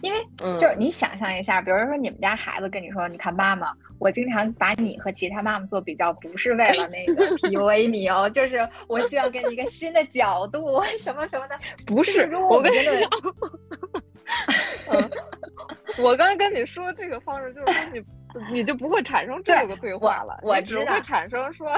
[0.00, 0.18] 因为
[0.58, 11.56] 就是你想象一下，比如说你们家孩子跟你说，你看妈妈，我经常把你和其他妈妈做比较，不是为了那个 PUA 你哦，就是我需要给你一个新的角度，什么什么的。
[11.86, 13.08] 不是，我跟你说，
[16.02, 18.02] 我刚才跟你说这个方式，就是说你。
[18.50, 21.68] 你就不会产生这个对话了，我只会产生说，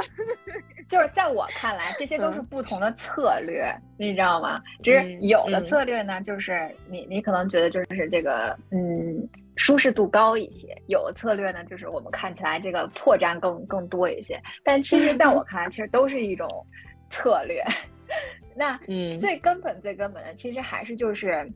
[0.89, 4.62] 就是在我看来，这些都是不同的策略，你知道吗？
[4.82, 14.40] 只是有的策略呢，就是你你可能觉得就是这个嗯舒适度高一些；有的策略呢，就是我们看起来这个破绽更更多一些。
[14.62, 16.48] 但其实在我看来，其实都是一种
[17.10, 17.62] 策略。
[18.55, 21.51] 那嗯，最根本最根本的，其实还是就是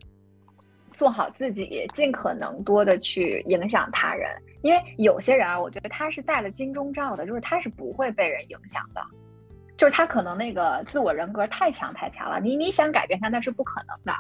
[0.91, 4.31] 做好自己，尽可能多的去影响他人。
[4.63, 9.01] 因为有些人啊，我觉得他是戴了金钟罩的，就是他是不会被人影响的，
[9.77, 14.13] 就是他可能那个自我人格太强太强了，你你想改变他那是不可能的，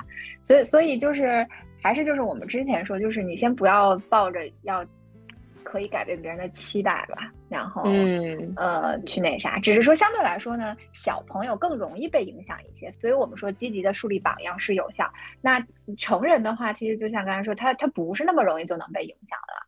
[0.45, 1.47] 所以所以就是
[1.83, 4.85] 还是就是我们之前说，就是你先不要抱着要
[5.65, 15.13] 可以改变别人的期待吧，然后嗯呃去那啥，只是说相对来说呢，小朋友更容易被影响一些，所以我们说积极的树立榜样是有效。
[15.43, 15.63] 那
[15.99, 19.68] 成人的话，其实就像刚才说，他他不是那么容易就能被影响的。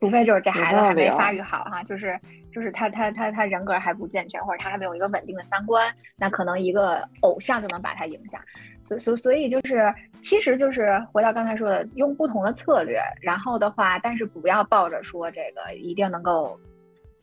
[0.00, 2.18] 除非就是这孩子还没发育好哈，就是
[2.50, 8.40] 就是他他他他人格还不健全，或者他还没有一个稳定的三观，那可能一个偶像就能把他影响。
[8.82, 16.58] 所所所以就是，其实就是回到刚才说的，用不同的策略，然后的话，但是不要抱着说这个一定能够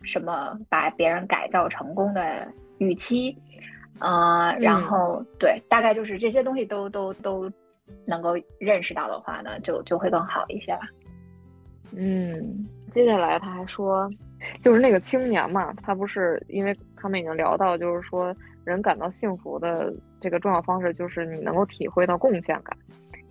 [0.03, 2.47] 什么把别人改造成功的
[2.77, 3.35] 预期，
[3.97, 7.51] 呃，然后对，大概就是这些东西都都都
[8.05, 10.81] 能够认识到的话呢，就就会更好一些了。
[11.95, 14.09] 嗯，接下来他还说，
[14.59, 22.77] 就是那个青年嘛，他不是因为他们已经聊到，就是说人感到幸福的这个重要方式，就是你能够体会到贡献感。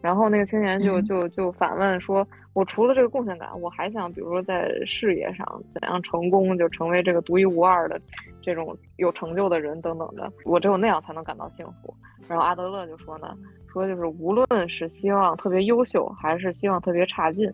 [0.02, 8.00] 然后那个青年就就就反问说，我除了这个贡献感，我还想，比如说在事业上怎样成功，就成为这个独一无二的
[8.40, 11.92] 这种有成就的人等等的，我只有那样才能感到幸福。
[12.28, 13.36] 然后阿德勒就说呢，
[13.72, 17.52] 说就是无论是希望特别优秀，还是希望特别差劲。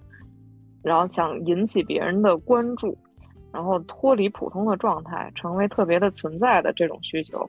[0.83, 2.97] 然后想引起别人的关注，
[3.53, 7.49] 然后脱离普通的状态，成为特别的存在的这种需求，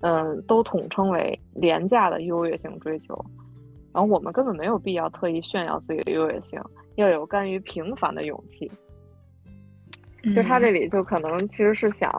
[0.00, 3.14] 嗯，都统称为廉价的优越性追求。
[3.92, 6.58] 然后我们根本没有必要特意炫耀自己的优越性，
[6.94, 8.70] 要有甘于平凡的勇气。
[10.34, 12.10] 就他这里就可能其实是想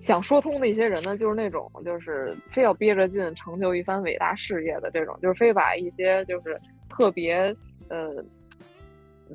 [0.00, 6.58] 想说通的一些人呢，就是那种就是非要憋着劲成就一番伟大事业的这种，就是非把一些就是
[6.88, 7.54] 特别
[7.88, 8.24] 呃。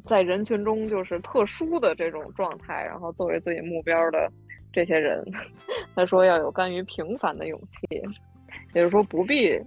[0.04, 4.30] 在人群中就是特殊的这种状态，然后作为自己目标的
[4.74, 5.24] 这些人，
[5.96, 7.96] 他说要有甘于平凡的勇气，
[8.74, 9.58] 也就是说不必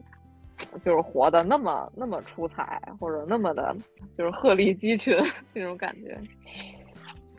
[0.83, 3.75] 就是活得那么那么出彩，或者那么的
[4.13, 5.17] 就是鹤立鸡群
[5.55, 6.19] 那种感觉。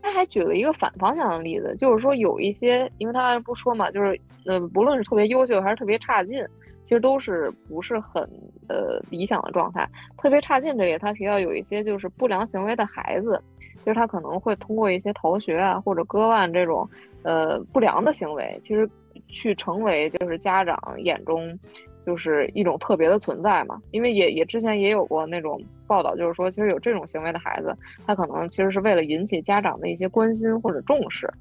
[0.01, 6.43] 他还举了一个反方向的例子，就是说有一些，因为他不说嘛，就是呃，不论是特别优秀还是特别差劲，
[6.89, 8.23] 其实都是不是很
[8.67, 9.87] 呃理想的状态。
[10.17, 13.39] 特别差劲这里，他提到有一些就是不良行为的孩子，
[13.79, 16.89] 就是他可能会通过一些逃学啊或者割腕这种
[17.21, 18.89] 呃不良的行为，其实
[19.27, 21.55] 去成为就是家长眼中。
[22.01, 31.31] 就是一种特别的存在嘛，因为也也之前也有过那种报道，就是说其实有这种行为的孩子，他可能其实是为了引起家长的一些关心或者重视。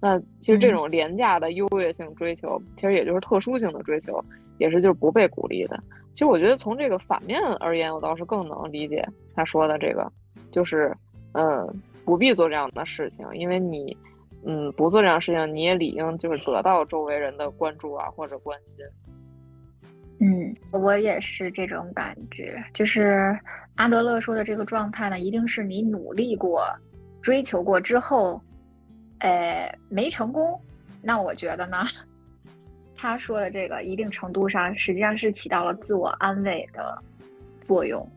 [0.00, 4.22] 那其实这种廉价的优越性追求，其实也就是特殊性的追求，
[4.58, 5.82] 也是就是不被鼓励的。
[6.12, 10.10] 其实我觉得从这个反面而言，我倒是更能理解他说的这个，
[10.50, 10.94] 就是
[11.32, 11.66] 嗯，
[12.04, 13.96] 不必做这样的事情，因为你
[14.44, 18.84] 嗯不做这样的事情，你也理应就是得到周围人的关注啊或者关心。
[20.18, 23.38] 嗯，我也是这种感觉，就是
[23.74, 26.66] 阿德勒说的这个状态呢，一定是你努力过、
[27.20, 28.40] 追求过之后，
[29.18, 30.60] 呃，没成功。
[31.02, 31.84] 那我觉得呢，
[32.96, 37.02] 他说的这个一定程度上实际上是起到了自我安慰的
[37.60, 38.08] 作用。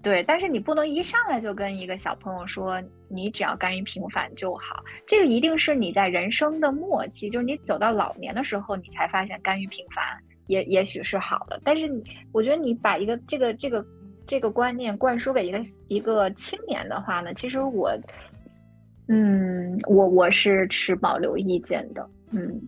[0.00, 4.82] 对，但是你不能一上来就跟一个小朋友说，你只要甘于平凡就好。
[5.06, 10.04] 这个一定是你在人生的末期，就是你走到老年的时候，你才发现甘于平凡。
[10.46, 11.90] 也也许是好的，但是，
[12.32, 13.84] 我觉得你把一个这个这个
[14.26, 17.94] 这个观念灌输给一个一个青年的话呢，其实我，
[19.08, 22.60] 嗯，我我是持保留意见的，嗯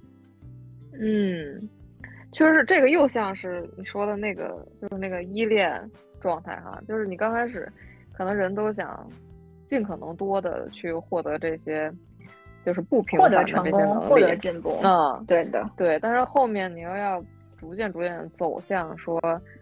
[0.92, 1.68] 嗯，
[2.32, 5.80] 确实是这个又像是你说的那个，就是那个依恋
[6.20, 7.70] 状态哈，就是你刚开始
[8.12, 9.06] 可能人都想
[9.66, 11.92] 尽可能多的去获得这些，
[12.64, 17.22] 就是不平凡的这些能力，获得进步，嗯，对的，对，但是后面你又要。
[17.58, 19.20] 逐渐逐渐走向说，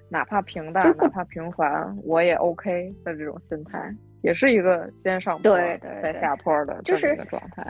[0.09, 3.93] 哪怕平淡，哪怕平凡，我也 OK 的这种心态，
[4.23, 5.57] 也是一个先上坡
[6.03, 7.65] 再下坡的就是一个状态。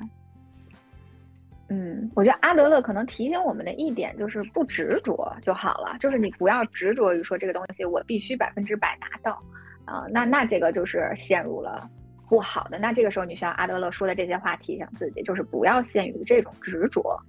[1.68, 9.42] 嗯，我觉得阿德勒可能提醒我们的一点就是不执着就好了，就是你不要执着于说这个东西我必须百分之百拿到
[9.84, 11.86] 啊，那那这个就是陷入了
[12.26, 12.78] 不好的。
[12.78, 17.20] 那这个时候你需要阿德勒说的这些话提醒自己，就是不要陷于这种执着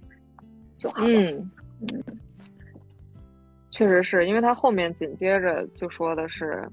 [0.78, 1.08] 就好了。
[1.08, 1.50] 嗯
[1.82, 2.02] 嗯。
[3.70, 6.68] 确实是因为他后面紧接着就说的是，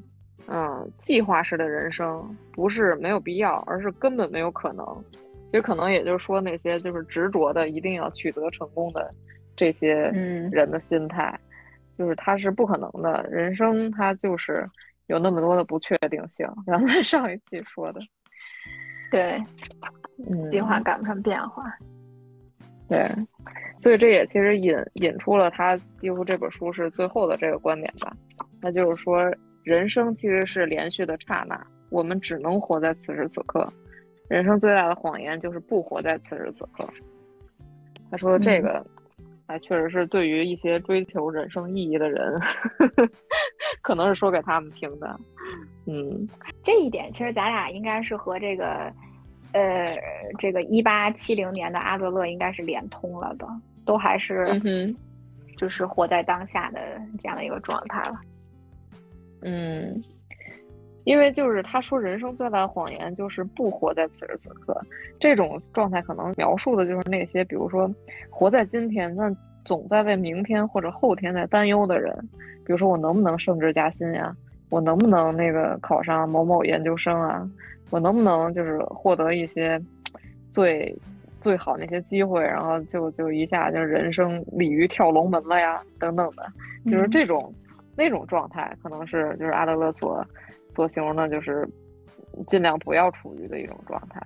[0.47, 4.85] 嗯，计划式的人生不是没有必要，而是根本没有可能。
[5.47, 9.13] 其实可能也就是说那些就是执着的一定要取得成功的
[9.55, 9.93] 这些
[10.51, 11.37] 人的心态，
[11.93, 13.25] 就是他是不可能的。
[13.29, 14.69] 人生它就是
[15.07, 16.45] 有那么多的不确定性。
[16.67, 17.99] 原来上一期说的，
[19.09, 19.41] 对，
[20.51, 21.63] 计划赶不上变化。
[22.89, 23.09] 对，
[23.77, 28.15] 所以这也其实引引出了他几乎这本书是最后的这个观点吧，
[28.61, 29.29] 那就是说
[29.67, 33.67] 人生其实是连续的刹那，我们只能活在此时此刻，
[34.29, 36.87] 人生最大的谎言就是不活在此时此刻。
[38.09, 38.81] 他说的这个，
[39.47, 42.39] 哎，确实是对于一些追求人生意义的人，
[43.83, 45.19] 可能是说给他们听的。
[45.85, 46.25] 嗯，
[46.63, 48.89] 这一点其实咱俩应该是和这个。
[49.53, 49.97] 呃，
[50.37, 53.47] 这个一八七零年的阿德勒应该是连通了的，
[53.85, 54.95] 都还是，嗯
[55.57, 56.79] 就是活在当下的
[57.23, 58.19] 这样的一个状态了。
[59.41, 60.03] 嗯，
[61.03, 64.79] 因为就是他说人生最大的谎言就是不活在此时此刻，
[65.19, 67.89] 这种状态可能描述的就是那些，比如说
[68.29, 72.13] 活在今天，那总在为明天或者后天在担忧的人，
[72.65, 74.35] 比如说我能不能升职加薪呀，
[74.69, 77.49] 我能不能那个考上某某研究生啊。
[77.89, 79.81] 我能不能就是获得一些
[80.51, 80.93] 最
[81.39, 86.45] 最好那些机会，然后就就一下就是人生鲤鱼跳龙门了呀，等等的，
[86.91, 87.49] 就是这种
[87.97, 90.25] 那种状态，可能是就是阿德勒所
[90.69, 91.67] 所形容的，就是
[92.47, 94.21] 尽量不要处于的一种状态。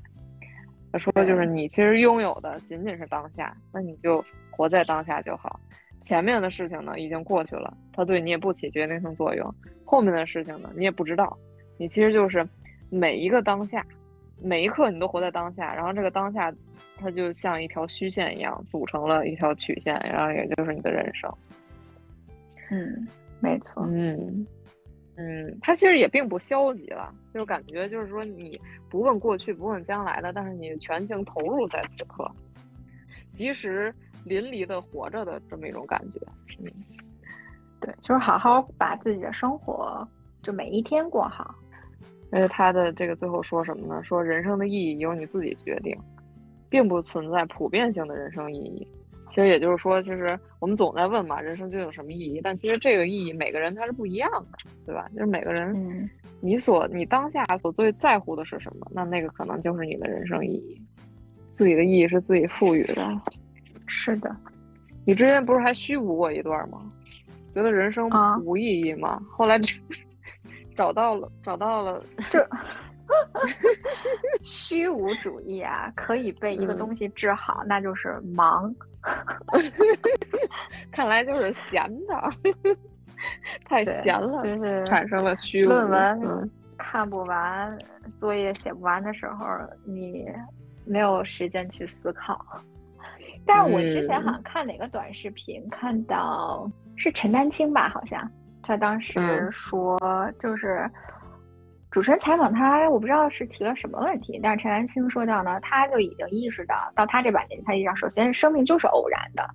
[0.91, 5.59] 他说，就是你其实拥有的仅仅是当下，那你就活在当下就好。
[6.01, 9.55] 前面的事情呢已经过去了，它对你也不起决定性作用。
[9.85, 11.37] 后面的事情呢，你也不知道，
[11.77, 12.45] 你其实就是。
[12.93, 13.85] 每一个当下，
[14.41, 16.53] 每一刻你都活在当下，然后这个当下，
[16.97, 21.33] 它就像一条虚线一样，组成了一条曲线，然后也就是你的人生。
[22.69, 23.07] 嗯，
[23.41, 23.83] 没错。
[23.89, 24.45] 嗯
[25.17, 28.59] 嗯，他其实也并不消极了，就感觉就是说你
[28.89, 32.25] 不问过去，不问将来的，但是你全情投入在此刻，
[33.33, 33.93] 及时
[34.23, 36.19] 淋漓的活着的这么一种感觉。
[36.59, 36.71] 嗯，
[37.81, 40.07] 对，就是好好把自己的生活
[40.41, 41.53] 就每一天过好。
[42.31, 44.01] 而且他的这个最后说什么呢？
[44.03, 45.95] 说人生的意义由你自己决定，
[46.69, 48.87] 并不存在普遍性的人生意义。
[49.31, 52.41] 其实也就是说，就是我们总在问嘛，人生究竟有什么意义？
[52.43, 55.07] 但其实这个意义，每个人他是不一样的，对吧？
[55.13, 56.09] 就是每个人，嗯，
[56.41, 58.85] 你所你当下所最在乎的是什么？
[58.91, 60.81] 那那个可能就是你的人生意义。
[61.57, 63.07] 自己的意义是自己赋予的。
[63.87, 64.35] 是的，
[65.05, 66.81] 你之前不是还虚无过一段吗？
[67.55, 68.09] 觉得人生
[68.43, 69.21] 无意义吗？
[69.29, 69.57] 后来
[70.75, 72.45] 找到了，找到了，这
[74.41, 78.73] 虚无主义啊，可以被一个东西治好，那就是忙。
[80.91, 82.29] 看来就是闲的，
[83.65, 85.69] 太闲了，就是产生了虚无。
[85.69, 87.75] 论文看不完，
[88.17, 89.45] 作业写不完的时候，
[89.85, 90.27] 你
[90.85, 92.45] 没有时间去思考。
[93.43, 98.29] 但是我之前好像看哪个短视频，看到是陈丹青吧，好像
[98.61, 99.99] 他当时说，
[100.37, 100.87] 就是
[101.91, 109.47] 主持人采访他，我不知道是提了什么问题，但是陈丹青说到呢，他就已经意识到，到他这把年纪，他意识到，首先生命就是偶然的。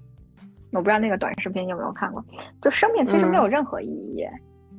[0.72, 2.24] 我不知道那个短视频你有没有看过，
[2.60, 4.24] 就生命其实没有任何意义，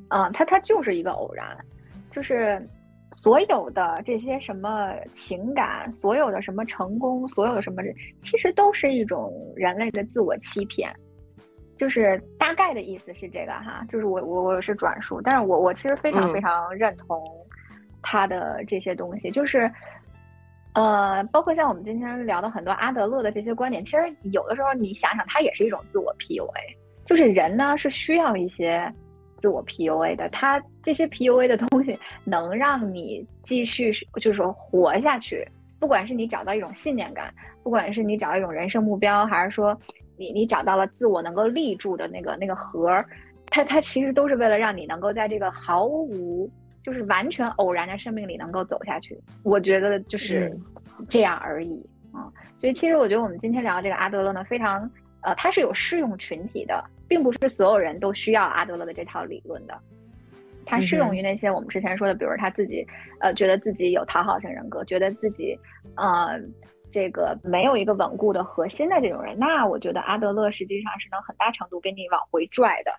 [0.08, 1.46] 嗯，它它就是一个偶然，
[2.10, 2.66] 就是。
[3.12, 7.82] 所有的这些什么情感，所有的什么成功，所有的什么，
[8.20, 10.94] 其实都是一种人类的自我欺骗。
[11.78, 17.18] 就是大概的意思是这个哈，就是我我我是转述，但是我我其实非常非常认同
[18.02, 19.70] 他的这些东西，就是
[20.74, 26.48] 呃，包括像我们今天聊的很多阿德勒的这些观点，其实有的时候你想想，它也是一种自我 PUA，
[27.04, 28.92] 就是人呢是需要一些。
[29.40, 35.46] 自我 PUA 的，他这些 PUA 的东西能让你继续，就是说活下去。
[35.78, 39.80] 不管是你找到一种信念感，不管是你找到一种人生目标，还是说
[40.16, 42.92] 你你找到了自我能够立住的那个那个核，
[43.46, 46.50] 它它其实都是为了让你能够在这个毫无
[46.88, 49.20] 就是完全偶然的生命里能够走下去。
[49.42, 50.56] 我觉得就是
[51.10, 52.32] 这样而已啊。
[52.56, 54.90] 所以其实我觉得我们今天聊这个阿德勒呢，非常
[55.20, 56.82] 呃，它是有适用群体的。
[57.08, 59.80] 并不是所有人都需要阿德勒的这套理论的，
[60.66, 62.86] 它适用于那些我们之前说的，比如他自己，
[63.18, 65.58] 呃，觉得自己有讨好型人格，觉得自己，
[65.96, 66.38] 呃，
[66.92, 72.92] 这个没有一个稳固的核心的这种人，那我觉得阿德勒实际上是能很大程度给你往回拽的。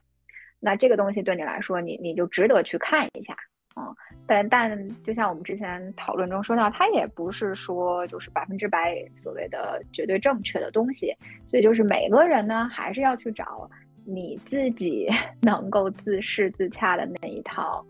[0.59, 3.37] 那这个东西对你来说，你你就值得去看一下，
[3.75, 3.95] 嗯，
[4.27, 11.15] 但但就像我们之前讨论中说到，它也不是说就是百分之百所谓的绝对正确的东西，
[11.47, 13.69] 所以就是每个人呢，还是要去找。
[14.05, 15.07] 你自己
[15.39, 17.85] 能够自适自洽的那一套，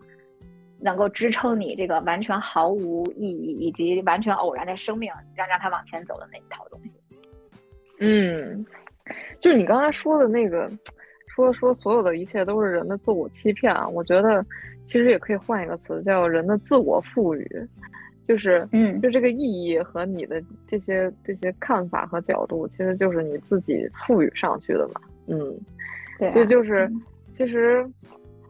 [0.81, 6.91] 能够支撑你这个完全毫无意义以及完全偶然的生命，让让它往前走的那一套东西。
[7.99, 8.65] 嗯，
[9.39, 10.69] 就是你刚才说的那个，
[11.27, 13.88] 说说所有的一切都是人的自我欺骗啊。
[13.88, 14.45] 我觉得
[14.90, 17.48] 其实也可以换一个词，叫人的自我赋予。
[18.26, 25.02] 就是，嗯，就这个意义和你的这些这些看法和角度，其实就是你自己赋予上去的嘛。
[25.28, 25.56] 嗯。
[26.18, 26.91] 对这就是，
[27.34, 27.88] 其实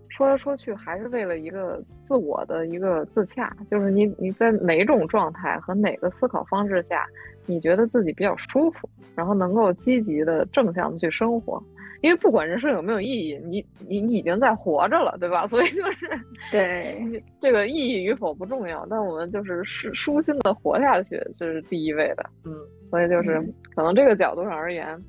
[0.07, 7.05] 说来说去还是为了一个自我的一个自洽，就是你你在哪种状态和哪个思考方式下，
[7.45, 11.61] 你觉得自己比较舒服，然后能够积极的正向的去生活。
[12.01, 15.45] 因为不管人生有没有意义，你你你已经在活着了，对吧？
[15.47, 16.09] 所以就是
[16.51, 22.29] 对这个意义与否不重要，但我们就是舒舒心的活下去，这是第一位的。
[22.45, 22.53] 嗯，
[22.89, 23.41] 所以就是
[23.75, 24.99] 可能这个角度上而言。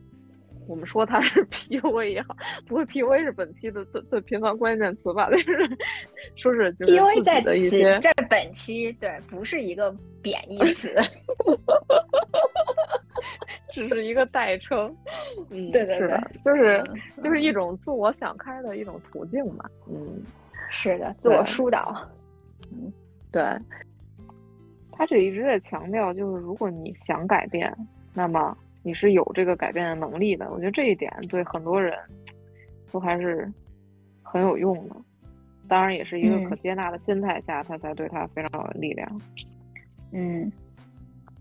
[0.69, 2.37] 我们说它是 PUA 也好，
[2.69, 5.29] 不过 PUA 是本期的最最频繁关键词吧？
[5.31, 5.69] 就是
[6.37, 9.93] 说是 PUA 在的一些在本期对不是一个
[10.23, 10.95] 贬义词，
[13.73, 14.95] 只是一个代称。
[15.51, 16.85] 嗯，对对对，就是
[17.23, 19.65] 就是一种自我想开的一种途径嘛。
[19.89, 20.23] 嗯，
[20.71, 22.09] 是的，自我疏导。
[22.73, 22.93] 嗯，
[23.33, 23.43] 对。
[24.93, 27.75] 他这一直在强调，就是如果你想改变，
[28.15, 28.57] 那么。
[28.83, 31.95] 你是有这个改变的能力的，我觉得这一点对很多人
[32.91, 33.47] 都还是
[34.23, 34.97] 很有用的。
[35.69, 39.21] 当然，也是一个可接纳的心态下，他才对他非常有力量。
[40.13, 40.51] 嗯，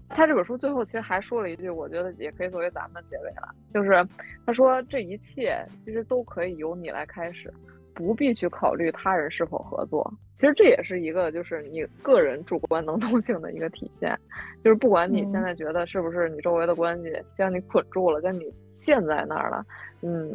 [0.09, 4.05] 他这本书最后其实还说了一句，我觉得也可以作为咱们的结尾了，就是
[4.45, 7.53] 他说这一切其实都可以由你来开始。
[7.95, 10.09] 不必去考虑他人是否合作，
[10.39, 14.17] 其实这也是一个就是你个人主观能动性的一个体现。
[14.63, 19.65] 就是不管你现在觉得是不是你周围的关系将你捆住了，将你陷在那儿了，
[20.01, 20.31] 嗯，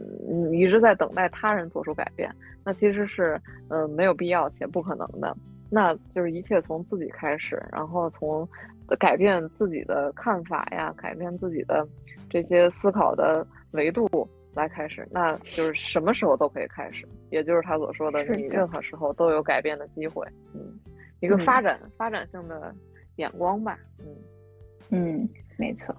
[0.50, 2.30] 你一直在等待他人做出改变，
[2.62, 5.34] 那其实是嗯没有必要且不可能的。
[5.70, 8.46] 那就是一切从自己开始，然后从
[8.98, 11.86] 改变自己的看法呀，改变自己的
[12.28, 14.08] 这些思考的维度。
[14.56, 20.24] 来开始，那就是什么时候都可以开始，也就是他所说的，你任何时候都有改变的机会。
[20.54, 20.78] 嗯，
[21.18, 22.72] 一个发展发展性的
[23.16, 23.76] 眼光吧。
[23.98, 24.06] 嗯
[24.90, 25.28] 嗯，
[25.58, 25.92] 没错。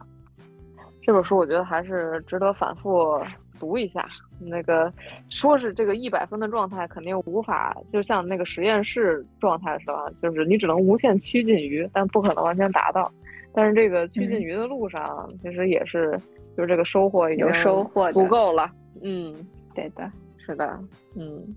[1.02, 3.22] 这本书我觉得还是值得反复
[3.60, 4.08] 读一下。
[4.40, 4.92] 那个
[5.30, 13.12] 说是这个一百分的状态，肯定无法就像那个实验室状态是吧，就是你只能无限趋近于，但不可能完全达到。
[13.54, 16.20] 但是这个趋近于的路上，其实也是，
[16.58, 18.70] 就是这个收获已经有收获足够了。
[19.02, 19.34] 嗯，
[19.74, 20.78] 对的，是的，
[21.16, 21.56] 嗯，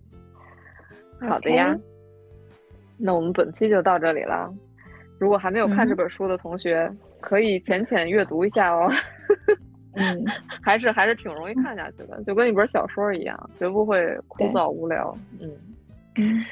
[1.28, 1.76] 好的呀。
[2.96, 4.52] 那我们本期就到这里了。
[5.18, 6.88] 如果还没有看这本书的同学，
[7.20, 8.88] 可以浅浅阅读一下哦。
[9.98, 10.24] 嗯，
[10.62, 15.16] 还是还是挺容易看下去的，就跟一本小说一样，绝不会枯燥无聊。
[15.40, 15.50] 嗯
[16.16, 16.44] 嗯，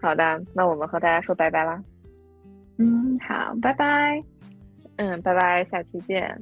[0.00, 1.82] 好的，那我们和大家说拜拜啦。
[2.78, 4.22] 嗯，好，拜拜。
[4.96, 6.40] 嗯，拜拜，下期见。